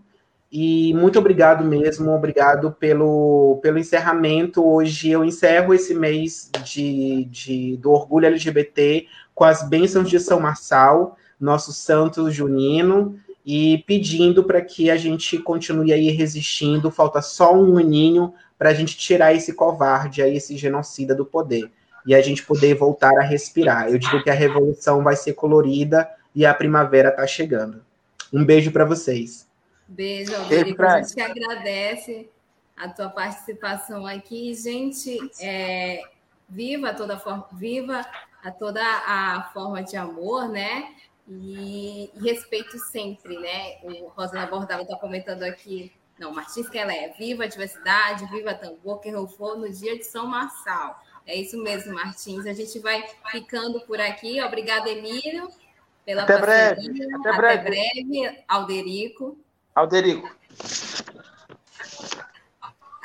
E 0.52 0.94
muito 0.94 1.18
obrigado 1.18 1.64
mesmo, 1.64 2.12
obrigado 2.12 2.74
pelo, 2.74 3.60
pelo 3.62 3.80
encerramento. 3.80 4.66
Hoje 4.66 5.10
eu 5.10 5.24
encerro 5.24 5.74
esse 5.74 5.94
mês 5.94 6.50
de, 6.64 7.26
de, 7.26 7.78
do 7.78 7.92
Orgulho 7.92 8.28
LGBT 8.28 9.08
com 9.34 9.46
as 9.46 9.68
bênçãos 9.68 10.10
de 10.10 10.20
São 10.20 10.40
Marçal 10.40 11.18
nosso 11.42 11.74
santo 11.74 12.30
junino 12.30 13.20
e 13.46 13.84
pedindo 13.88 14.44
para 14.44 14.62
que 14.62 14.92
a 14.92 14.98
gente 14.98 15.38
continue 15.40 15.92
aí 15.92 16.10
resistindo. 16.12 16.92
Falta 16.92 17.22
só 17.22 17.54
um 17.54 17.78
aninho 17.78 18.34
para 18.58 18.70
a 18.70 18.74
gente 18.74 18.98
tirar 18.98 19.34
esse 19.34 19.54
covarde 19.54 20.22
aí, 20.22 20.38
esse 20.38 20.56
genocida 20.56 21.16
do 21.16 21.26
poder 21.26 21.72
e 22.06 22.16
a 22.16 22.22
gente 22.22 22.44
poder 22.44 22.76
voltar 22.76 23.18
a 23.18 23.24
respirar. 23.24 23.90
Eu 23.90 23.98
digo 23.98 24.24
que 24.24 24.30
a 24.30 24.34
revolução 24.34 25.04
vai 25.04 25.16
ser 25.16 25.34
colorida 25.34 26.10
e 26.34 26.46
a 26.46 26.54
primavera 26.54 27.10
está 27.10 27.26
chegando. 27.28 27.84
Um 28.32 28.46
beijo 28.46 28.72
para 28.72 28.86
vocês. 28.86 29.48
Beijo, 29.88 30.36
Alverico. 30.36 30.82
A 30.84 31.02
gente 31.02 31.20
agradece 31.20 32.30
a 32.78 32.88
tua 32.88 33.10
participação 33.10 34.08
aqui. 34.08 34.54
Gente, 34.56 35.20
é, 35.40 36.02
viva 36.50 36.94
toda 36.94 37.20
forma, 37.20 37.46
viva 37.52 38.06
a 38.44 38.52
toda 38.52 38.82
a 38.82 39.50
forma 39.54 39.84
de 39.84 39.98
amor, 39.98 40.48
né? 40.50 40.96
E, 41.40 42.12
e 42.14 42.20
respeito 42.20 42.78
sempre, 42.78 43.40
né? 43.40 43.78
O 43.84 44.08
Rosana 44.10 44.46
Bordava 44.48 44.82
está 44.82 44.98
comentando 44.98 45.44
aqui. 45.44 45.92
Não, 46.20 46.34
Martins 46.34 46.68
Kelé, 46.70 47.14
viva 47.18 47.46
a 47.46 47.48
diversidade, 47.48 48.26
viva 48.30 48.54
tambor, 48.54 49.00
que 49.00 49.12
for 49.38 49.58
no 49.58 49.72
dia 49.72 49.98
de 49.98 50.04
São 50.04 50.28
Marçal. 50.28 51.02
É 51.26 51.36
isso 51.36 51.58
mesmo, 51.64 51.94
Martins. 51.94 52.46
A 52.46 52.54
gente 52.54 52.78
vai 52.80 53.04
ficando 53.32 53.80
por 53.82 54.00
aqui. 54.00 54.42
Obrigada, 54.42 54.90
Emílio, 54.90 55.48
pela 56.06 56.24
Até 56.24 56.38
parceria. 56.38 56.76
Breve. 56.76 57.16
Até, 57.16 57.30
Até 57.30 57.38
breve. 57.38 57.64
breve, 57.64 58.44
Alderico. 58.48 59.40
Alderico. 59.74 60.30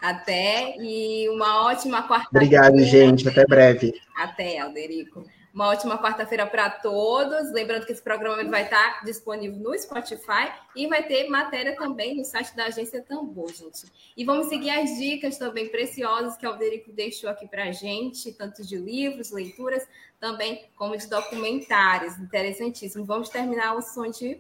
Até 0.03 0.77
e 0.79 1.29
uma 1.31 1.67
ótima 1.67 2.07
quarta-feira. 2.09 2.45
Obrigado, 2.45 2.79
gente. 2.81 3.29
Até 3.29 3.47
breve. 3.47 3.95
Até, 4.17 4.59
Alderico. 4.59 5.25
Uma 5.57 5.69
ótima 5.69 5.97
quarta-feira 5.97 6.47
para 6.47 6.69
todos. 6.69 7.51
Lembrando 7.51 7.87
que 7.87 7.93
esse 7.93 8.03
programa 8.03 8.45
vai 8.45 8.65
estar 8.65 9.03
disponível 9.07 9.59
no 9.59 9.75
Spotify 9.79 10.53
e 10.75 10.87
vai 10.87 11.03
ter 11.03 11.31
matéria 11.31 11.75
também 11.75 12.15
no 12.15 12.27
site 12.27 12.55
da 12.55 12.67
agência 12.67 13.01
Tambor, 13.03 13.51
gente. 13.51 13.91
E 14.15 14.23
vamos 14.23 14.51
seguir 14.51 14.69
as 14.69 14.99
dicas 14.99 15.39
também 15.39 15.71
preciosas 15.71 16.37
que 16.37 16.47
o 16.47 16.51
Alderico 16.51 16.93
deixou 16.93 17.31
aqui 17.31 17.49
para 17.49 17.65
a 17.65 17.73
gente, 17.73 18.31
tanto 18.33 18.63
de 18.63 18.77
livros, 18.77 19.31
leituras, 19.31 19.89
também 20.21 20.69
como 20.77 20.95
de 20.95 21.07
documentários. 21.07 22.19
Interessantíssimo. 22.19 23.07
Vamos 23.07 23.31
terminar 23.31 23.77
o 23.77 23.81
som 23.81 24.11
de 24.11 24.39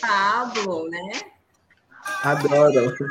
Pablo, 0.00 0.88
né? 0.90 1.20
Adoro. 2.24 2.96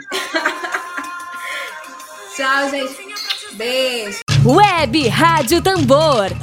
Tchau, 2.35 2.69
gente. 2.69 3.55
Beijo. 3.55 4.19
Web 4.45 5.07
Rádio 5.07 5.63
Tambor 5.63 6.42